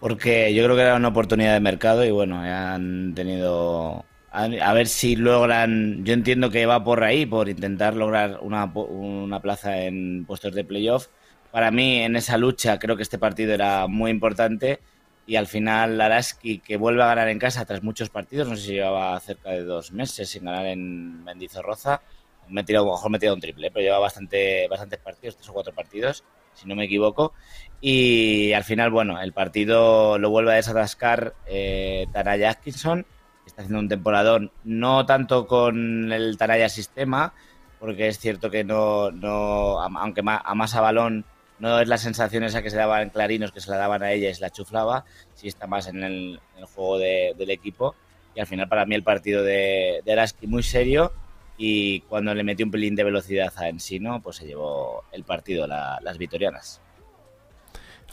Porque 0.00 0.54
yo 0.54 0.64
creo 0.64 0.76
que 0.76 0.82
era 0.82 0.96
una 0.96 1.08
oportunidad 1.08 1.54
de 1.54 1.60
mercado 1.60 2.04
y 2.04 2.10
bueno, 2.10 2.40
han 2.40 3.14
tenido... 3.14 4.04
A 4.30 4.72
ver 4.74 4.86
si 4.86 5.16
logran... 5.16 6.04
Yo 6.04 6.12
entiendo 6.12 6.50
que 6.50 6.66
va 6.66 6.84
por 6.84 7.02
ahí, 7.04 7.24
por 7.24 7.48
intentar 7.48 7.94
lograr 7.94 8.38
una, 8.42 8.64
una 8.66 9.40
plaza 9.40 9.82
en 9.82 10.24
puestos 10.26 10.54
de 10.54 10.64
playoff. 10.64 11.08
Para 11.50 11.70
mí, 11.70 12.00
en 12.00 12.16
esa 12.16 12.36
lucha, 12.36 12.78
creo 12.78 12.96
que 12.96 13.02
este 13.02 13.18
partido 13.18 13.54
era 13.54 13.86
muy 13.86 14.10
importante 14.10 14.80
y 15.26 15.36
al 15.36 15.46
final 15.46 16.00
Araski, 16.00 16.60
que 16.60 16.76
vuelve 16.76 17.02
a 17.02 17.06
ganar 17.06 17.28
en 17.28 17.38
casa 17.38 17.64
tras 17.64 17.82
muchos 17.82 18.10
partidos, 18.10 18.48
no 18.48 18.56
sé 18.56 18.62
si 18.62 18.72
llevaba 18.74 19.18
cerca 19.20 19.50
de 19.50 19.64
dos 19.64 19.90
meses 19.90 20.28
sin 20.28 20.44
ganar 20.44 20.66
en 20.66 21.24
Mendizorroza, 21.24 22.00
me 22.48 22.60
he 22.60 22.64
tirado, 22.64 22.86
mejor 22.86 23.10
me 23.10 23.16
he 23.16 23.20
tirado 23.20 23.34
un 23.34 23.40
triple, 23.40 23.70
pero 23.72 23.84
lleva 23.84 23.98
bastante, 23.98 24.68
bastantes 24.68 25.00
partidos, 25.00 25.36
tres 25.36 25.48
o 25.48 25.52
cuatro 25.52 25.74
partidos, 25.74 26.22
si 26.56 26.66
no 26.66 26.74
me 26.74 26.84
equivoco. 26.84 27.32
Y 27.80 28.52
al 28.52 28.64
final, 28.64 28.90
bueno, 28.90 29.20
el 29.20 29.32
partido 29.32 30.18
lo 30.18 30.30
vuelve 30.30 30.52
a 30.52 30.56
desatascar 30.56 31.34
eh, 31.46 32.06
Taraya 32.12 32.50
Atkinson, 32.50 33.06
está 33.46 33.62
haciendo 33.62 33.80
un 33.80 33.88
temporadón, 33.88 34.50
no 34.64 35.06
tanto 35.06 35.46
con 35.46 36.10
el 36.10 36.36
Taraya 36.36 36.68
sistema, 36.68 37.34
porque 37.78 38.08
es 38.08 38.18
cierto 38.18 38.50
que 38.50 38.64
no, 38.64 39.10
no 39.10 39.80
aunque 39.80 40.22
a 40.24 40.54
más 40.54 40.74
a 40.74 40.80
balón 40.80 41.24
no 41.58 41.80
es 41.80 41.88
la 41.88 41.98
sensación 41.98 42.44
esa 42.44 42.62
que 42.62 42.70
se 42.70 42.76
daba 42.76 43.02
en 43.02 43.10
Clarinos, 43.10 43.52
que 43.52 43.60
se 43.60 43.70
la 43.70 43.76
daban 43.76 44.02
a 44.02 44.12
ella 44.12 44.30
y 44.30 44.34
se 44.34 44.40
la 44.40 44.50
chuflaba, 44.50 45.04
sí 45.34 45.48
está 45.48 45.66
más 45.66 45.86
en 45.86 46.02
el, 46.02 46.40
juego 46.74 46.98
de, 46.98 47.34
del 47.36 47.50
equipo. 47.50 47.94
Y 48.34 48.40
al 48.40 48.46
final, 48.46 48.68
para 48.68 48.84
mí, 48.84 48.94
el 48.94 49.02
partido 49.02 49.42
de, 49.42 50.02
de 50.04 50.12
Araski 50.12 50.46
muy 50.46 50.62
serio 50.62 51.12
y 51.58 52.00
cuando 52.00 52.34
le 52.34 52.44
metió 52.44 52.66
un 52.66 52.72
pelín 52.72 52.94
de 52.94 53.04
velocidad 53.04 53.52
a 53.56 53.68
Ensino, 53.68 54.20
pues 54.20 54.36
se 54.36 54.46
llevó 54.46 55.04
el 55.12 55.24
partido, 55.24 55.66
la, 55.66 55.98
las 56.02 56.18
vitorianas. 56.18 56.82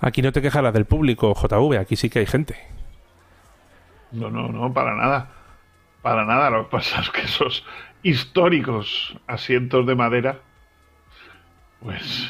Aquí 0.01 0.21
no 0.21 0.31
te 0.31 0.41
quejarás 0.41 0.73
del 0.73 0.85
público, 0.85 1.33
JV, 1.33 1.77
aquí 1.77 1.95
sí 1.95 2.09
que 2.09 2.19
hay 2.19 2.25
gente. 2.25 2.55
No, 4.11 4.29
no, 4.29 4.49
no, 4.49 4.73
para 4.73 4.95
nada. 4.95 5.29
Para 6.01 6.25
nada, 6.25 6.49
lo 6.49 6.65
que 6.65 6.71
pasa 6.71 7.01
es 7.01 7.09
que 7.09 7.21
esos 7.21 7.65
históricos 8.03 9.17
asientos 9.27 9.87
de 9.87 9.95
madera, 9.95 10.39
pues... 11.81 12.29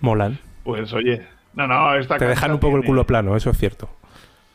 Molan. 0.00 0.38
Pues 0.64 0.92
oye, 0.92 1.26
no, 1.54 1.66
no, 1.66 1.94
esta 1.94 2.16
Te 2.16 2.26
dejan 2.26 2.52
un 2.52 2.58
poco 2.58 2.72
tiene... 2.72 2.82
el 2.82 2.86
culo 2.86 3.06
plano, 3.06 3.36
eso 3.36 3.50
es 3.50 3.58
cierto. 3.58 3.90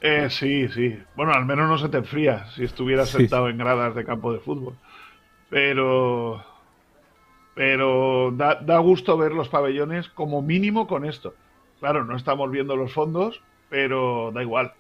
Eh, 0.02 0.30
sí, 0.30 0.68
sí. 0.70 1.00
Bueno, 1.16 1.34
al 1.34 1.46
menos 1.46 1.68
no 1.70 1.78
se 1.78 1.90
te 1.90 1.98
enfría 1.98 2.48
si 2.52 2.64
estuvieras 2.64 3.10
sentado 3.10 3.50
en 3.50 3.58
gradas 3.58 3.96
de 3.96 4.06
campo 4.06 4.34
de 4.34 4.40
fútbol. 4.40 4.76
Pero. 5.50 6.44
Pero 7.54 8.32
da, 8.34 8.56
da 8.56 8.80
gusto 8.80 9.18
ver 9.18 9.32
los 9.32 9.48
pabellones 9.48 10.10
como 10.10 10.42
mínimo 10.42 10.88
con 10.88 11.06
esto. 11.06 11.34
Claro, 11.80 12.04
no 12.04 12.16
estamos 12.18 12.52
viendo 12.52 12.76
los 12.76 12.94
fondos, 12.94 13.42
pero 13.70 14.32
da 14.34 14.42
igual. 14.42 14.74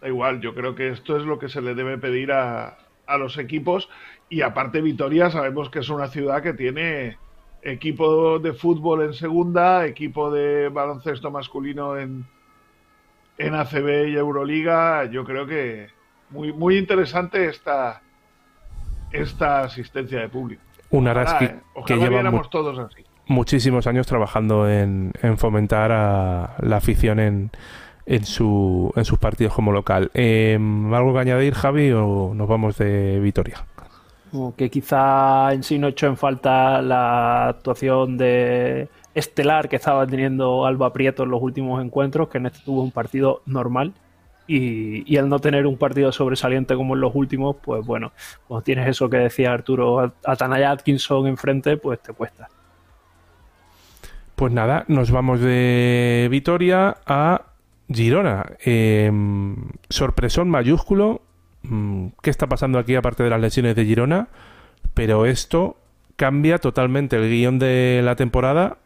Da 0.00 0.08
igual, 0.08 0.40
yo 0.40 0.54
creo 0.54 0.74
que 0.74 0.88
esto 0.88 1.16
es 1.16 1.24
lo 1.24 1.38
que 1.38 1.50
se 1.50 1.60
le 1.60 1.74
debe 1.74 1.98
pedir 1.98 2.32
a, 2.32 2.78
a 3.06 3.18
los 3.18 3.36
equipos. 3.36 3.90
Y 4.30 4.40
aparte, 4.42 4.80
Vitoria, 4.80 5.30
sabemos 5.30 5.68
que 5.68 5.80
es 5.80 5.90
una 5.90 6.08
ciudad 6.08 6.42
que 6.42 6.54
tiene 6.54 7.18
equipo 7.62 8.38
de 8.38 8.52
fútbol 8.52 9.02
en 9.02 9.14
segunda, 9.14 9.84
equipo 9.86 10.30
de 10.30 10.68
baloncesto 10.68 11.30
masculino 11.30 11.98
en, 11.98 12.26
en 13.38 13.54
ACB 13.54 14.08
y 14.08 14.16
Euroliga. 14.16 15.04
Yo 15.06 15.24
creo 15.24 15.46
que 15.46 15.88
muy, 16.30 16.52
muy 16.52 16.78
interesante 16.78 17.46
esta, 17.46 18.02
esta 19.12 19.60
asistencia 19.62 20.20
de 20.20 20.28
público. 20.28 20.62
Un 20.90 21.08
Araski 21.08 21.44
eh, 21.44 21.60
que 21.86 21.96
lleva 21.96 22.28
mu 22.30 22.42
todos 22.50 22.78
así. 22.78 23.04
muchísimos 23.26 23.86
años 23.86 24.06
trabajando 24.06 24.68
en, 24.68 25.12
en 25.22 25.38
fomentar 25.38 25.92
a 25.92 26.56
la 26.60 26.76
afición 26.76 27.20
en, 27.20 27.50
en, 28.06 28.24
su, 28.24 28.92
en 28.96 29.04
sus 29.04 29.18
partidos 29.18 29.54
como 29.54 29.72
local. 29.72 30.10
Eh, 30.14 30.58
¿Algo 30.92 31.12
que 31.12 31.20
añadir, 31.20 31.54
Javi, 31.54 31.92
o 31.92 32.32
nos 32.34 32.48
vamos 32.48 32.76
de 32.78 33.20
Vitoria? 33.20 33.64
que 34.56 34.70
quizá 34.70 35.52
en 35.52 35.64
sí 35.64 35.78
no 35.78 35.88
echó 35.88 36.06
en 36.06 36.16
falta 36.16 36.80
la 36.82 37.48
actuación 37.48 38.16
de 38.16 38.88
estelar 39.12 39.68
que 39.68 39.74
estaba 39.76 40.06
teniendo 40.06 40.66
Alba 40.66 40.92
Prieto 40.92 41.24
en 41.24 41.30
los 41.30 41.42
últimos 41.42 41.82
encuentros, 41.82 42.28
que 42.28 42.38
en 42.38 42.46
este 42.46 42.60
tuvo 42.64 42.82
un 42.82 42.92
partido 42.92 43.42
normal. 43.46 43.92
Y, 44.52 45.16
al 45.16 45.28
no 45.28 45.38
tener 45.38 45.64
un 45.64 45.76
partido 45.76 46.10
sobresaliente 46.10 46.74
como 46.74 46.94
en 46.94 47.00
los 47.00 47.14
últimos, 47.14 47.54
pues 47.62 47.86
bueno, 47.86 48.10
cuando 48.48 48.64
tienes 48.64 48.88
eso 48.88 49.08
que 49.08 49.18
decía 49.18 49.52
Arturo, 49.52 50.12
a 50.24 50.36
Tanaya 50.36 50.72
Atkinson 50.72 51.28
enfrente, 51.28 51.76
pues 51.76 52.02
te 52.02 52.12
cuesta. 52.12 52.48
Pues 54.34 54.52
nada, 54.52 54.84
nos 54.88 55.12
vamos 55.12 55.40
de 55.40 56.26
Vitoria 56.32 56.96
a 57.06 57.42
Girona. 57.88 58.44
Eh, 58.64 59.12
sorpresón 59.88 60.50
mayúsculo. 60.50 61.22
Mm, 61.62 62.08
¿Qué 62.20 62.30
está 62.30 62.48
pasando 62.48 62.80
aquí 62.80 62.96
aparte 62.96 63.22
de 63.22 63.30
las 63.30 63.40
lesiones 63.40 63.76
de 63.76 63.84
Girona? 63.84 64.28
Pero 64.94 65.26
esto 65.26 65.76
cambia 66.16 66.58
totalmente 66.58 67.16
el 67.16 67.30
guion 67.30 67.60
de 67.60 68.00
la 68.02 68.16
temporada 68.16 68.78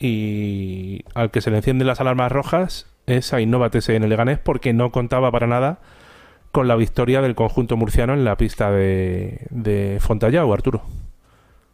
y 0.00 1.04
al 1.14 1.30
que 1.30 1.40
se 1.40 1.52
le 1.52 1.58
encienden 1.58 1.86
las 1.86 2.00
alarmas 2.00 2.32
rojas 2.32 2.93
es 3.06 3.32
a 3.32 3.40
Innovates 3.40 3.88
en 3.88 4.02
el 4.02 4.10
Leganés 4.10 4.38
porque 4.38 4.72
no 4.72 4.90
contaba 4.90 5.30
para 5.30 5.46
nada 5.46 5.78
con 6.52 6.68
la 6.68 6.76
victoria 6.76 7.20
del 7.20 7.34
conjunto 7.34 7.76
murciano 7.76 8.14
en 8.14 8.24
la 8.24 8.36
pista 8.36 8.70
de, 8.70 9.46
de 9.50 9.98
Fontallao, 10.00 10.52
Arturo. 10.52 10.82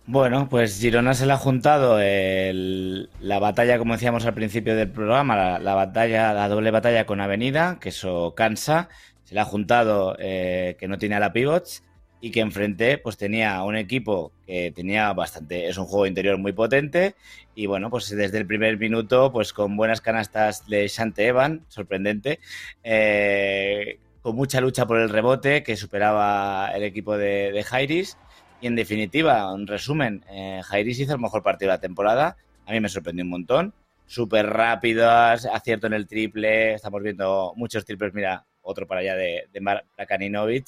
Bueno, 0.07 0.49
pues 0.49 0.81
Girona 0.81 1.15
se 1.15 1.27
le 1.27 1.35
ha 1.35 1.37
juntado 1.37 1.99
la 2.01 3.39
batalla, 3.39 3.79
como 3.79 3.95
decíamos 3.95 4.27
al 4.27 4.35
principio 4.35 4.75
del 4.75 4.91
programa, 4.91 5.37
la, 5.37 5.59
la, 5.59 5.75
batalla, 5.75 6.33
la 6.33 6.49
doble 6.49 6.71
batalla 6.71 7.07
con 7.07 7.21
Avenida, 7.21 7.79
que 7.81 7.91
eso 7.91 8.35
cansa. 8.35 8.89
Se 9.25 9.35
le 9.35 9.41
ha 9.41 9.45
juntado 9.45 10.17
eh, 10.19 10.77
que 10.81 10.89
no 10.89 10.99
tenía 10.99 11.21
la 11.21 11.33
pivots 11.33 11.85
y 12.21 12.31
que 12.31 12.41
enfrente 12.41 12.99
pues 12.99 13.17
tenía 13.17 13.63
un 13.63 13.77
equipo 13.77 14.33
que 14.47 14.73
tenía 14.73 15.13
bastante, 15.13 15.69
es 15.69 15.79
un 15.79 15.87
juego 15.87 16.07
interior 16.07 16.39
muy 16.39 16.53
potente 16.53 17.15
y 17.55 17.67
bueno, 17.67 17.91
pues 17.91 18.09
desde 18.11 18.39
el 18.39 18.47
primer 18.47 18.79
minuto 18.79 19.33
pues 19.33 19.53
con 19.53 19.77
buenas 19.77 20.01
canastas 20.01 20.67
de 20.69 20.87
Shante 20.89 21.27
Evan, 21.27 21.65
sorprendente, 21.69 22.41
eh, 22.85 23.99
con 24.23 24.37
mucha 24.37 24.61
lucha 24.61 24.87
por 24.87 24.99
el 24.99 25.09
rebote 25.09 25.63
que 25.63 25.77
superaba 25.77 26.71
el 26.75 26.83
equipo 26.83 27.17
de, 27.17 27.53
de 27.53 27.63
Jairis 27.63 28.17
y 28.61 28.67
en 28.67 28.77
definitiva, 28.77 29.51
en 29.55 29.67
resumen, 29.67 30.25
eh, 30.31 30.61
Jairis 30.65 31.01
hizo 31.01 31.15
el 31.15 31.21
mejor 31.21 31.43
partido 31.43 31.71
de 31.71 31.77
la 31.77 31.81
temporada, 31.81 32.37
a 32.67 32.73
mí 32.73 32.81
me 32.81 32.91
sorprendió 32.91 33.25
un 33.25 33.31
montón, 33.31 33.75
súper 34.07 34.47
rápidas, 34.47 35.47
acierto 35.47 35.87
en 35.87 35.95
el 35.95 36.07
triple, 36.07 36.75
estamos 36.75 37.03
viendo 37.03 37.55
muchos 37.57 37.85
triples, 37.85 38.13
mira, 38.13 38.45
otro 38.71 38.87
para 38.87 39.01
allá 39.01 39.17
de, 39.17 39.49
de 39.53 39.61
Markaninovic. 39.61 40.67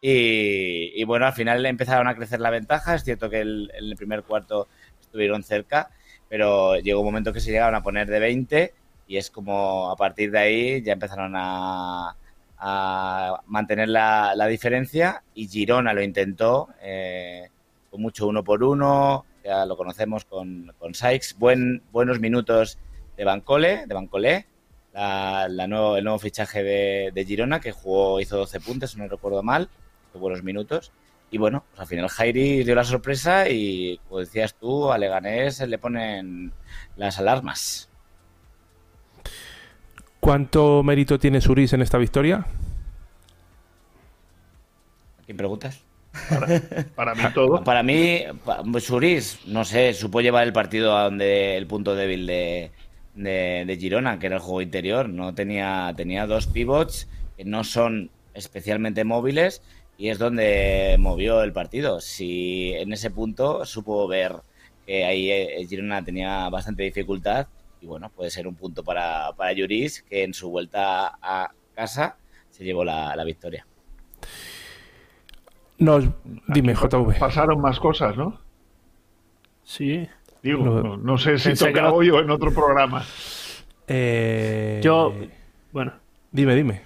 Y, 0.00 1.02
bueno, 1.04 1.26
al 1.26 1.32
final 1.32 1.64
empezaron 1.66 2.08
a 2.08 2.14
crecer 2.14 2.40
la 2.40 2.50
ventaja. 2.50 2.94
Es 2.94 3.04
cierto 3.04 3.30
que 3.30 3.40
el, 3.40 3.70
en 3.74 3.84
el 3.84 3.96
primer 3.96 4.22
cuarto 4.22 4.68
estuvieron 5.00 5.42
cerca, 5.42 5.90
pero 6.28 6.76
llegó 6.76 7.00
un 7.00 7.06
momento 7.06 7.32
que 7.32 7.40
se 7.40 7.50
llegaron 7.50 7.74
a 7.74 7.82
poner 7.82 8.08
de 8.08 8.18
20 8.18 8.74
y 9.06 9.16
es 9.16 9.30
como 9.30 9.90
a 9.90 9.96
partir 9.96 10.30
de 10.30 10.38
ahí 10.38 10.82
ya 10.82 10.94
empezaron 10.94 11.34
a, 11.36 12.16
mantener 13.46 13.90
la, 13.90 14.32
la, 14.34 14.46
diferencia 14.46 15.22
y 15.34 15.48
Girona 15.48 15.92
lo 15.92 16.02
intentó 16.02 16.70
eh, 16.80 17.50
con 17.90 18.00
mucho 18.00 18.26
uno 18.26 18.42
por 18.42 18.64
uno, 18.64 19.26
ya 19.44 19.66
lo 19.66 19.76
conocemos 19.76 20.24
con, 20.24 20.72
con 20.78 20.94
Sykes, 20.94 21.36
Buen, 21.38 21.82
buenos 21.92 22.20
minutos 22.20 22.78
de 23.16 23.24
Bancole, 23.24 23.86
de 23.86 23.94
Bancolé, 23.94 24.46
la, 24.94 25.48
la 25.48 25.66
nuevo, 25.66 25.96
el 25.96 26.04
nuevo 26.04 26.18
fichaje 26.18 26.62
de, 26.62 27.10
de, 27.12 27.24
Girona, 27.24 27.60
que 27.60 27.72
jugó, 27.72 28.20
hizo 28.20 28.36
12 28.38 28.60
puntos, 28.60 28.92
si 28.92 28.98
no 28.98 29.08
recuerdo 29.08 29.42
mal, 29.42 29.68
hizo 30.08 30.18
buenos 30.20 30.42
minutos. 30.42 30.92
Y 31.30 31.38
bueno, 31.38 31.64
pues 31.70 31.80
al 31.80 31.86
final 31.88 32.08
Jairi 32.08 32.62
dio 32.62 32.74
la 32.76 32.84
sorpresa 32.84 33.48
y, 33.48 33.98
como 34.08 34.20
decías 34.20 34.54
tú, 34.54 34.92
a 34.92 34.98
Leganés 34.98 35.60
le 35.60 35.78
ponen 35.78 36.52
las 36.96 37.18
alarmas. 37.18 37.88
¿Cuánto 40.20 40.82
mérito 40.84 41.18
tiene 41.18 41.40
Suris 41.40 41.72
en 41.72 41.82
esta 41.82 41.98
victoria? 41.98 42.46
¿A 45.20 45.24
quién 45.26 45.36
preguntas? 45.36 45.80
Para, 46.30 46.60
para, 46.94 47.14
mí 47.16 47.22
todo. 47.34 47.64
Para 47.64 47.82
mí, 47.82 48.22
Suris, 48.78 49.40
no 49.46 49.64
sé, 49.64 49.92
supo 49.92 50.20
llevar 50.20 50.46
el 50.46 50.52
partido 50.52 50.96
a 50.96 51.04
donde 51.04 51.56
el 51.56 51.66
punto 51.66 51.96
débil 51.96 52.26
de, 52.28 52.70
de, 53.14 53.64
de, 53.66 53.76
Girona, 53.76 54.18
que 54.18 54.26
era 54.26 54.36
el 54.36 54.42
juego 54.42 54.62
interior. 54.62 55.08
No 55.08 55.34
tenía, 55.34 55.92
tenía 55.96 56.26
dos 56.26 56.46
pivots 56.46 57.08
que 57.36 57.44
no 57.44 57.64
son 57.64 58.10
especialmente 58.34 59.04
móviles 59.04 59.62
y 59.96 60.08
es 60.08 60.18
donde 60.18 60.96
movió 60.98 61.42
el 61.42 61.52
partido. 61.52 62.00
Si 62.00 62.72
en 62.74 62.92
ese 62.92 63.10
punto 63.10 63.64
supo 63.64 64.06
ver 64.08 64.36
que 64.86 65.04
ahí 65.04 65.30
eh, 65.30 65.66
Girona 65.68 66.04
tenía 66.04 66.48
bastante 66.48 66.82
dificultad 66.82 67.46
y 67.80 67.86
bueno, 67.86 68.10
puede 68.10 68.30
ser 68.30 68.46
un 68.46 68.54
punto 68.54 68.82
para, 68.82 69.32
para 69.36 69.54
Juris 69.54 70.02
que 70.02 70.24
en 70.24 70.34
su 70.34 70.50
vuelta 70.50 71.18
a 71.20 71.50
casa 71.74 72.16
se 72.50 72.64
llevó 72.64 72.84
la, 72.84 73.14
la 73.14 73.24
victoria. 73.24 73.66
Nos, 75.78 76.04
dime, 76.48 76.74
JV. 76.74 77.18
Pasaron 77.18 77.60
más 77.60 77.80
cosas, 77.80 78.16
¿no? 78.16 78.40
Sí. 79.64 80.08
Digo, 80.44 80.62
no, 80.62 80.98
no 80.98 81.16
sé 81.16 81.38
si 81.38 81.54
toca 81.54 81.90
hoy 81.90 82.10
o 82.10 82.20
en 82.20 82.28
otro 82.28 82.52
programa. 82.52 83.02
Eh... 83.88 84.78
Yo, 84.84 85.14
bueno. 85.72 85.94
Dime, 86.32 86.54
dime. 86.54 86.82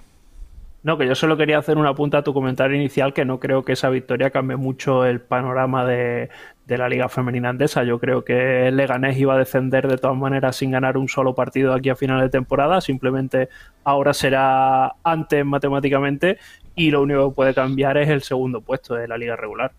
No, 0.84 0.96
que 0.96 1.09
yo 1.09 1.16
solo 1.16 1.36
quería 1.36 1.59
hacer 1.59 1.76
una 1.76 1.92
punta 1.92 2.18
a 2.18 2.22
tu 2.22 2.32
comentario 2.32 2.76
inicial, 2.76 3.12
que 3.12 3.24
no 3.24 3.40
creo 3.40 3.64
que 3.64 3.72
esa 3.72 3.90
victoria 3.90 4.30
cambie 4.30 4.56
mucho 4.56 5.04
el 5.04 5.20
panorama 5.20 5.84
de, 5.84 6.30
de 6.66 6.78
la 6.78 6.88
Liga 6.88 7.09
Femenina 7.09 7.48
Andesa. 7.48 7.82
Yo 7.82 7.98
creo 7.98 8.24
que 8.24 8.68
el 8.68 8.76
Leganés 8.76 9.18
iba 9.18 9.34
a 9.34 9.38
descender 9.38 9.88
de 9.88 9.98
todas 9.98 10.16
maneras 10.16 10.54
sin 10.54 10.70
ganar 10.70 10.96
un 10.96 11.09
solo 11.09 11.34
partido 11.34 11.74
aquí 11.74 11.88
a 11.88 11.96
final 11.96 12.20
de 12.20 12.28
temporada. 12.28 12.80
Simplemente 12.80 13.48
ahora 13.82 14.14
será 14.14 14.94
antes 15.02 15.44
matemáticamente 15.44 16.38
y 16.76 16.92
lo 16.92 17.02
único 17.02 17.30
que 17.30 17.34
puede 17.34 17.54
cambiar 17.54 17.98
es 17.98 18.09
el 18.09 18.22
segundo 18.22 18.61
puesto 18.61 18.94
de 18.94 19.09
la 19.09 19.18
liga 19.18 19.34
regular. 19.34 19.72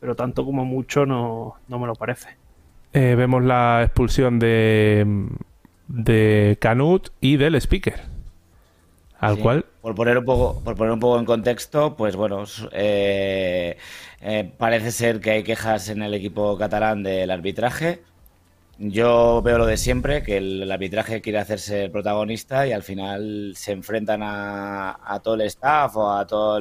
Pero 0.00 0.16
tanto 0.16 0.44
como 0.44 0.64
mucho 0.64 1.06
no, 1.06 1.54
no 1.68 1.78
me 1.78 1.86
lo 1.86 1.94
parece. 1.94 2.42
Eh, 2.96 3.16
vemos 3.16 3.42
la 3.42 3.82
expulsión 3.82 4.38
de, 4.38 5.04
de 5.88 6.56
Canut 6.60 7.08
y 7.20 7.36
del 7.36 7.56
speaker. 7.56 8.00
Al 9.18 9.34
sí, 9.34 9.42
cual. 9.42 9.66
Por 9.82 9.96
poner, 9.96 10.16
un 10.16 10.24
poco, 10.24 10.62
por 10.62 10.76
poner 10.76 10.92
un 10.92 11.00
poco 11.00 11.18
en 11.18 11.24
contexto, 11.24 11.96
pues 11.96 12.14
bueno, 12.14 12.44
eh, 12.70 13.76
eh, 14.20 14.52
parece 14.56 14.92
ser 14.92 15.20
que 15.20 15.32
hay 15.32 15.42
quejas 15.42 15.88
en 15.88 16.02
el 16.04 16.14
equipo 16.14 16.56
catalán 16.56 17.02
del 17.02 17.32
arbitraje. 17.32 18.02
Yo 18.78 19.42
veo 19.42 19.58
lo 19.58 19.66
de 19.66 19.76
siempre, 19.76 20.22
que 20.22 20.36
el, 20.36 20.62
el, 20.62 20.70
arbitraje 20.70 21.20
quiere 21.20 21.38
hacerse 21.38 21.88
protagonista 21.90 22.64
y 22.64 22.72
al 22.72 22.84
final 22.84 23.54
se 23.56 23.72
enfrentan 23.72 24.22
a, 24.22 25.00
a 25.04 25.18
todo 25.20 25.34
el 25.34 25.42
staff 25.42 25.96
o 25.96 26.12
a 26.12 26.26
toda 26.28 26.60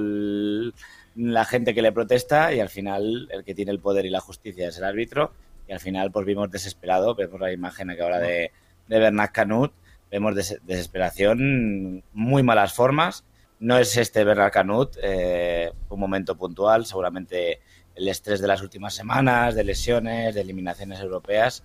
la 1.15 1.45
gente 1.45 1.75
que 1.75 1.83
le 1.83 1.91
protesta 1.91 2.51
y 2.53 2.59
al 2.59 2.69
final 2.69 3.29
el 3.31 3.43
que 3.43 3.53
tiene 3.53 3.71
el 3.71 3.79
poder 3.79 4.07
y 4.07 4.09
la 4.09 4.19
justicia 4.19 4.69
es 4.69 4.77
el 4.79 4.85
árbitro 4.85 5.31
al 5.73 5.79
final 5.79 6.11
pues 6.11 6.25
vimos 6.25 6.49
desesperado, 6.51 7.15
vemos 7.15 7.39
la 7.39 7.51
imagen 7.51 7.89
que 7.89 8.01
ahora 8.01 8.19
de, 8.19 8.51
de 8.87 8.99
Bernat 8.99 9.31
Canut, 9.31 9.73
vemos 10.11 10.35
des, 10.35 10.59
desesperación, 10.63 12.03
muy 12.13 12.43
malas 12.43 12.73
formas, 12.73 13.25
no 13.59 13.77
es 13.77 13.97
este 13.97 14.23
Bernat 14.23 14.53
Canut, 14.53 14.95
eh, 15.01 15.71
un 15.89 15.99
momento 15.99 16.35
puntual, 16.35 16.85
seguramente 16.85 17.61
el 17.95 18.07
estrés 18.07 18.41
de 18.41 18.47
las 18.47 18.61
últimas 18.61 18.93
semanas, 18.93 19.55
de 19.55 19.63
lesiones, 19.63 20.33
de 20.35 20.41
eliminaciones 20.41 20.99
europeas 20.99 21.63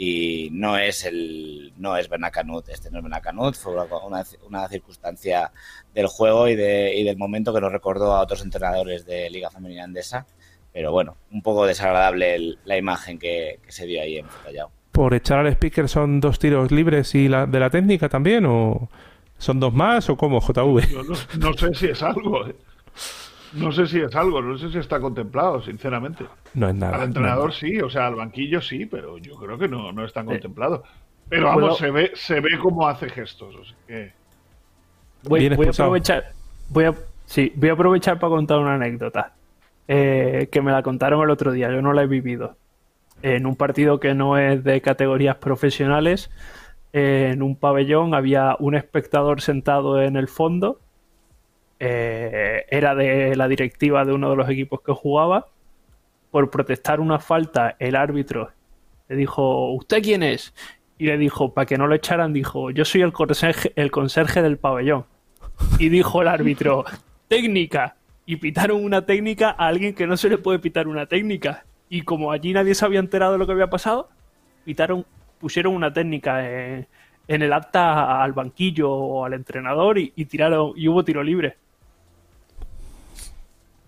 y 0.00 0.48
no 0.52 0.78
es 0.78 1.04
el 1.04 1.72
no 1.76 1.96
es 1.96 2.08
Benacanut, 2.08 2.68
este 2.68 2.88
no 2.88 2.98
es 2.98 3.04
Benacanut, 3.04 3.56
fue 3.56 3.72
una, 3.74 4.24
una, 4.46 4.68
circunstancia 4.68 5.50
del 5.92 6.06
juego 6.06 6.46
y, 6.46 6.54
de, 6.54 6.94
y 6.94 7.02
del 7.02 7.16
momento 7.16 7.52
que 7.52 7.60
nos 7.60 7.72
recordó 7.72 8.14
a 8.14 8.20
otros 8.20 8.42
entrenadores 8.42 9.04
de 9.06 9.28
Liga 9.28 9.50
Femenina 9.50 9.82
Andesa, 9.82 10.24
pero 10.78 10.92
bueno, 10.92 11.16
un 11.32 11.42
poco 11.42 11.66
desagradable 11.66 12.54
la 12.64 12.76
imagen 12.76 13.18
que, 13.18 13.58
se 13.66 13.84
dio 13.84 14.00
ahí 14.00 14.18
en 14.18 14.26
Callao. 14.44 14.70
¿Por 14.92 15.12
echar 15.12 15.40
al 15.40 15.48
speaker 15.48 15.88
son 15.88 16.20
dos 16.20 16.38
tiros 16.38 16.70
libres 16.70 17.16
y 17.16 17.26
la, 17.26 17.46
de 17.46 17.58
la 17.58 17.68
técnica 17.68 18.08
también 18.08 18.46
o 18.46 18.88
son 19.38 19.58
dos 19.58 19.74
más 19.74 20.08
o 20.08 20.16
cómo, 20.16 20.38
JV? 20.40 20.86
no, 21.40 21.52
sé 21.54 21.74
si 21.74 21.86
es 21.86 22.00
algo. 22.00 22.46
¿eh? 22.46 22.54
No 23.54 23.72
sé 23.72 23.88
si 23.88 23.98
es 23.98 24.14
algo, 24.14 24.40
no 24.40 24.56
sé 24.56 24.70
si 24.70 24.78
está 24.78 25.00
contemplado, 25.00 25.60
sinceramente. 25.62 26.26
No 26.54 26.68
es 26.68 26.76
nada. 26.76 26.98
Al 26.98 27.08
entrenador 27.08 27.52
sí, 27.52 27.80
o 27.80 27.90
sea, 27.90 28.06
al 28.06 28.14
banquillo 28.14 28.60
sí, 28.60 28.86
pero 28.86 29.18
yo 29.18 29.34
creo 29.34 29.58
que 29.58 29.66
no, 29.66 29.90
no 29.90 30.04
está 30.04 30.24
contemplado. 30.24 30.84
Pero 31.28 31.46
vamos, 31.46 31.76
se 31.78 31.90
ve, 31.90 32.12
se 32.14 32.38
ve 32.38 32.56
cómo 32.62 32.86
hace 32.86 33.08
gestos. 33.08 33.74
voy, 35.24 35.44
a 35.44 35.54
aprovechar, 35.54 36.34
voy 36.68 36.84
a, 36.84 36.94
sí, 37.26 37.52
voy 37.56 37.70
a 37.70 37.72
aprovechar 37.72 38.20
para 38.20 38.30
contar 38.30 38.58
una 38.58 38.74
anécdota. 38.74 39.32
Eh, 39.88 40.48
que 40.52 40.60
me 40.60 40.70
la 40.70 40.82
contaron 40.82 41.22
el 41.22 41.30
otro 41.30 41.52
día, 41.52 41.70
yo 41.70 41.82
no 41.82 41.92
la 41.92 42.02
he 42.02 42.06
vivido. 42.06 42.56
En 43.22 43.46
un 43.46 43.56
partido 43.56 43.98
que 43.98 44.14
no 44.14 44.38
es 44.38 44.62
de 44.62 44.80
categorías 44.80 45.36
profesionales, 45.36 46.30
en 46.92 47.42
un 47.42 47.56
pabellón 47.56 48.14
había 48.14 48.56
un 48.58 48.74
espectador 48.74 49.40
sentado 49.40 50.00
en 50.00 50.16
el 50.16 50.28
fondo 50.28 50.78
eh, 51.80 52.64
era 52.68 52.94
de 52.94 53.36
la 53.36 53.46
directiva 53.46 54.04
de 54.04 54.12
uno 54.12 54.30
de 54.30 54.36
los 54.36 54.48
equipos 54.48 54.80
que 54.82 54.92
jugaba. 54.92 55.46
Por 56.30 56.50
protestar 56.50 57.00
una 57.00 57.18
falta, 57.18 57.76
el 57.78 57.96
árbitro 57.96 58.50
le 59.08 59.16
dijo, 59.16 59.72
¿usted 59.72 60.02
quién 60.02 60.22
es? 60.22 60.54
Y 60.98 61.06
le 61.06 61.16
dijo, 61.16 61.54
para 61.54 61.66
que 61.66 61.78
no 61.78 61.86
lo 61.86 61.94
echaran, 61.94 62.32
dijo, 62.32 62.70
yo 62.70 62.84
soy 62.84 63.02
el 63.02 63.90
conserje 63.90 64.42
del 64.42 64.58
pabellón. 64.58 65.06
Y 65.78 65.88
dijo 65.88 66.20
el 66.22 66.28
árbitro, 66.28 66.84
técnica. 67.28 67.96
Y 68.28 68.36
pitaron 68.36 68.84
una 68.84 69.06
técnica 69.06 69.56
a 69.56 69.68
alguien 69.68 69.94
que 69.94 70.06
no 70.06 70.18
se 70.18 70.28
le 70.28 70.36
puede 70.36 70.58
pitar 70.58 70.86
una 70.86 71.06
técnica. 71.06 71.64
Y 71.88 72.02
como 72.02 72.30
allí 72.30 72.52
nadie 72.52 72.74
se 72.74 72.84
había 72.84 73.00
enterado 73.00 73.32
de 73.32 73.38
lo 73.38 73.46
que 73.46 73.52
había 73.52 73.70
pasado, 73.70 74.10
pitaron, 74.66 75.06
pusieron 75.40 75.74
una 75.74 75.94
técnica 75.94 76.46
en, 76.46 76.86
el 77.26 77.52
acta 77.54 78.22
al 78.22 78.34
banquillo 78.34 78.92
o 78.92 79.24
al 79.24 79.32
entrenador 79.32 79.96
y, 79.96 80.12
y 80.14 80.26
tiraron, 80.26 80.74
y 80.76 80.88
hubo 80.88 81.02
tiro 81.06 81.22
libre. 81.22 81.56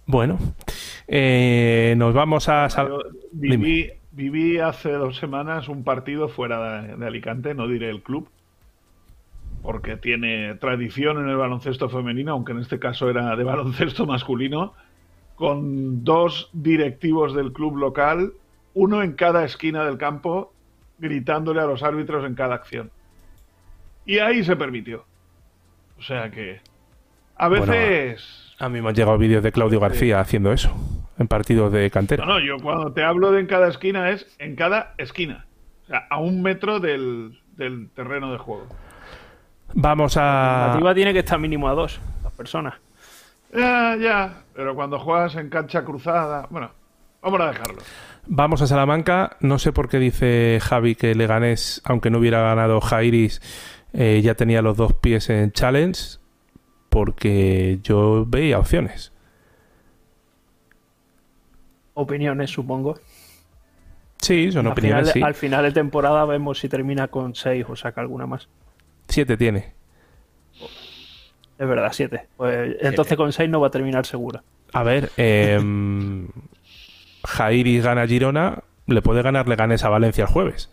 Bueno, 0.06 0.38
eh, 1.06 1.92
nos 1.98 2.14
vamos 2.14 2.48
a... 2.48 2.66
Viví, 3.32 3.90
viví, 4.10 4.58
hace 4.58 4.90
dos 4.92 5.18
semanas 5.18 5.68
un 5.68 5.84
partido 5.84 6.30
fuera 6.30 6.80
de, 6.80 7.06
Alicante, 7.06 7.52
no 7.52 7.68
diré 7.68 7.90
el 7.90 8.02
club, 8.02 8.26
porque 9.62 9.96
tiene 9.96 10.54
tradición 10.54 11.18
en 11.18 11.28
el 11.28 11.36
baloncesto 11.36 11.88
femenino, 11.88 12.32
aunque 12.32 12.52
en 12.52 12.60
este 12.60 12.78
caso 12.78 13.08
era 13.10 13.36
de 13.36 13.44
baloncesto 13.44 14.06
masculino, 14.06 14.74
con 15.34 16.04
dos 16.04 16.50
directivos 16.52 17.34
del 17.34 17.52
club 17.52 17.76
local, 17.76 18.32
uno 18.74 19.02
en 19.02 19.12
cada 19.12 19.44
esquina 19.44 19.84
del 19.84 19.98
campo, 19.98 20.52
gritándole 20.98 21.60
a 21.60 21.66
los 21.66 21.82
árbitros 21.82 22.24
en 22.24 22.34
cada 22.34 22.54
acción. 22.54 22.90
Y 24.04 24.18
ahí 24.18 24.44
se 24.44 24.56
permitió. 24.56 25.04
O 25.98 26.02
sea 26.02 26.30
que 26.30 26.60
a 27.36 27.48
veces... 27.48 28.54
A 28.58 28.68
mí 28.68 28.82
me 28.82 28.90
han 28.90 28.94
llegado 28.94 29.16
vídeos 29.16 29.42
de 29.42 29.52
Claudio 29.52 29.80
García 29.80 30.20
haciendo 30.20 30.52
eso 30.52 30.74
en 31.18 31.28
partidos 31.28 31.70
de 31.72 31.90
cantera. 31.90 32.24
No, 32.24 32.34
no, 32.34 32.40
yo 32.40 32.56
cuando 32.62 32.92
te 32.92 33.02
hablo 33.02 33.30
de 33.30 33.40
en 33.40 33.46
cada 33.46 33.68
esquina 33.68 34.10
es 34.10 34.26
en 34.38 34.56
cada 34.56 34.94
esquina. 34.96 35.46
O 35.84 35.86
sea, 35.86 36.06
a 36.08 36.18
un 36.18 36.42
metro 36.42 36.80
del, 36.80 37.38
terreno 37.94 38.32
de 38.32 38.38
juego. 38.38 38.66
Vamos 39.74 40.16
a. 40.16 40.78
La 40.82 40.94
tiene 40.94 41.12
que 41.12 41.20
estar 41.20 41.38
mínimo 41.38 41.68
a 41.68 41.74
dos, 41.74 42.00
las 42.22 42.32
personas. 42.32 42.74
Ya, 43.54 43.96
ya. 43.96 44.42
Pero 44.54 44.74
cuando 44.74 44.98
juegas 44.98 45.36
en 45.36 45.48
cancha 45.48 45.84
cruzada. 45.84 46.46
Bueno, 46.50 46.70
vamos 47.22 47.40
a 47.40 47.46
dejarlo. 47.46 47.82
Vamos 48.26 48.62
a 48.62 48.66
Salamanca. 48.66 49.36
No 49.40 49.58
sé 49.58 49.72
por 49.72 49.88
qué 49.88 49.98
dice 49.98 50.58
Javi 50.62 50.94
que 50.94 51.14
Leganés, 51.14 51.80
aunque 51.84 52.10
no 52.10 52.18
hubiera 52.18 52.42
ganado 52.42 52.80
Jairis, 52.80 53.40
eh, 53.92 54.20
ya 54.22 54.34
tenía 54.34 54.62
los 54.62 54.76
dos 54.76 54.92
pies 54.94 55.30
en 55.30 55.52
Challenge 55.52 56.18
porque 56.88 57.78
yo 57.82 58.26
veía 58.26 58.58
opciones. 58.58 59.12
Opiniones, 61.94 62.50
supongo. 62.50 62.98
Sí, 64.18 64.52
son 64.52 64.66
opiniones. 64.66 65.14
Al 65.16 65.34
final 65.34 65.64
de 65.64 65.72
temporada 65.72 66.24
vemos 66.24 66.58
si 66.58 66.68
termina 66.68 67.08
con 67.08 67.34
6 67.34 67.66
o 67.68 67.76
saca 67.76 68.00
alguna 68.00 68.26
más. 68.26 68.48
7 69.10 69.36
tiene. 69.36 69.74
Es 71.58 71.68
verdad, 71.68 71.90
7. 71.92 72.26
Pues, 72.36 72.76
entonces 72.80 73.16
con 73.16 73.32
6 73.32 73.50
no 73.50 73.60
va 73.60 73.66
a 73.66 73.70
terminar 73.70 74.06
segura. 74.06 74.42
A 74.72 74.82
ver, 74.82 75.10
eh, 75.16 75.60
Jairis 77.24 77.84
gana 77.84 78.06
Girona, 78.06 78.62
le 78.86 79.02
puede 79.02 79.22
ganar 79.22 79.48
Leganes 79.48 79.84
a 79.84 79.88
Valencia 79.88 80.24
el 80.24 80.30
jueves. 80.30 80.70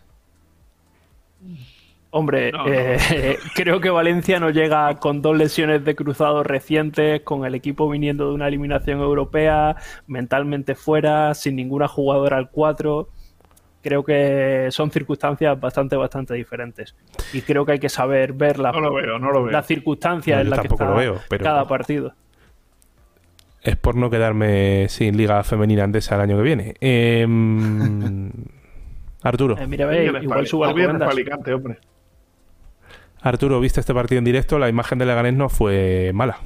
Hombre, 2.10 2.52
eh, 2.66 3.38
creo 3.54 3.80
que 3.80 3.90
Valencia 3.90 4.40
no 4.40 4.48
llega 4.48 4.94
con 4.96 5.20
dos 5.20 5.36
lesiones 5.36 5.84
de 5.84 5.94
cruzado 5.94 6.42
recientes, 6.42 7.20
con 7.20 7.44
el 7.44 7.54
equipo 7.54 7.88
viniendo 7.90 8.28
de 8.28 8.34
una 8.34 8.48
eliminación 8.48 9.00
europea, 9.00 9.76
mentalmente 10.06 10.74
fuera, 10.74 11.34
sin 11.34 11.56
ninguna 11.56 11.86
jugadora 11.86 12.38
al 12.38 12.50
4. 12.50 13.08
Creo 13.82 14.04
que 14.04 14.68
son 14.70 14.90
circunstancias 14.90 15.58
bastante, 15.58 15.96
bastante 15.96 16.34
diferentes. 16.34 16.94
Y 17.32 17.42
creo 17.42 17.64
que 17.64 17.72
hay 17.72 17.78
que 17.78 17.88
saber 17.88 18.32
ver 18.32 18.58
la, 18.58 18.72
las 18.72 19.66
circunstancias 19.66 20.40
en 20.40 20.50
las 20.50 20.60
que 20.60 20.68
está 20.68 21.38
cada 21.38 21.66
partido. 21.66 22.12
Es 23.62 23.76
por 23.76 23.96
no 23.96 24.10
quedarme 24.10 24.88
sin 24.88 25.16
Liga 25.16 25.42
Femenina 25.44 25.84
Andesa 25.84 26.14
el 26.14 26.20
año 26.22 26.36
que 26.36 26.42
viene. 26.42 26.74
Arturo. 29.22 29.58
Eh, 29.58 29.66
mira, 29.66 29.94
igual 30.22 30.46
suba 30.46 30.68
Alicante, 30.70 31.52
hombre. 31.52 31.78
Arturo, 33.20 33.58
viste 33.60 33.80
este 33.80 33.94
partido 33.94 34.18
en 34.18 34.24
directo, 34.24 34.58
la 34.58 34.68
imagen 34.68 34.98
de 34.98 35.06
Leganés 35.06 35.34
no 35.34 35.48
fue 35.48 36.12
mala. 36.14 36.38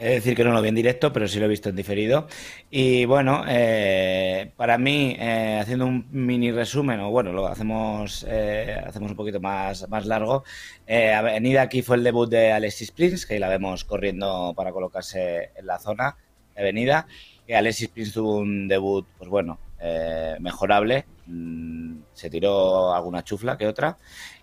Es 0.00 0.14
decir, 0.14 0.34
que 0.34 0.44
no 0.44 0.52
lo 0.52 0.62
vi 0.62 0.70
en 0.70 0.74
directo, 0.74 1.12
pero 1.12 1.28
sí 1.28 1.38
lo 1.38 1.44
he 1.44 1.48
visto 1.48 1.68
en 1.68 1.76
diferido. 1.76 2.26
Y 2.70 3.04
bueno, 3.04 3.44
eh, 3.46 4.50
para 4.56 4.78
mí, 4.78 5.14
eh, 5.18 5.58
haciendo 5.60 5.84
un 5.84 6.06
mini 6.10 6.50
resumen, 6.52 7.00
o 7.00 7.10
bueno, 7.10 7.34
lo 7.34 7.46
hacemos, 7.46 8.24
eh, 8.26 8.82
hacemos 8.86 9.10
un 9.10 9.16
poquito 9.18 9.40
más, 9.40 9.86
más 9.90 10.06
largo. 10.06 10.42
Avenida 10.88 11.60
aquí 11.60 11.82
fue 11.82 11.96
el 11.96 12.04
debut 12.04 12.30
de 12.30 12.50
Alexis 12.50 12.92
Prince, 12.92 13.26
que 13.26 13.34
ahí 13.34 13.40
la 13.40 13.50
vemos 13.50 13.84
corriendo 13.84 14.54
para 14.56 14.72
colocarse 14.72 15.50
en 15.54 15.66
la 15.66 15.78
zona 15.78 16.16
de 16.54 16.62
Avenida. 16.62 17.06
Que 17.46 17.54
Alexis 17.54 17.88
Prince 17.88 18.12
tuvo 18.12 18.38
un 18.38 18.68
debut, 18.68 19.06
pues 19.18 19.28
bueno, 19.28 19.58
mejorable. 20.40 21.04
Mm, 21.26 21.98
se 22.14 22.30
tiró 22.30 22.94
alguna 22.94 23.22
chufla 23.22 23.58
que 23.58 23.66
otra. 23.66 23.98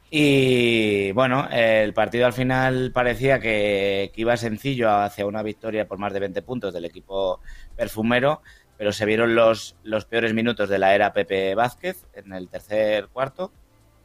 Y 0.10 1.12
bueno, 1.12 1.49
el 1.51 1.93
partido 1.93 2.26
al 2.26 2.34
final 2.34 2.91
parecía 2.93 3.39
que, 3.39 4.12
iba 4.16 4.38
sencillo 4.38 4.89
hacia 4.89 5.26
una 5.26 5.43
victoria 5.43 5.88
por 5.88 5.97
más 5.97 6.14
de 6.14 6.22
20 6.22 6.41
puntos 6.43 6.74
del 6.74 6.86
equipo 6.86 7.41
perfumero, 7.76 8.41
pero 8.78 8.93
se 8.93 9.05
vieron 9.05 9.36
los, 9.36 9.76
los 9.84 10.05
peores 10.05 10.34
minutos 10.34 10.70
de 10.70 10.80
la 10.80 10.95
era 10.95 11.12
Pepe 11.12 11.55
Vázquez 11.55 12.05
en 12.14 12.32
el 12.34 12.47
tercer 12.47 13.08
cuarto. 13.08 13.51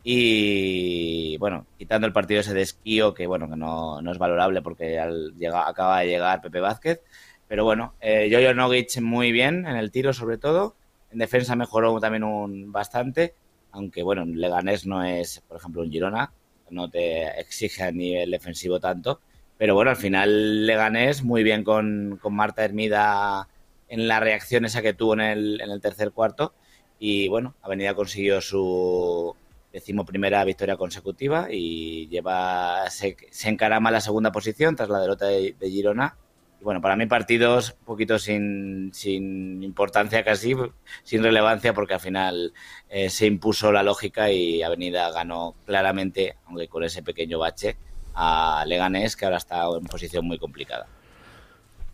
Y 0.05 1.37
bueno, 1.39 1.67
quitando 1.79 2.09
el 2.09 2.13
partido 2.13 2.41
ese 2.41 2.55
de 2.55 2.67
que 3.15 3.27
bueno, 3.29 3.49
que 3.49 3.57
no, 3.57 4.01
es 4.11 4.19
valorable 4.19 4.61
porque 4.63 4.99
al 4.99 5.35
acaba 5.55 6.01
de 6.01 6.09
llegar 6.09 6.43
Pepe 6.43 6.61
Vázquez. 6.61 7.01
Pero 7.47 7.65
bueno, 7.65 7.95
eh, 8.01 8.29
Jojo 8.33 8.55
Nogic 8.55 9.01
muy 9.01 9.31
bien 9.31 9.67
en 9.67 9.77
el 9.77 9.93
tiro 9.93 10.13
sobre 10.13 10.39
todo. 10.39 10.75
En 11.13 11.19
defensa 11.19 11.55
mejoró 11.55 12.01
también 12.01 12.25
un 12.25 12.73
bastante 12.73 13.35
aunque 13.73 14.03
bueno, 14.03 14.25
Leganés 14.25 14.87
no 14.87 15.03
es, 15.05 15.41
por 15.49 15.57
ejemplo, 15.57 15.83
un 15.83 15.91
Girona, 15.91 16.33
no 16.71 16.89
te 16.89 17.29
exige 17.41 17.83
a 17.83 17.93
nivel 17.93 18.31
defensivo 18.31 18.81
tanto, 18.81 19.21
pero 19.59 19.75
bueno, 19.75 19.91
al 19.91 19.97
final 19.97 20.67
Leganés 20.67 21.23
muy 21.23 21.43
bien 21.43 21.65
con, 21.65 22.21
Marta 22.31 22.65
Hermida 22.65 23.49
en 23.89 24.09
la 24.09 24.21
reacción 24.21 24.65
esa 24.65 24.83
que 24.83 24.95
tuvo 24.95 25.15
en 25.15 25.21
el, 25.21 25.61
en 25.61 25.71
el 25.71 25.81
tercer 25.81 26.13
cuarto 26.13 26.55
y 26.99 27.29
bueno, 27.29 27.55
Avenida 27.63 27.95
consiguió 27.95 28.41
su 28.41 29.35
decimoprimera 29.73 30.45
victoria 30.45 30.77
consecutiva 30.77 31.49
y 31.51 32.09
lleva 32.09 32.89
se, 32.91 33.17
se 33.31 33.49
encarama 33.49 33.91
la 33.91 34.01
segunda 34.01 34.31
posición 34.33 34.77
tras 34.77 34.89
la 34.89 35.01
derrota 35.01 35.27
de 35.27 35.55
Girona 35.61 36.17
bueno, 36.63 36.81
para 36.81 36.97
mí 36.97 37.07
partidos 37.07 37.77
un 37.81 37.85
poquito 37.85 38.19
sin, 38.19 38.91
sin 38.95 39.63
importancia 39.63 40.25
casi, 40.25 40.55
sin 41.03 41.23
relevancia, 41.23 41.75
porque 41.75 41.95
al 41.95 42.01
final 42.01 42.53
eh, 42.89 43.11
se 43.11 43.27
impuso 43.27 43.73
la 43.73 43.83
lógica 43.83 44.31
y 44.31 44.63
Avenida 44.63 45.11
ganó 45.11 45.55
claramente, 45.67 46.37
aunque 46.47 46.69
con 46.69 46.85
ese 46.85 47.03
pequeño 47.03 47.39
bache, 47.39 47.77
a 48.15 48.65
Leganés, 48.67 49.17
que 49.17 49.25
ahora 49.25 49.39
está 49.39 49.65
en 49.77 49.85
posición 49.85 50.27
muy 50.27 50.39
complicada. 50.39 50.87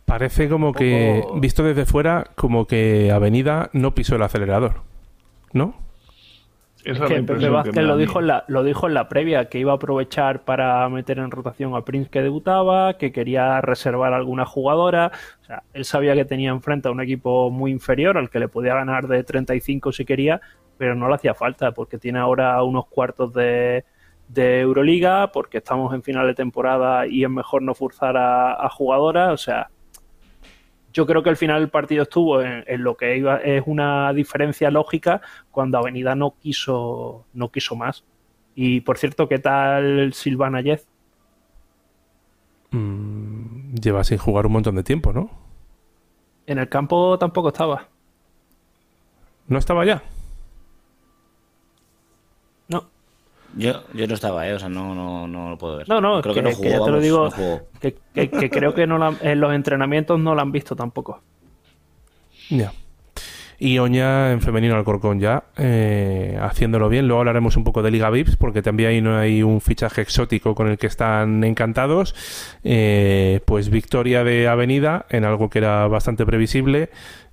Parece 0.05 0.49
como 0.49 0.73
que, 0.73 1.23
visto 1.37 1.63
desde 1.63 1.85
fuera, 1.85 2.31
como 2.35 2.67
que 2.67 3.13
Avenida 3.13 3.71
no 3.73 3.95
pisó 3.95 4.17
el 4.17 4.23
acelerador, 4.23 4.83
¿no? 5.53 5.75
Es 6.85 7.01
que 7.01 7.23
Pepe 7.23 7.49
Vázquez 7.49 7.83
lo 7.83 7.97
dijo, 7.97 8.21
en 8.21 8.29
la, 8.29 8.45
lo 8.49 8.63
dijo 8.63 8.87
en 8.87 8.95
la 8.95 9.09
previa, 9.09 9.49
que 9.49 9.59
iba 9.59 9.73
a 9.73 9.77
aprovechar 9.77 10.45
para 10.45 10.89
meter 10.89 11.19
en 11.19 11.31
rotación 11.31 11.75
a 11.75 11.85
Prince 11.85 12.11
que 12.11 12.23
debutaba, 12.23 12.95
que 12.95 13.13
quería 13.13 13.61
reservar 13.61 14.13
alguna 14.13 14.47
jugadora. 14.47 15.13
O 15.43 15.45
sea, 15.45 15.63
él 15.73 15.85
sabía 15.85 16.15
que 16.15 16.25
tenía 16.25 16.51
enfrente 16.51 16.89
a 16.89 16.93
un 16.93 17.01
equipo 17.01 17.51
muy 17.51 17.73
inferior, 17.73 18.17
al 18.17 18.31
que 18.31 18.39
le 18.39 18.49
podía 18.49 18.75
ganar 18.75 19.09
de 19.09 19.25
35 19.25 19.93
si 19.93 20.05
quería, 20.05 20.41
pero 20.77 20.95
no 20.95 21.09
le 21.09 21.17
hacía 21.17 21.35
falta, 21.35 21.73
porque 21.73 21.99
tiene 21.99 22.21
ahora 22.21 22.63
unos 22.63 22.87
cuartos 22.87 23.33
de, 23.33 23.85
Euroliga, 24.35 25.33
porque 25.33 25.59
estamos 25.59 25.93
en 25.95 26.03
final 26.03 26.27
de 26.27 26.35
temporada 26.35 27.07
y 27.07 27.25
es 27.25 27.31
mejor 27.31 27.63
no 27.63 27.75
forzar 27.75 28.17
a, 28.17 28.53
a 28.53 28.69
jugadoras. 28.69 29.33
O 29.33 29.37
sea, 29.37 29.71
yo 30.93 31.07
creo 31.07 31.23
que 31.23 31.31
al 31.31 31.37
final 31.37 31.63
el 31.63 31.69
partido 31.69 32.03
estuvo 32.03 32.43
en, 32.43 32.83
lo 32.83 32.97
que 32.97 33.17
iba, 33.17 33.39
es 33.39 33.63
una 33.67 34.13
diferencia 34.13 34.71
lógica 34.71 35.21
cuando 35.51 35.79
Avenida 35.79 36.15
no 36.15 36.35
quiso, 36.41 37.25
no 37.35 37.51
quiso 37.51 37.77
más. 37.77 38.05
Y 38.55 38.81
por 38.81 38.99
cierto, 38.99 39.29
¿qué 39.29 39.39
tal 39.39 40.13
Silvana 40.15 40.61
Yez? 40.61 40.87
Mm, 42.71 43.75
lleva 43.75 44.05
sin 44.05 44.19
jugar 44.19 44.47
un 44.47 44.53
montón 44.53 44.75
de 44.77 44.83
tiempo, 44.83 45.13
¿no? 45.13 45.31
En 46.47 46.59
el 46.59 46.69
campo 46.69 47.19
tampoco 47.19 47.49
estaba. 47.49 47.89
¿No 49.47 49.59
estaba 49.59 49.85
ya? 49.85 50.03
Yo, 53.57 53.83
yo 53.95 54.07
no 54.07 54.15
estaba, 54.15 54.47
¿eh? 54.47 54.55
o 54.55 54.59
sea, 54.59 54.69
no, 54.69 54.95
no, 54.95 55.27
no 55.27 55.51
lo 55.51 55.59
puedo 55.59 55.79
ver. 55.79 55.89
No, 55.89 56.01
no, 56.01 56.21
creo 56.21 56.35
que, 56.35 56.43
no 56.43 56.53
jugó, 56.53 56.69
ya 56.69 56.85
te 56.85 56.91
lo 56.91 57.01
digo, 57.01 57.31
que, 57.81 57.97
que, 58.15 58.51
creo 58.51 58.75
que 58.75 58.87
no 58.87 59.17
en 59.21 59.41
los 59.41 59.53
entrenamientos 59.55 60.19
no 60.21 60.35
lo 60.35 60.41
han 60.41 60.53
visto 60.53 60.77
tampoco. 60.77 61.23
Ya. 62.51 62.73
Y 63.61 63.81
Oña 63.81 64.31
en 64.31 64.41
femenino 64.41 64.77
Alcorcón 64.77 65.19
ya, 65.19 65.43
eh, 65.57 66.39
haciéndolo 66.41 66.89
bien. 66.89 67.09
Luego 67.09 67.21
hablaremos 67.21 67.57
un 67.57 67.65
poco 67.65 67.83
de 67.83 67.91
Liga 67.91 68.09
Vips, 68.09 68.37
porque 68.37 68.63
también 68.63 68.91
ahí 68.91 69.01
no 69.01 69.19
hay 69.19 69.43
un 69.43 69.61
fichaje 69.61 70.01
exótico 70.01 70.55
con 70.55 70.69
el 70.69 70.79
que 70.79 70.87
están 70.87 71.43
encantados. 71.43 72.15
Eh, 72.63 73.41
pues 73.47 73.69
victoria 73.69 74.23
de 74.23 74.47
Avenida 74.47 75.07
en 75.11 75.25
algo 75.25 75.51
que 75.51 75.59
era 75.59 75.89
bastante 75.89 76.25
previsible. 76.25 76.91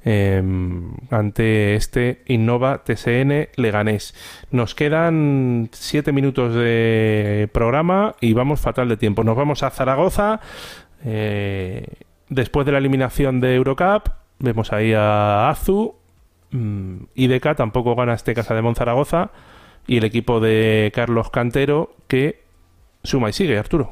Em, 0.08 0.91
ante 1.10 1.74
este 1.74 2.22
Innova 2.28 2.84
TSN 2.84 3.49
Leganés. 3.56 4.14
Nos 4.51 4.76
quedan 4.76 5.70
siete 5.72 6.12
minutos 6.12 6.53
de 6.53 7.49
programa 7.51 8.16
y 8.22 8.34
vamos 8.34 8.60
fatal 8.60 8.88
de 8.88 8.97
tiempo. 8.97 9.24
Nos 9.24 9.36
vamos 9.36 9.64
a 9.64 9.72
Zaragoza. 9.72 10.41
Eh, 11.03 11.88
después 12.30 12.68
de 12.68 12.74
la 12.74 12.78
eliminación 12.78 13.41
de 13.41 13.56
Eurocup, 13.56 14.10
vemos 14.38 14.72
ahí 14.74 14.93
a 14.93 15.49
Azu. 15.49 15.95
Mm, 16.51 17.06
IDK 17.16 17.56
tampoco 17.56 17.95
gana 17.95 18.14
este 18.14 18.36
Casa 18.36 18.53
de 18.53 18.62
Monzaragoza. 18.62 19.32
Y 19.88 19.97
el 19.97 20.03
equipo 20.03 20.39
de 20.39 20.91
Carlos 20.93 21.32
Cantero 21.32 21.95
que 22.08 22.43
suma 23.01 23.32
y 23.32 23.34
sigue, 23.34 23.58
Arturo. 23.58 23.89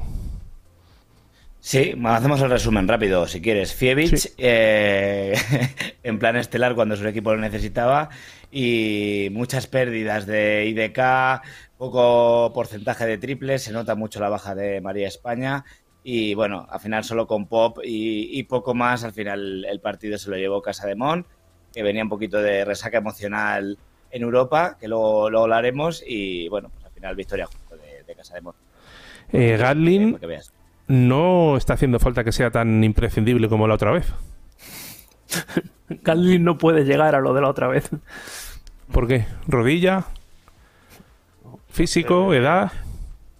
Sí, 1.66 1.94
hacemos 2.04 2.42
el 2.42 2.50
resumen 2.50 2.86
rápido, 2.86 3.26
si 3.26 3.40
quieres. 3.40 3.72
Fievich, 3.72 4.34
eh, 4.36 5.34
en 6.02 6.18
plan 6.18 6.36
estelar 6.36 6.74
cuando 6.74 6.94
su 6.94 7.08
equipo 7.08 7.32
lo 7.32 7.40
necesitaba, 7.40 8.10
y 8.52 9.28
muchas 9.32 9.66
pérdidas 9.66 10.26
de 10.26 10.66
IDK, 10.66 11.42
poco 11.78 12.52
porcentaje 12.52 13.06
de 13.06 13.16
triples, 13.16 13.62
se 13.62 13.72
nota 13.72 13.94
mucho 13.94 14.20
la 14.20 14.28
baja 14.28 14.54
de 14.54 14.82
María 14.82 15.08
España, 15.08 15.64
y 16.02 16.34
bueno, 16.34 16.66
al 16.68 16.80
final 16.80 17.02
solo 17.02 17.26
con 17.26 17.46
Pop 17.46 17.78
y, 17.82 18.42
poco 18.42 18.74
más, 18.74 19.02
al 19.02 19.12
final 19.12 19.64
el 19.64 19.80
partido 19.80 20.18
se 20.18 20.28
lo 20.28 20.36
llevó 20.36 20.60
Casa 20.60 20.86
de 20.86 20.96
Mon, 20.96 21.26
que 21.72 21.82
venía 21.82 22.02
un 22.02 22.10
poquito 22.10 22.42
de 22.42 22.66
resaca 22.66 22.98
emocional 22.98 23.78
en 24.10 24.22
Europa, 24.22 24.76
que 24.78 24.86
luego, 24.86 25.30
lo 25.30 25.40
hablaremos, 25.40 26.04
y 26.06 26.46
bueno, 26.50 26.68
pues 26.68 26.84
al 26.84 26.92
final 26.92 27.16
victoria 27.16 27.46
justo 27.46 27.74
de, 27.78 28.14
Casa 28.14 28.34
de 28.34 28.42
Mon. 28.42 28.54
Eh, 29.32 29.56
Gatlin 29.56 30.18
no 30.86 31.56
está 31.56 31.74
haciendo 31.74 31.98
falta 31.98 32.24
que 32.24 32.32
sea 32.32 32.50
tan 32.50 32.82
imprescindible 32.84 33.48
como 33.48 33.66
la 33.66 33.74
otra 33.74 33.92
vez. 33.92 34.12
Gatlin 35.88 36.44
no 36.44 36.58
puede 36.58 36.84
llegar 36.84 37.14
a 37.14 37.20
lo 37.20 37.34
de 37.34 37.40
la 37.40 37.48
otra 37.48 37.68
vez. 37.68 37.90
¿Por 38.92 39.06
qué? 39.06 39.26
¿Rodilla? 39.46 40.04
¿Físico? 41.68 42.32
Eh, 42.32 42.38
¿Edad? 42.38 42.72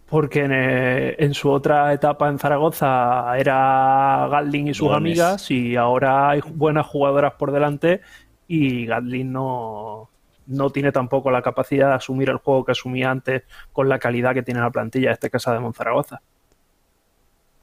Porque 0.09 0.47
eh, 0.51 1.17
en, 1.19 1.35
su 1.35 1.51
otra 1.51 1.93
etapa 1.93 2.29
en 2.29 2.39
Zaragoza 2.39 3.37
era 3.39 4.29
Gatlin 4.31 4.69
y 4.69 4.75
sus 4.75 4.91
amigas 4.91 5.51
y 5.51 5.77
ahora 5.77 6.31
hay 6.31 6.41
buenas 6.55 6.87
jugadoras 6.87 7.35
por 7.35 7.53
delante 7.53 8.01
y 8.47 8.87
Gatlin 8.87 9.33
no, 9.33 10.11
no 10.47 10.71
tiene 10.71 10.93
tampoco 10.93 11.31
la 11.31 11.43
capacidad 11.43 11.89
de 11.89 11.95
asumir 11.95 12.29
el 12.29 12.37
juego 12.37 12.65
que 12.65 12.73
asumía 12.73 13.11
antes 13.11 13.43
con 13.73 13.89
la 13.89 13.99
calidad 13.99 14.35
que 14.35 14.43
tiene 14.43 14.61
la 14.61 14.71
plantilla 14.71 15.09
de 15.09 15.15
este 15.15 15.31
Casa 15.31 15.53
de 15.53 15.61
Monzaragoza. 15.61 16.21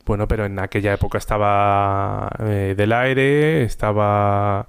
Bueno, 0.05 0.27
pero 0.27 0.45
en 0.45 0.59
aquella 0.59 0.93
época 0.93 1.17
estaba 1.17 2.29
eh, 2.39 2.73
del 2.75 2.91
aire, 2.93 3.63
estaba, 3.63 4.67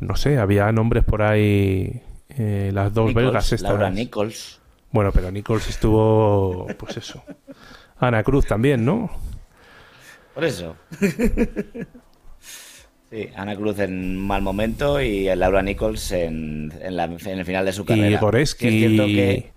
no 0.00 0.16
sé, 0.16 0.38
había 0.38 0.70
nombres 0.72 1.04
por 1.04 1.22
ahí, 1.22 2.02
eh, 2.30 2.70
las 2.72 2.92
dos 2.92 3.14
belgas 3.14 3.52
estas. 3.52 3.70
Laura 3.70 3.90
Nichols. 3.90 4.60
Bueno, 4.92 5.12
pero 5.12 5.30
Nichols 5.30 5.68
estuvo, 5.68 6.66
pues 6.78 6.96
eso. 6.96 7.22
Ana 7.98 8.22
Cruz 8.22 8.46
también, 8.46 8.84
¿no? 8.84 9.10
Por 10.34 10.44
eso. 10.44 10.76
sí, 13.10 13.28
Ana 13.36 13.56
Cruz 13.56 13.78
en 13.78 14.16
mal 14.16 14.42
momento 14.42 15.00
y 15.00 15.24
Laura 15.36 15.62
Nichols 15.62 16.12
en, 16.12 16.72
en, 16.80 16.98
el 16.98 17.44
final 17.44 17.64
de 17.64 17.72
su 17.72 17.84
carrera. 17.84 18.10
Y 18.10 18.16
Goreski. 18.16 19.50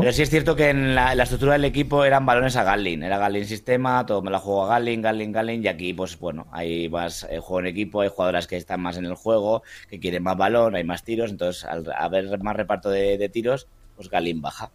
Pero 0.00 0.12
sí 0.12 0.22
es 0.22 0.30
cierto 0.30 0.56
que 0.56 0.70
en 0.70 0.94
la, 0.94 1.12
estructura 1.12 1.52
del 1.52 1.66
equipo 1.66 2.04
eran 2.04 2.24
balones 2.24 2.56
a 2.56 2.64
Gallin. 2.64 3.02
Era 3.02 3.18
Gallin 3.18 3.44
sistema, 3.44 4.06
todo 4.06 4.22
me 4.22 4.30
la 4.30 4.38
juego 4.38 4.64
a 4.64 4.68
Gallin, 4.68 5.02
Gallin, 5.02 5.32
Gallin. 5.32 5.62
Y 5.62 5.68
aquí, 5.68 5.92
pues 5.92 6.18
bueno, 6.18 6.46
hay 6.50 6.88
más 6.88 7.24
eh, 7.24 7.40
juego 7.40 7.60
en 7.60 7.66
equipo, 7.66 8.00
hay 8.00 8.08
jugadoras 8.08 8.46
que 8.46 8.56
están 8.56 8.80
más 8.80 8.96
en 8.96 9.04
el 9.04 9.14
juego, 9.14 9.62
que 9.90 10.00
quieren 10.00 10.22
más 10.22 10.38
balón, 10.38 10.76
hay 10.76 10.84
más 10.84 11.04
tiros. 11.04 11.30
Entonces, 11.30 11.64
al 11.66 11.84
haber 11.92 12.42
más 12.42 12.56
reparto 12.56 12.88
de, 12.88 13.28
tiros, 13.28 13.68
pues 13.94 14.08
Gallin 14.08 14.40
baja. 14.40 14.70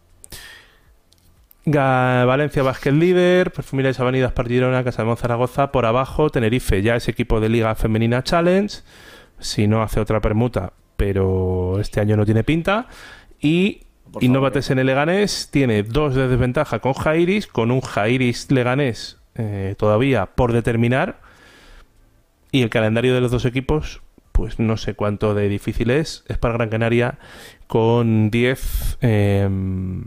Valencia 1.65 2.61
Basket 2.61 2.91
líder, 2.91 3.51
Perfumiles 3.51 3.99
Avenidas 3.99 4.33
Partidona, 4.33 4.83
Casa 4.83 5.03
de 5.03 5.15
Zaragoza, 5.15 5.71
por 5.71 5.85
abajo 5.85 6.29
Tenerife, 6.29 6.81
ya 6.81 6.95
es 6.95 7.09
equipo 7.09 7.41
de 7.41 7.49
Liga 7.49 7.75
Femenina 7.75 8.23
Challenge, 8.23 8.73
si 9.39 9.67
no 9.67 9.81
hace 9.81 9.99
otra 9.99 10.21
permuta, 10.21 10.71
pero 10.95 11.79
este 11.81 11.99
año 11.99 12.15
no 12.15 12.23
tiene 12.23 12.45
pinta. 12.45 12.87
Y 13.41 13.86
Innovates 14.19 14.69
en 14.71 14.79
el 14.79 14.87
Leganés 14.87 15.49
tiene 15.51 15.83
dos 15.83 16.15
de 16.15 16.27
desventaja 16.27 16.79
con 16.79 16.93
Jairis, 16.93 17.47
con 17.47 17.71
un 17.71 17.81
Jairis 17.81 18.51
Leganés 18.51 19.17
eh, 19.35 19.75
todavía 19.77 20.25
por 20.25 20.53
determinar. 20.53 21.21
Y 22.51 22.61
el 22.61 22.69
calendario 22.69 23.13
de 23.13 23.21
los 23.21 23.31
dos 23.31 23.45
equipos, 23.45 24.01
pues 24.31 24.59
no 24.59 24.77
sé 24.77 24.93
cuánto 24.93 25.33
de 25.33 25.49
difícil 25.49 25.91
es. 25.91 26.23
Es 26.27 26.37
para 26.37 26.53
Gran 26.53 26.69
Canaria 26.69 27.19
con 27.67 28.31
10 28.31 28.97
em, 29.01 30.03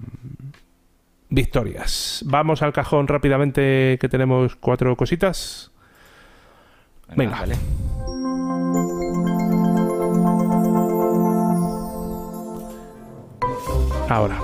victorias. 1.28 2.24
Vamos 2.26 2.62
al 2.62 2.72
cajón 2.72 3.08
rápidamente, 3.08 3.98
que 4.00 4.08
tenemos 4.08 4.56
cuatro 4.56 4.96
cositas. 4.96 5.70
Venga. 7.14 7.42
Venga. 7.42 7.56
Ahora. 14.10 14.38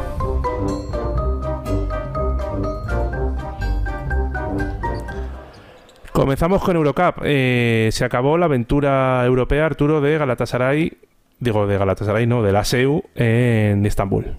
Comenzamos 6.13 6.63
con 6.63 6.77
Eurocup. 6.77 7.23
Eh, 7.25 7.91
se 7.93 8.05
acabó 8.05 8.39
la 8.39 8.47
aventura 8.47 9.23
europea, 9.27 9.67
Arturo, 9.67 10.01
de 10.01 10.17
Galatasaray, 10.17 10.93
digo 11.39 11.67
de 11.67 11.77
Galatasaray, 11.77 12.27
no, 12.27 12.43
de 12.43 12.53
la 12.53 12.65
SEU 12.65 13.05
en 13.15 13.85
Estambul. 13.85 14.35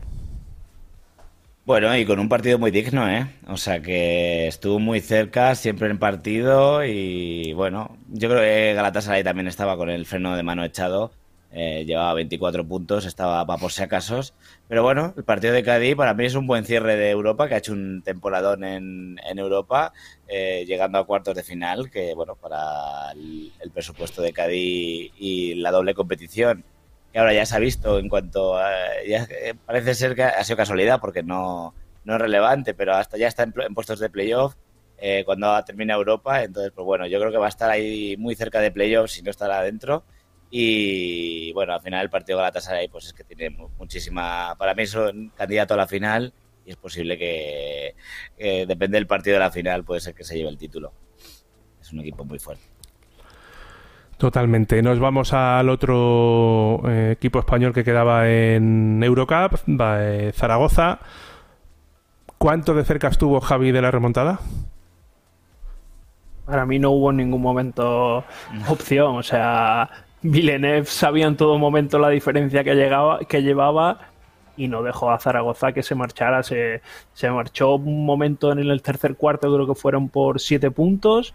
Bueno, 1.65 1.95
y 1.95 2.05
con 2.05 2.19
un 2.19 2.29
partido 2.29 2.57
muy 2.57 2.71
digno, 2.71 3.07
¿eh? 3.09 3.27
O 3.47 3.57
sea 3.57 3.81
que 3.81 4.47
estuvo 4.47 4.79
muy 4.79 5.01
cerca, 5.01 5.53
siempre 5.53 5.89
en 5.89 5.99
partido 5.99 6.83
y 6.83 7.53
bueno, 7.53 7.97
yo 8.09 8.29
creo 8.29 8.41
que 8.41 8.73
Galatasaray 8.73 9.23
también 9.23 9.47
estaba 9.47 9.75
con 9.77 9.89
el 9.89 10.05
freno 10.05 10.35
de 10.35 10.43
mano 10.43 10.63
echado 10.63 11.11
eh, 11.51 11.85
llevaba 11.85 12.13
24 12.15 12.67
puntos, 12.67 13.05
estaba 13.05 13.45
para 13.45 13.59
por 13.59 13.71
si 13.71 13.81
acaso. 13.81 14.19
Pero 14.67 14.83
bueno, 14.83 15.13
el 15.17 15.23
partido 15.23 15.53
de 15.53 15.63
Cádiz 15.63 15.95
para 15.95 16.13
mí 16.13 16.25
es 16.25 16.35
un 16.35 16.45
buen 16.45 16.65
cierre 16.65 16.97
de 16.97 17.09
Europa, 17.09 17.47
que 17.47 17.55
ha 17.55 17.57
hecho 17.57 17.73
un 17.73 18.01
temporadón 18.03 18.63
en, 18.63 19.19
en 19.27 19.39
Europa, 19.39 19.93
eh, 20.27 20.65
llegando 20.67 20.97
a 20.99 21.05
cuartos 21.05 21.35
de 21.35 21.43
final, 21.43 21.89
que 21.89 22.13
bueno, 22.13 22.35
para 22.35 23.11
el, 23.11 23.51
presupuesto 23.73 24.21
de 24.21 24.33
Cádiz 24.33 25.11
y 25.17 25.55
la 25.55 25.71
doble 25.71 25.93
competición, 25.93 26.63
que 27.13 27.19
ahora 27.19 27.33
ya 27.33 27.45
se 27.45 27.55
ha 27.55 27.59
visto 27.59 27.99
en 27.99 28.09
cuanto 28.09 28.57
a, 28.57 28.69
ya, 29.07 29.27
parece 29.65 29.95
ser 29.95 30.15
que 30.15 30.23
ha 30.23 30.43
sido 30.43 30.57
casualidad 30.57 30.99
porque 30.99 31.23
no, 31.23 31.73
no 32.03 32.15
es 32.15 32.21
relevante, 32.21 32.73
pero 32.73 32.95
hasta 32.95 33.17
ya 33.17 33.27
está 33.27 33.43
en, 33.43 33.53
puestos 33.73 33.99
de 33.99 34.09
playoff. 34.09 34.55
Eh, 34.99 35.23
cuando 35.25 35.63
termine 35.63 35.93
Europa, 35.93 36.43
entonces 36.43 36.71
pues 36.73 36.83
bueno, 36.83 37.05
yo 37.05 37.19
creo 37.19 37.31
que 37.31 37.37
va 37.37 37.45
a 37.45 37.49
estar 37.49 37.69
ahí 37.69 38.15
muy 38.17 38.33
cerca 38.33 38.59
de 38.59 38.71
playoffs 38.71 39.13
si 39.13 39.21
no 39.21 39.29
estará 39.29 39.59
adentro 39.59 40.03
Y 40.49 41.51
bueno, 41.53 41.73
al 41.73 41.81
final 41.81 42.03
el 42.03 42.09
partido 42.09 42.37
Galatasaray, 42.37 42.87
pues 42.87 43.07
es 43.07 43.13
que 43.13 43.23
tiene 43.23 43.49
muchísima. 43.77 44.55
Para 44.57 44.73
mí 44.73 44.85
son 44.85 45.31
candidato 45.35 45.73
a 45.73 45.77
la 45.77 45.87
final 45.87 46.33
y 46.65 46.71
es 46.71 46.75
posible 46.75 47.17
que, 47.17 47.95
depende 48.37 48.97
del 48.97 49.07
partido 49.07 49.35
de 49.35 49.39
la 49.39 49.51
final, 49.51 49.83
puede 49.83 50.01
ser 50.01 50.13
que 50.13 50.23
se 50.23 50.37
lleve 50.37 50.49
el 50.49 50.57
título. 50.57 50.91
Es 51.81 51.93
un 51.93 52.01
equipo 52.01 52.25
muy 52.25 52.39
fuerte. 52.39 52.63
Totalmente. 54.17 54.81
Nos 54.81 54.99
vamos 54.99 55.31
al 55.31 55.69
otro 55.69 56.81
eh, 56.89 57.11
equipo 57.11 57.39
español 57.39 57.71
que 57.71 57.83
quedaba 57.83 58.27
en 58.27 59.01
Eurocup, 59.03 59.59
eh, 59.79 60.31
Zaragoza. 60.33 60.99
¿Cuánto 62.37 62.73
de 62.73 62.83
cerca 62.83 63.07
estuvo 63.07 63.39
Javi 63.39 63.71
de 63.71 63.81
la 63.81 63.91
remontada? 63.91 64.39
Para 66.45 66.65
mí 66.65 66.79
no 66.79 66.91
hubo 66.91 67.11
en 67.11 67.17
ningún 67.17 67.41
momento 67.41 68.25
opción. 68.67 69.17
O 69.17 69.23
sea, 69.23 69.89
Villeneuve 70.31 70.85
sabía 70.85 71.27
en 71.27 71.37
todo 71.37 71.57
momento 71.57 71.99
la 71.99 72.09
diferencia 72.09 72.63
que, 72.63 72.75
llegaba, 72.75 73.19
que 73.19 73.41
llevaba 73.41 73.99
y 74.55 74.67
no 74.67 74.81
dejó 74.83 75.11
a 75.11 75.19
Zaragoza 75.19 75.71
que 75.71 75.83
se 75.83 75.95
marchara. 75.95 76.43
Se, 76.43 76.81
se 77.13 77.29
marchó 77.29 77.75
un 77.75 78.05
momento 78.05 78.51
en 78.51 78.59
el 78.59 78.81
tercer 78.81 79.15
cuarto, 79.15 79.53
creo 79.53 79.67
que 79.67 79.75
fueron 79.75 80.09
por 80.09 80.39
siete 80.39 80.71
puntos 80.71 81.33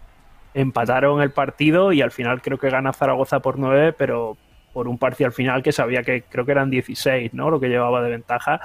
empataron 0.53 1.21
el 1.21 1.31
partido 1.31 1.91
y 1.91 2.01
al 2.01 2.11
final 2.11 2.41
creo 2.41 2.57
que 2.57 2.69
gana 2.69 2.93
Zaragoza 2.93 3.39
por 3.39 3.57
9, 3.57 3.93
pero 3.93 4.37
por 4.71 4.87
un 4.87 4.97
parcial 4.97 5.31
final 5.31 5.61
que 5.61 5.71
sabía 5.71 6.03
que 6.03 6.23
creo 6.23 6.45
que 6.45 6.51
eran 6.51 6.69
16, 6.69 7.33
¿no? 7.33 7.49
Lo 7.49 7.59
que 7.59 7.69
llevaba 7.69 8.01
de 8.01 8.09
ventaja. 8.09 8.61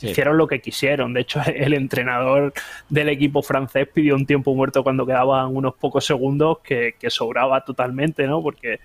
Hicieron 0.00 0.38
lo 0.38 0.46
que 0.46 0.62
quisieron. 0.62 1.12
De 1.12 1.20
hecho, 1.20 1.40
el 1.46 1.74
entrenador 1.74 2.54
del 2.88 3.10
equipo 3.10 3.42
francés 3.42 3.86
pidió 3.92 4.14
un 4.14 4.24
tiempo 4.24 4.54
muerto 4.54 4.82
cuando 4.82 5.04
quedaban 5.04 5.54
unos 5.54 5.74
pocos 5.74 6.06
segundos 6.06 6.58
que, 6.60 6.94
sobraba 7.08 7.64
totalmente, 7.64 8.26
¿no? 8.26 8.42
Porque 8.42 8.80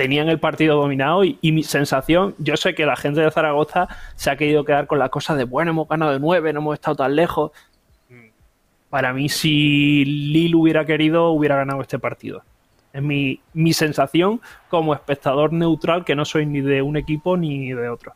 tenían 0.00 0.30
el 0.30 0.40
partido 0.40 0.80
dominado 0.80 1.24
y, 1.24 1.36
y, 1.42 1.52
mi 1.52 1.62
sensación, 1.62 2.34
yo 2.38 2.56
sé 2.56 2.74
que 2.74 2.86
la 2.86 2.96
gente 2.96 3.20
de 3.20 3.30
Zaragoza 3.30 3.86
se 4.16 4.30
ha 4.30 4.36
querido 4.36 4.64
quedar 4.64 4.86
con 4.86 4.98
la 4.98 5.10
cosa 5.10 5.34
de, 5.34 5.44
bueno, 5.44 5.72
hemos 5.72 5.86
ganado 5.86 6.12
de 6.12 6.18
9, 6.18 6.54
no 6.54 6.60
hemos 6.60 6.72
estado 6.72 6.96
tan 6.96 7.14
lejos 7.14 7.52
para 8.88 9.12
mí, 9.12 9.28
si 9.28 10.06
Lille 10.06 10.56
hubiera 10.56 10.86
querido, 10.86 11.32
hubiera 11.32 11.56
ganado 11.56 11.82
este 11.82 11.98
partido. 11.98 12.42
Es 12.94 13.02
mi, 13.02 13.42
sensación 13.74 14.40
como 14.70 14.94
espectador 14.94 15.52
neutral, 15.52 16.06
que 16.06 16.16
no 16.16 16.24
soy 16.24 16.46
ni 16.46 16.62
de 16.62 16.80
un 16.80 16.96
equipo 16.96 17.36
ni 17.36 17.74
de 17.74 17.90
otro. 17.90 18.14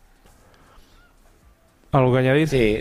¿Algo 1.92 2.14
que 2.14 2.18
añadir? 2.18 2.48
Sí, 2.48 2.80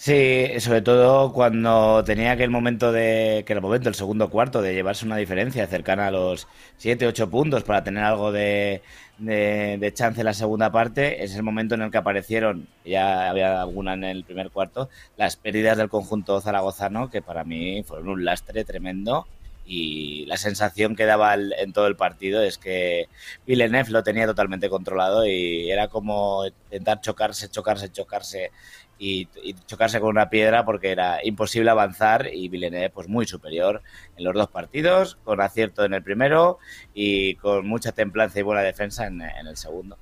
sí, 0.00 0.60
sobre 0.60 0.82
todo 0.82 1.32
cuando 1.32 2.02
tenía 2.04 2.32
aquel 2.32 2.50
momento 2.50 2.90
de. 2.92 3.44
que 3.46 3.52
el 3.52 3.60
momento, 3.60 3.88
el 3.88 3.94
segundo 3.94 4.30
cuarto, 4.30 4.62
de 4.62 4.74
llevarse 4.74 5.04
una 5.04 5.16
diferencia 5.16 5.66
cercana 5.66 6.06
a 6.06 6.10
los 6.10 6.48
7, 6.78 7.06
8 7.06 7.30
puntos 7.30 7.64
para 7.64 7.84
tener 7.84 8.02
algo 8.02 8.32
de, 8.32 8.82
de, 9.18 9.92
chance 9.94 10.20
en 10.20 10.24
la 10.24 10.34
segunda 10.34 10.72
parte 10.72 11.22
es 11.22 11.34
el 11.36 11.42
momento 11.42 11.74
en 11.74 11.82
el 11.82 11.90
que 11.90 11.98
aparecieron, 11.98 12.66
ya 12.84 13.28
había 13.28 13.60
alguna 13.60 13.94
en 13.94 14.04
el 14.04 14.24
primer 14.24 14.50
cuarto, 14.50 14.88
las 15.16 15.36
pérdidas 15.36 15.76
del 15.76 15.90
conjunto 15.90 16.40
zaragozano, 16.40 17.10
que 17.10 17.20
para 17.20 17.44
mí 17.44 17.82
fueron 17.82 18.08
un 18.08 18.24
lastre 18.24 18.64
tremendo. 18.64 19.26
Y 19.72 20.26
la 20.26 20.36
sensación 20.36 20.96
que 20.96 21.06
daba 21.06 21.32
en 21.34 21.72
todo 21.72 21.86
el 21.86 21.94
partido 21.94 22.42
es 22.42 22.58
que 22.58 23.08
Villeneuve 23.46 23.92
lo 23.92 24.02
tenía 24.02 24.26
totalmente 24.26 24.68
controlado 24.68 25.24
y 25.24 25.70
era 25.70 25.86
como 25.86 26.44
intentar 26.44 27.00
chocarse, 27.00 27.48
chocarse, 27.48 27.92
chocarse 27.92 28.50
y, 28.98 29.28
chocarse 29.68 30.00
con 30.00 30.08
una 30.08 30.28
piedra 30.28 30.64
porque 30.64 30.90
era 30.90 31.24
imposible 31.24 31.70
avanzar 31.70 32.30
y 32.34 32.48
Villeneuve 32.48 32.90
pues 32.90 33.06
muy 33.06 33.28
superior 33.28 33.80
en 34.16 34.24
los 34.24 34.34
dos 34.34 34.48
partidos, 34.48 35.18
con 35.22 35.40
acierto 35.40 35.84
en 35.84 35.94
el 35.94 36.02
primero 36.02 36.58
y 36.92 37.36
con 37.36 37.64
mucha 37.68 37.92
templanza 37.92 38.40
y 38.40 38.42
buena 38.42 38.62
defensa 38.62 39.06
en, 39.06 39.22
el 39.22 39.56
segundo. 39.56 39.96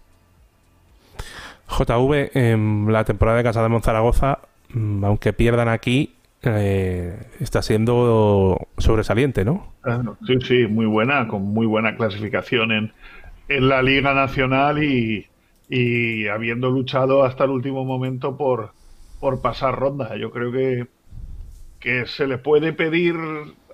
JV, 1.69 2.31
en 2.33 2.91
la 2.91 3.05
temporada 3.05 3.37
de 3.37 3.45
Casa 3.45 3.63
de 3.63 3.69
Monzaragoza, 3.69 4.39
mm, 4.71 5.05
aunque 5.05 5.35
pierdan 5.35 5.69
aquí, 5.69 6.15
eh, 6.43 7.19
está 7.41 7.63
siendo 7.63 8.69
sobresaliente, 8.79 9.45
¿no? 9.45 9.73
Sí, 10.27 10.39
sí, 10.41 10.67
muy 10.67 10.87
buena, 10.87 11.27
con 11.29 11.43
muy 11.43 11.67
buena 11.67 11.97
clasificación 11.97 12.73
en, 12.73 12.93
en 13.49 13.69
la 13.69 13.83
Liga 13.83 14.15
Nacional 14.15 14.83
y, 14.83 15.27
y 15.69 16.29
habiendo 16.29 16.71
luchado 16.71 17.25
hasta 17.25 17.45
el 17.45 17.51
último 17.51 17.85
momento 17.85 18.37
por, 18.37 18.73
por 19.21 19.41
pasar 19.41 19.79
ronda. 19.79 20.17
Yo 20.17 20.31
creo 20.31 20.53
que, 20.53 20.87
que 21.81 22.07
se 22.07 22.27
le 22.27 22.39
puede 22.39 22.73
pedir 22.73 23.17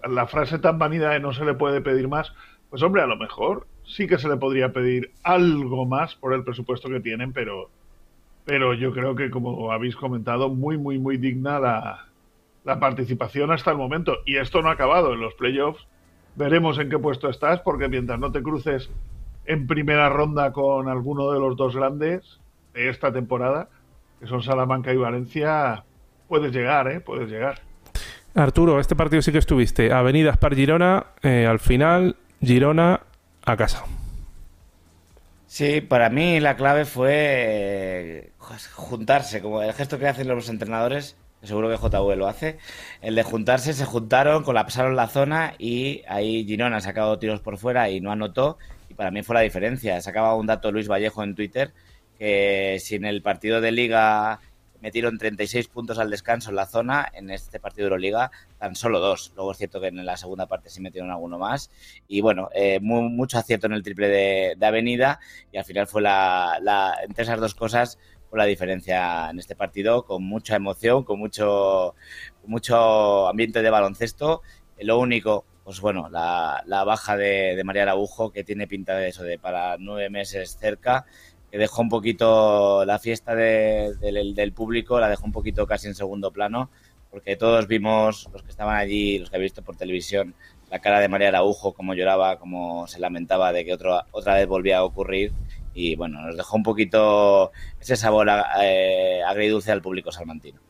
la 0.08 0.26
frase 0.26 0.58
tan 0.58 0.78
vanida 0.78 1.10
de 1.10 1.20
no 1.20 1.32
se 1.32 1.44
le 1.44 1.54
puede 1.54 1.80
pedir 1.80 2.08
más. 2.08 2.32
Pues 2.70 2.82
hombre, 2.82 3.02
a 3.02 3.06
lo 3.06 3.16
mejor 3.16 3.66
sí 3.84 4.06
que 4.06 4.18
se 4.18 4.28
le 4.28 4.36
podría 4.36 4.72
pedir 4.72 5.12
algo 5.22 5.86
más 5.86 6.14
por 6.14 6.32
el 6.32 6.44
presupuesto 6.44 6.88
que 6.88 7.00
tienen, 7.00 7.32
pero, 7.32 7.70
pero 8.44 8.74
yo 8.74 8.92
creo 8.92 9.14
que, 9.14 9.30
como 9.30 9.70
habéis 9.70 9.96
comentado, 9.96 10.48
muy, 10.48 10.78
muy, 10.78 10.98
muy 10.98 11.16
digna 11.18 11.60
la, 11.60 12.06
la 12.64 12.80
participación 12.80 13.52
hasta 13.52 13.70
el 13.70 13.76
momento. 13.76 14.18
Y 14.24 14.36
esto 14.36 14.62
no 14.62 14.68
ha 14.68 14.72
acabado 14.72 15.12
en 15.12 15.20
los 15.20 15.34
playoffs. 15.34 15.86
Veremos 16.36 16.78
en 16.78 16.90
qué 16.90 16.98
puesto 16.98 17.28
estás, 17.28 17.60
porque 17.60 17.88
mientras 17.88 18.18
no 18.18 18.32
te 18.32 18.42
cruces 18.42 18.90
en 19.46 19.66
primera 19.66 20.08
ronda 20.08 20.52
con 20.52 20.88
alguno 20.88 21.30
de 21.30 21.38
los 21.38 21.56
dos 21.56 21.76
grandes 21.76 22.40
de 22.72 22.88
esta 22.88 23.12
temporada, 23.12 23.68
que 24.18 24.26
son 24.26 24.42
Salamanca 24.42 24.92
y 24.92 24.96
Valencia, 24.96 25.84
puedes 26.28 26.52
llegar, 26.52 26.90
¿eh? 26.90 27.00
Puedes 27.00 27.30
llegar. 27.30 27.60
Arturo, 28.34 28.80
este 28.80 28.96
partido 28.96 29.22
sí 29.22 29.30
que 29.30 29.38
estuviste. 29.38 29.92
Avenida 29.92 30.32
Spar 30.32 30.56
Girona, 30.56 31.06
eh, 31.22 31.46
al 31.46 31.60
final, 31.60 32.16
Girona 32.40 33.00
a 33.44 33.56
casa. 33.56 33.84
Sí, 35.46 35.80
para 35.80 36.10
mí 36.10 36.40
la 36.40 36.56
clave 36.56 36.84
fue 36.84 37.12
eh, 37.12 38.32
juntarse, 38.72 39.40
como 39.40 39.62
el 39.62 39.72
gesto 39.72 40.00
que 40.00 40.08
hacen 40.08 40.26
los 40.26 40.48
entrenadores, 40.48 41.16
seguro 41.46 41.68
que 41.68 41.76
JV 41.76 42.16
lo 42.16 42.26
hace, 42.26 42.58
el 43.02 43.14
de 43.14 43.22
juntarse, 43.22 43.72
se 43.72 43.84
juntaron, 43.84 44.42
colapsaron 44.42 44.96
la 44.96 45.08
zona 45.08 45.54
y 45.58 46.02
ahí 46.08 46.44
Girona 46.44 46.78
ha 46.78 46.80
sacado 46.80 47.18
tiros 47.18 47.40
por 47.40 47.58
fuera 47.58 47.90
y 47.90 48.00
no 48.00 48.12
anotó, 48.12 48.58
y 48.88 48.94
para 48.94 49.10
mí 49.10 49.22
fue 49.22 49.34
la 49.34 49.40
diferencia. 49.40 50.00
Sacaba 50.00 50.34
un 50.34 50.46
dato 50.46 50.72
Luis 50.72 50.88
Vallejo 50.88 51.22
en 51.22 51.34
Twitter 51.34 51.72
que 52.18 52.78
si 52.80 52.94
en 52.94 53.04
el 53.04 53.22
partido 53.22 53.60
de 53.60 53.72
liga 53.72 54.40
metieron 54.84 55.16
36 55.16 55.68
puntos 55.68 55.98
al 55.98 56.10
descanso 56.10 56.50
en 56.50 56.56
la 56.56 56.66
zona, 56.66 57.08
en 57.14 57.30
este 57.30 57.58
partido 57.58 57.84
de 57.84 57.94
Euroliga 57.94 58.30
tan 58.58 58.76
solo 58.76 59.00
dos. 59.00 59.32
Luego 59.34 59.52
es 59.52 59.56
cierto 59.56 59.80
que 59.80 59.86
en 59.86 60.04
la 60.04 60.18
segunda 60.18 60.44
parte 60.44 60.68
sí 60.68 60.82
metieron 60.82 61.10
alguno 61.10 61.38
más. 61.38 61.70
Y 62.06 62.20
bueno, 62.20 62.50
eh, 62.54 62.80
mucho 62.80 63.38
acierto 63.38 63.66
en 63.66 63.72
el 63.72 63.82
triple 63.82 64.08
de, 64.08 64.66
Avenida 64.66 65.20
y 65.50 65.56
al 65.56 65.64
final 65.64 65.86
fue 65.86 66.02
la, 66.02 66.98
entre 67.02 67.24
esas 67.24 67.40
dos 67.40 67.54
cosas 67.54 67.98
la 68.38 68.44
diferencia 68.44 69.30
en 69.30 69.38
este 69.38 69.56
partido, 69.56 70.04
con 70.04 70.24
mucha 70.24 70.56
emoción, 70.56 71.04
con 71.04 71.18
mucho, 71.18 71.94
mucho 72.46 73.28
ambiente 73.28 73.62
de 73.62 73.70
baloncesto. 73.70 74.42
Lo 74.80 74.98
único, 74.98 75.44
pues 75.64 75.80
bueno, 75.80 76.08
la, 76.10 76.62
baja 76.84 77.16
de, 77.16 77.54
de 77.56 77.64
María 77.64 77.82
Arabujo, 77.82 78.32
que 78.32 78.44
tiene 78.44 78.66
pinta 78.66 78.96
de 78.96 79.08
eso, 79.08 79.22
de 79.22 79.38
para 79.38 79.76
nueve 79.78 80.10
meses 80.10 80.56
cerca 80.60 81.06
que 81.54 81.58
dejó 81.58 81.82
un 81.82 81.88
poquito 81.88 82.84
la 82.84 82.98
fiesta 82.98 83.32
del 83.36 84.52
público, 84.52 84.98
la 84.98 85.08
dejó 85.08 85.24
un 85.24 85.30
poquito 85.30 85.68
casi 85.68 85.86
en 85.86 85.94
segundo 85.94 86.32
plano, 86.32 86.68
porque 87.12 87.36
todos 87.36 87.68
vimos, 87.68 88.28
los 88.32 88.42
que 88.42 88.50
estaban 88.50 88.74
allí, 88.74 89.20
los 89.20 89.30
que 89.30 89.36
habéis 89.36 89.52
visto 89.52 89.62
por 89.62 89.76
televisión, 89.76 90.34
la 90.68 90.80
cara 90.80 90.98
de 90.98 91.06
María 91.06 91.28
Araujo, 91.28 91.72
cómo 91.72 91.94
lloraba, 91.94 92.40
cómo 92.40 92.88
se 92.88 92.98
lamentaba 92.98 93.52
de 93.52 93.64
que 93.64 93.72
otra 93.72 94.04
otra 94.10 94.34
vez 94.34 94.48
volvía 94.48 94.78
a 94.78 94.84
ocurrir. 94.84 95.32
Y 95.74 95.96
bueno, 95.96 96.22
nos 96.22 96.36
dejó 96.36 96.56
un 96.56 96.62
poquito 96.62 97.52
ese 97.80 97.96
sabor 97.96 98.28
eh, 98.62 99.20
agridulce 99.26 99.72
al 99.72 99.82
público 99.82 100.12
salmantino. 100.12 100.60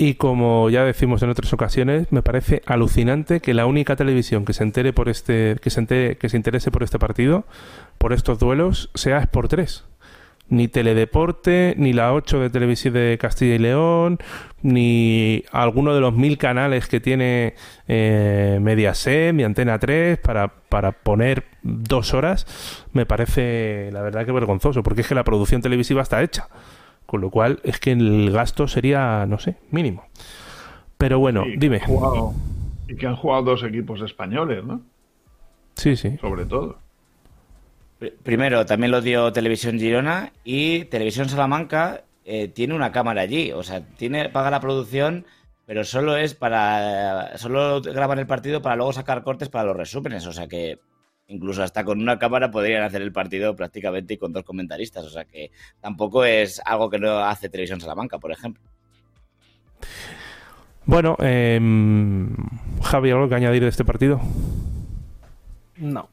Y 0.00 0.14
como 0.14 0.70
ya 0.70 0.84
decimos 0.84 1.24
en 1.24 1.30
otras 1.30 1.52
ocasiones, 1.52 2.12
me 2.12 2.22
parece 2.22 2.62
alucinante 2.66 3.40
que 3.40 3.52
la 3.52 3.66
única 3.66 3.96
televisión 3.96 4.44
que 4.44 4.52
se 4.52 4.62
entere 4.62 4.92
por 4.92 5.08
este, 5.08 5.56
que 5.60 5.70
se 5.70 5.80
entere, 5.80 6.16
que 6.16 6.28
se 6.28 6.36
interese 6.36 6.70
por 6.70 6.84
este 6.84 7.00
partido, 7.00 7.46
por 7.98 8.12
estos 8.12 8.38
duelos, 8.38 8.90
sea 8.94 9.18
Sport 9.18 9.50
3. 9.50 9.84
Ni 10.50 10.68
Teledeporte, 10.68 11.74
ni 11.76 11.92
la 11.92 12.12
8 12.14 12.40
de 12.40 12.50
Televisión 12.50 12.94
de 12.94 13.18
Castilla 13.20 13.54
y 13.54 13.58
León, 13.58 14.18
ni 14.62 15.44
alguno 15.52 15.94
de 15.94 16.00
los 16.00 16.14
mil 16.14 16.38
canales 16.38 16.88
que 16.88 17.00
tiene 17.00 17.54
eh, 17.86 18.58
Mediaset, 18.60 19.34
mi 19.34 19.42
Antena 19.42 19.78
3, 19.78 20.18
para, 20.18 20.48
para 20.48 20.92
poner 20.92 21.44
dos 21.62 22.14
horas, 22.14 22.46
me 22.92 23.04
parece 23.06 23.90
la 23.92 24.02
verdad 24.02 24.24
que 24.24 24.32
vergonzoso, 24.32 24.82
porque 24.82 25.02
es 25.02 25.08
que 25.08 25.14
la 25.14 25.24
producción 25.24 25.60
televisiva 25.60 26.02
está 26.02 26.22
hecha. 26.22 26.48
Con 27.06 27.22
lo 27.22 27.30
cual 27.30 27.60
es 27.64 27.80
que 27.80 27.92
el 27.92 28.30
gasto 28.30 28.68
sería, 28.68 29.24
no 29.26 29.38
sé, 29.38 29.56
mínimo. 29.70 30.04
Pero 30.98 31.18
bueno, 31.18 31.44
dime. 31.56 31.80
y 32.86 32.96
que 32.96 33.06
han 33.06 33.16
jugado 33.16 33.44
dos 33.44 33.62
equipos 33.62 34.02
españoles, 34.02 34.64
¿no? 34.64 34.82
Sí, 35.74 35.96
sí. 35.96 36.18
Sobre 36.20 36.44
todo. 36.44 36.78
Primero, 38.22 38.64
también 38.64 38.92
lo 38.92 39.00
dio 39.00 39.32
Televisión 39.32 39.78
Girona 39.78 40.32
y 40.44 40.84
Televisión 40.84 41.28
Salamanca 41.28 42.04
eh, 42.24 42.48
tiene 42.48 42.74
una 42.74 42.92
cámara 42.92 43.22
allí. 43.22 43.50
O 43.52 43.62
sea, 43.62 43.80
tiene 43.80 44.28
paga 44.28 44.50
la 44.50 44.60
producción, 44.60 45.26
pero 45.66 45.82
solo 45.82 46.16
es 46.16 46.34
para. 46.34 47.36
Solo 47.38 47.82
graban 47.82 48.20
el 48.20 48.26
partido 48.26 48.62
para 48.62 48.76
luego 48.76 48.92
sacar 48.92 49.24
cortes 49.24 49.48
para 49.48 49.64
los 49.64 49.76
resúmenes. 49.76 50.26
O 50.26 50.32
sea 50.32 50.46
que 50.46 50.78
incluso 51.26 51.62
hasta 51.62 51.84
con 51.84 52.00
una 52.00 52.18
cámara 52.18 52.50
podrían 52.50 52.84
hacer 52.84 53.02
el 53.02 53.12
partido 53.12 53.56
prácticamente 53.56 54.14
y 54.14 54.18
con 54.18 54.32
dos 54.32 54.44
comentaristas. 54.44 55.04
O 55.04 55.10
sea 55.10 55.24
que 55.24 55.50
tampoco 55.80 56.24
es 56.24 56.60
algo 56.64 56.88
que 56.88 56.98
no 56.98 57.18
hace 57.18 57.48
Televisión 57.48 57.80
Salamanca, 57.80 58.18
por 58.18 58.30
ejemplo. 58.30 58.62
Bueno, 60.84 61.16
eh, 61.20 61.58
Javi, 62.82 63.10
¿algo 63.10 63.28
que 63.28 63.34
añadir 63.34 63.62
de 63.62 63.68
este 63.68 63.84
partido? 63.84 64.20
No. 65.76 66.08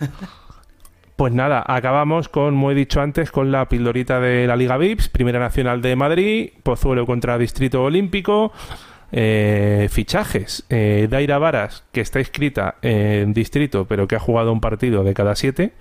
Pues 1.16 1.32
nada, 1.32 1.64
acabamos 1.64 2.28
con, 2.28 2.54
como 2.54 2.72
he 2.72 2.74
dicho 2.74 3.00
antes, 3.00 3.30
con 3.30 3.52
la 3.52 3.68
pildorita 3.68 4.18
de 4.18 4.48
la 4.48 4.56
Liga 4.56 4.76
VIPS, 4.76 5.08
Primera 5.10 5.38
Nacional 5.38 5.80
de 5.80 5.94
Madrid, 5.94 6.50
Pozuelo 6.64 7.06
contra 7.06 7.38
Distrito 7.38 7.84
Olímpico, 7.84 8.52
eh, 9.12 9.86
fichajes. 9.92 10.66
Eh, 10.68 11.06
Daira 11.08 11.38
Varas, 11.38 11.84
que 11.92 12.00
está 12.00 12.18
inscrita 12.18 12.76
en 12.82 13.32
Distrito, 13.32 13.84
pero 13.84 14.08
que 14.08 14.16
ha 14.16 14.18
jugado 14.18 14.52
un 14.52 14.60
partido 14.60 15.04
de 15.04 15.14
cada 15.14 15.36
siete. 15.36 15.72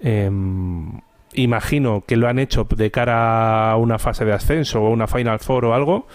Em, 0.00 1.00
imagino 1.34 2.02
que 2.04 2.16
lo 2.16 2.28
han 2.28 2.40
hecho 2.40 2.66
de 2.68 2.90
cara 2.90 3.70
a 3.70 3.76
una 3.76 4.00
fase 4.00 4.24
de 4.24 4.32
ascenso 4.32 4.82
o 4.82 4.90
una 4.90 5.06
Final 5.06 5.38
Four 5.38 5.66
o 5.66 5.74
algo. 5.74 6.08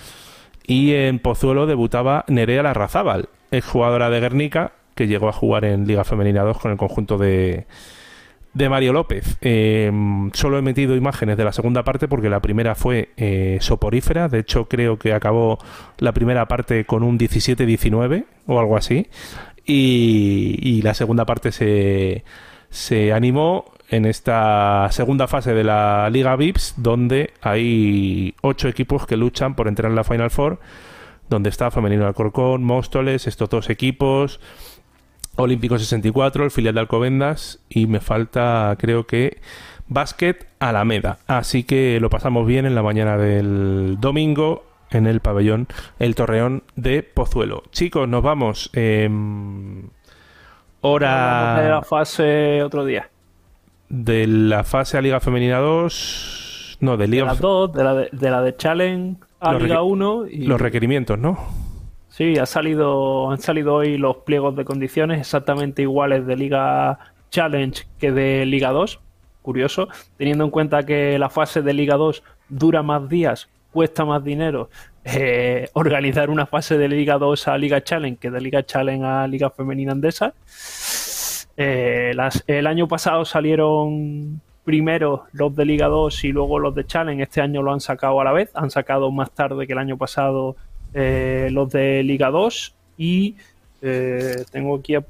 Y 0.65 0.95
en 0.95 1.19
Pozuelo 1.19 1.65
debutaba 1.65 2.25
Nerea 2.27 2.63
Larrazábal, 2.63 3.29
exjugadora 3.51 4.09
de 4.09 4.19
Guernica, 4.19 4.73
que 4.97 5.07
llegó 5.07 5.29
a 5.29 5.33
jugar 5.33 5.63
en 5.63 5.87
Liga 5.87 6.03
Femenina 6.03 6.41
2 6.41 6.57
con 6.57 6.71
el 6.71 6.77
conjunto 6.77 7.17
de, 7.17 7.65
de 8.53 8.69
Mario 8.69 8.91
López. 8.91 9.37
Eh, 9.39 9.89
solo 10.33 10.57
he 10.57 10.61
metido 10.61 10.95
imágenes 10.95 11.37
de 11.37 11.45
la 11.45 11.53
segunda 11.53 11.83
parte 11.83 12.09
porque 12.09 12.29
la 12.29 12.41
primera 12.41 12.75
fue 12.75 13.11
eh, 13.15 13.59
soporífera. 13.61 14.27
De 14.27 14.39
hecho, 14.39 14.67
creo 14.67 14.97
que 14.97 15.13
acabó 15.13 15.59
la 15.99 16.11
primera 16.11 16.47
parte 16.47 16.83
con 16.85 17.03
un 17.03 17.17
17-19 17.17 18.25
o 18.47 18.59
algo 18.59 18.75
así. 18.75 19.07
Y, 19.65 20.59
y 20.61 20.81
la 20.81 20.93
segunda 20.93 21.25
parte 21.25 21.51
se, 21.51 22.23
se 22.69 23.13
animó 23.13 23.65
en 23.89 24.05
esta 24.05 24.87
segunda 24.91 25.27
fase 25.27 25.53
de 25.53 25.63
la 25.63 26.09
Liga 26.09 26.35
VIPS, 26.35 26.75
donde 26.77 27.33
hay 27.41 28.35
ocho 28.41 28.67
equipos 28.67 29.05
que 29.05 29.15
luchan 29.15 29.55
por 29.55 29.67
entrar 29.67 29.89
en 29.89 29.95
la 29.95 30.03
Final 30.03 30.29
Four, 30.29 30.59
donde 31.29 31.49
está 31.49 31.71
Femenino 31.71 32.05
Alcorcón, 32.05 32.63
Móstoles, 32.63 33.27
estos 33.27 33.49
dos 33.49 33.69
equipos, 33.69 34.39
Olímpico 35.37 35.77
64, 35.79 36.43
el 36.45 36.51
filial 36.51 36.73
de 36.75 36.81
Alcobendas, 36.81 37.59
y 37.69 37.87
me 37.87 37.99
falta, 38.01 38.75
creo 38.79 39.05
que, 39.07 39.37
Básquet 39.87 40.47
Alameda. 40.59 41.19
Así 41.27 41.63
que 41.63 41.99
lo 42.01 42.09
pasamos 42.09 42.45
bien 42.45 42.65
en 42.65 42.75
la 42.75 42.83
mañana 42.83 43.17
del 43.17 43.97
domingo 44.01 44.65
en 44.89 45.05
el 45.07 45.19
pabellón 45.21 45.67
El 45.99 46.15
Torreón 46.15 46.63
de 46.75 47.03
Pozuelo. 47.03 47.63
Chicos, 47.71 48.07
nos 48.07 48.21
vamos. 48.23 48.69
Eh, 48.73 49.09
hora 50.81 51.61
de 51.61 51.69
la 51.69 51.81
fase 51.81 52.63
otro 52.63 52.85
día. 52.85 53.09
De 53.89 54.27
la 54.27 54.63
fase 54.63 54.97
a 54.97 55.01
Liga 55.01 55.19
Femenina 55.19 55.57
2. 55.59 56.77
No, 56.81 56.97
de 56.97 57.07
Liga. 57.07 57.23
De 57.25 57.33
la 57.33 57.39
2, 57.39 57.73
de 57.73 57.83
la 57.83 57.93
de, 57.93 58.09
de, 58.11 58.29
la 58.31 58.41
de 58.41 58.55
Challenge 58.55 59.17
a 59.39 59.53
Los 59.53 59.63
Liga 59.63 59.77
requ- 59.77 59.91
1. 59.91 60.27
Y, 60.27 60.45
Los 60.47 60.59
requerimientos, 60.61 61.17
¿no? 61.17 61.37
Sí, 62.17 62.39
ha 62.39 62.47
salido, 62.47 63.29
han 63.29 63.37
salido 63.37 63.75
hoy 63.75 63.99
los 63.99 64.17
pliegos 64.17 64.55
de 64.55 64.65
condiciones 64.65 65.19
exactamente 65.19 65.83
iguales 65.83 66.25
de 66.25 66.35
Liga 66.35 66.97
Challenge 67.29 67.83
que 67.99 68.11
de 68.11 68.43
Liga 68.47 68.71
2. 68.71 68.99
Curioso, 69.43 69.87
teniendo 70.17 70.43
en 70.43 70.49
cuenta 70.49 70.81
que 70.81 71.19
la 71.19 71.29
fase 71.29 71.61
de 71.61 71.73
Liga 71.73 71.95
2 71.95 72.23
dura 72.49 72.81
más 72.81 73.07
días, 73.07 73.49
cuesta 73.71 74.03
más 74.03 74.23
dinero. 74.23 74.71
eh, 75.03 75.69
organizar 75.73 76.31
una 76.31 76.47
fase 76.47 76.79
de 76.79 76.87
Liga 76.87 77.19
2 77.19 77.49
a 77.49 77.57
Liga 77.59 77.83
Challenge 77.83 78.17
que 78.17 78.31
de 78.31 78.41
Liga 78.41 78.65
Challenge 78.65 79.05
a 79.05 79.27
Liga 79.27 79.51
Femenina 79.51 79.91
Andesa. 79.91 80.33
Eh, 81.55 82.15
el 82.47 82.65
año 82.65 82.87
pasado 82.87 83.25
salieron 83.25 84.41
primero 84.63 85.25
los 85.33 85.55
de 85.55 85.65
Liga 85.65 85.85
2 85.85 86.23
y 86.23 86.31
luego 86.31 86.57
los 86.57 86.73
de 86.73 86.83
Challenge. 86.83 87.21
Este 87.21 87.41
año 87.41 87.61
lo 87.61 87.73
han 87.73 87.79
sacado 87.79 88.19
a 88.19 88.23
la 88.23 88.31
vez. 88.31 88.49
Han 88.55 88.71
sacado 88.71 89.11
más 89.11 89.29
tarde 89.29 89.67
que 89.67 89.73
el 89.73 89.79
año 89.79 89.97
pasado 89.97 90.55
eh, 90.93 91.49
los 91.51 91.69
de 91.71 92.03
Liga 92.03 92.29
2 92.29 92.73
y 92.97 93.35
eh, 93.81 94.43
tengo 94.51 94.77
aquí 94.77 94.95
a- 94.95 95.05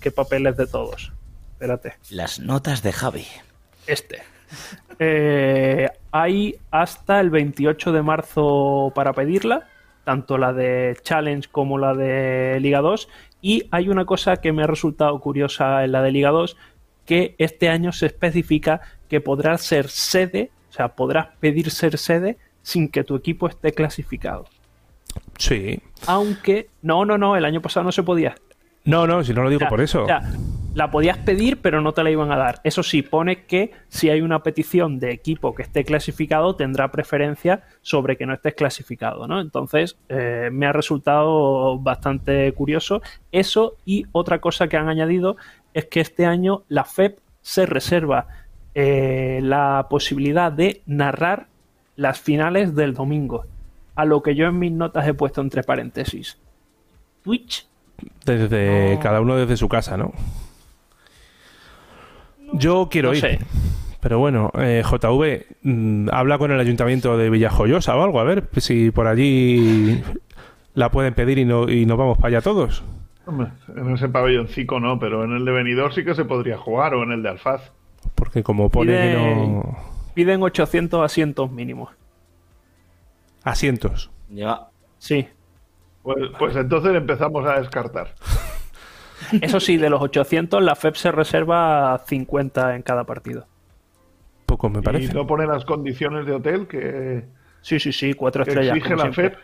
qué 0.00 0.10
papeles 0.10 0.56
de 0.56 0.66
todos. 0.66 1.12
Espérate. 1.52 1.94
Las 2.10 2.38
notas 2.40 2.82
de 2.82 2.92
Javi. 2.92 3.26
Este. 3.86 4.18
Eh, 4.98 5.88
hay 6.10 6.56
hasta 6.70 7.20
el 7.20 7.30
28 7.30 7.92
de 7.92 8.02
marzo 8.02 8.92
para 8.94 9.12
pedirla, 9.12 9.68
tanto 10.04 10.38
la 10.38 10.52
de 10.52 10.96
Challenge 11.02 11.48
como 11.50 11.78
la 11.78 11.94
de 11.94 12.58
Liga 12.60 12.80
2. 12.80 13.08
Y 13.40 13.64
hay 13.70 13.88
una 13.88 14.04
cosa 14.04 14.38
que 14.38 14.52
me 14.52 14.62
ha 14.62 14.66
resultado 14.66 15.18
curiosa 15.20 15.84
en 15.84 15.92
la 15.92 16.02
de 16.02 16.10
Liga 16.12 16.30
2, 16.30 16.56
que 17.04 17.34
este 17.38 17.68
año 17.68 17.92
se 17.92 18.06
especifica 18.06 18.80
que 19.08 19.20
podrás 19.20 19.62
ser 19.62 19.88
sede, 19.88 20.50
o 20.70 20.72
sea, 20.72 20.88
podrás 20.88 21.28
pedir 21.40 21.70
ser 21.70 21.98
sede 21.98 22.36
sin 22.62 22.88
que 22.88 23.04
tu 23.04 23.16
equipo 23.16 23.48
esté 23.48 23.72
clasificado. 23.72 24.46
Sí. 25.38 25.80
Aunque, 26.06 26.68
no, 26.82 27.04
no, 27.04 27.16
no, 27.16 27.36
el 27.36 27.44
año 27.44 27.62
pasado 27.62 27.84
no 27.84 27.92
se 27.92 28.02
podía. 28.02 28.34
No, 28.84 29.06
no, 29.06 29.22
si 29.22 29.34
no 29.34 29.42
lo 29.42 29.50
digo 29.50 29.66
por 29.68 29.80
eso. 29.80 30.04
o 30.04 30.06
sea, 30.06 30.22
la 30.74 30.90
podías 30.90 31.18
pedir, 31.18 31.60
pero 31.60 31.80
no 31.80 31.92
te 31.92 32.02
la 32.02 32.10
iban 32.10 32.30
a 32.32 32.36
dar. 32.36 32.60
Eso 32.64 32.82
sí, 32.82 33.02
pone 33.02 33.44
que 33.44 33.72
si 33.88 34.10
hay 34.10 34.20
una 34.20 34.42
petición 34.42 34.98
de 34.98 35.10
equipo 35.10 35.54
que 35.54 35.62
esté 35.62 35.84
clasificado, 35.84 36.56
tendrá 36.56 36.90
preferencia 36.90 37.64
sobre 37.82 38.16
que 38.16 38.26
no 38.26 38.32
estés 38.32 38.54
clasificado, 38.54 39.26
¿no? 39.26 39.40
Entonces, 39.40 39.98
eh, 40.08 40.50
me 40.52 40.66
ha 40.66 40.72
resultado 40.72 41.78
bastante 41.78 42.52
curioso. 42.52 43.02
Eso 43.32 43.76
y 43.84 44.06
otra 44.12 44.40
cosa 44.40 44.68
que 44.68 44.76
han 44.76 44.88
añadido 44.88 45.36
es 45.74 45.86
que 45.86 46.00
este 46.00 46.26
año 46.26 46.62
la 46.68 46.84
FEP 46.84 47.18
se 47.42 47.66
reserva 47.66 48.28
eh, 48.74 49.40
la 49.42 49.88
posibilidad 49.90 50.52
de 50.52 50.82
narrar 50.86 51.48
las 51.96 52.20
finales 52.20 52.74
del 52.74 52.94
domingo. 52.94 53.44
A 53.98 54.04
lo 54.04 54.22
que 54.22 54.34
yo 54.36 54.46
en 54.46 54.58
mis 54.58 54.70
notas 54.70 55.06
he 55.08 55.12
puesto 55.14 55.40
entre 55.40 55.62
paréntesis. 55.64 56.38
Twitch 57.24 57.66
Desde 58.24 58.94
No. 58.94 59.00
cada 59.00 59.20
uno 59.20 59.34
desde 59.36 59.56
su 59.56 59.68
casa, 59.68 59.96
¿no? 59.96 60.12
Yo 62.52 62.88
quiero 62.90 63.08
No 63.10 63.14
ir. 63.16 63.20
sé. 63.20 63.38
Pero 64.00 64.20
bueno, 64.20 64.52
eh, 64.54 64.82
JV, 64.84 65.46
mm, 65.62 66.08
habla 66.12 66.38
con 66.38 66.52
el 66.52 66.60
ayuntamiento 66.60 67.16
de 67.18 67.28
Villajoyosa 67.30 67.96
o 67.96 68.02
algo, 68.04 68.20
a 68.20 68.24
ver 68.24 68.48
si 68.58 68.92
por 68.92 69.08
allí 69.08 70.00
la 70.74 70.90
pueden 70.90 71.14
pedir 71.14 71.38
y, 71.38 71.44
no, 71.44 71.68
y 71.68 71.84
nos 71.84 71.98
vamos 71.98 72.16
para 72.18 72.28
allá 72.28 72.40
todos. 72.40 72.84
Hombre, 73.26 73.48
en 73.76 73.90
ese 73.94 74.08
pabelloncico 74.08 74.78
no, 74.78 74.98
pero 75.00 75.24
en 75.24 75.32
el 75.32 75.44
de 75.44 75.50
Benidorm 75.50 75.92
sí 75.92 76.04
que 76.04 76.14
se 76.14 76.24
podría 76.24 76.56
jugar, 76.56 76.94
o 76.94 77.02
en 77.02 77.10
el 77.12 77.22
de 77.22 77.30
Alfaz. 77.30 77.72
Porque 78.14 78.42
como 78.44 78.70
pone 78.70 78.92
que 78.92 78.98
Pide- 78.98 79.14
no... 79.16 79.76
Piden 80.14 80.42
800 80.42 81.04
asientos 81.04 81.50
mínimos. 81.50 81.90
Asientos. 83.50 84.10
Ya. 84.28 84.68
Sí. 84.98 85.28
Pues, 86.02 86.16
pues 86.38 86.56
entonces 86.56 86.94
empezamos 86.94 87.46
a 87.46 87.60
descartar. 87.60 88.14
Eso 89.42 89.60
sí, 89.60 89.76
de 89.76 89.90
los 89.90 90.00
800, 90.00 90.62
la 90.62 90.74
FEP 90.74 90.94
se 90.94 91.12
reserva 91.12 92.02
50 92.06 92.76
en 92.76 92.82
cada 92.82 93.04
partido. 93.04 93.46
Poco 94.46 94.68
me 94.70 94.78
Y 94.78 94.82
parece. 94.82 95.12
no 95.12 95.26
pone 95.26 95.46
las 95.46 95.64
condiciones 95.64 96.24
de 96.26 96.32
hotel 96.32 96.66
que, 96.66 97.24
Sí, 97.60 97.80
sí, 97.80 97.92
sí, 97.92 98.14
cuatro 98.14 98.44
estrellas. 98.44 98.76
exige 98.76 98.94
la 98.96 99.02
siempre. 99.02 99.30
FEP. 99.30 99.38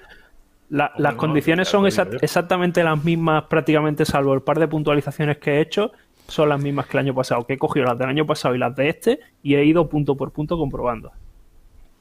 La- 0.71 0.87
Hombre, 0.87 1.03
las 1.03 1.13
no, 1.15 1.19
condiciones 1.19 1.69
son 1.69 1.83
yo. 1.89 2.03
exactamente 2.23 2.83
las 2.83 3.05
mismas, 3.05 3.45
prácticamente 3.45 4.05
salvo 4.07 4.33
el 4.33 4.41
par 4.43 4.59
de 4.59 4.67
puntualizaciones 4.69 5.37
que 5.39 5.55
he 5.57 5.61
hecho, 5.61 5.93
son 6.29 6.49
las 6.49 6.61
mismas 6.63 6.87
que 6.87 6.97
el 6.97 7.01
año 7.05 7.15
pasado. 7.15 7.45
Que 7.47 7.55
he 7.55 7.59
cogido 7.59 7.85
las 7.87 7.99
del 7.99 8.09
año 8.09 8.25
pasado 8.25 8.55
y 8.55 8.59
las 8.59 8.75
de 8.75 8.89
este 8.89 9.21
y 9.43 9.57
he 9.57 9.65
ido 9.65 9.89
punto 9.89 10.17
por 10.17 10.33
punto 10.33 10.57
comprobando. 10.57 11.13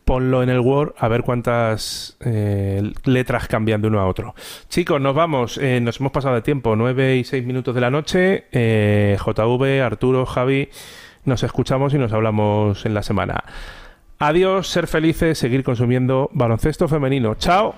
Ponlo 0.05 0.43
en 0.43 0.49
el 0.49 0.59
Word 0.59 0.95
a 0.97 1.07
ver 1.07 1.23
cuántas 1.23 2.17
eh, 2.25 2.91
letras 3.05 3.47
cambian 3.47 3.81
de 3.81 3.87
uno 3.87 3.99
a 3.99 4.07
otro. 4.07 4.35
Chicos, 4.69 4.99
nos 4.99 5.15
vamos. 5.15 5.57
Eh, 5.57 5.79
nos 5.81 5.99
hemos 5.99 6.11
pasado 6.11 6.35
de 6.35 6.41
tiempo. 6.41 6.75
9 6.75 7.17
y 7.17 7.23
6 7.23 7.45
minutos 7.45 7.73
de 7.73 7.81
la 7.81 7.89
noche. 7.89 8.45
Eh, 8.51 9.17
JV, 9.17 9.81
Arturo, 9.81 10.25
Javi. 10.25 10.69
Nos 11.25 11.43
escuchamos 11.43 11.93
y 11.93 11.97
nos 11.97 12.11
hablamos 12.11 12.85
en 12.85 12.93
la 12.93 13.03
semana. 13.03 13.43
Adiós, 14.19 14.67
ser 14.67 14.87
felices, 14.87 15.37
seguir 15.37 15.63
consumiendo 15.63 16.29
baloncesto 16.33 16.87
femenino. 16.87 17.35
Chao. 17.35 17.75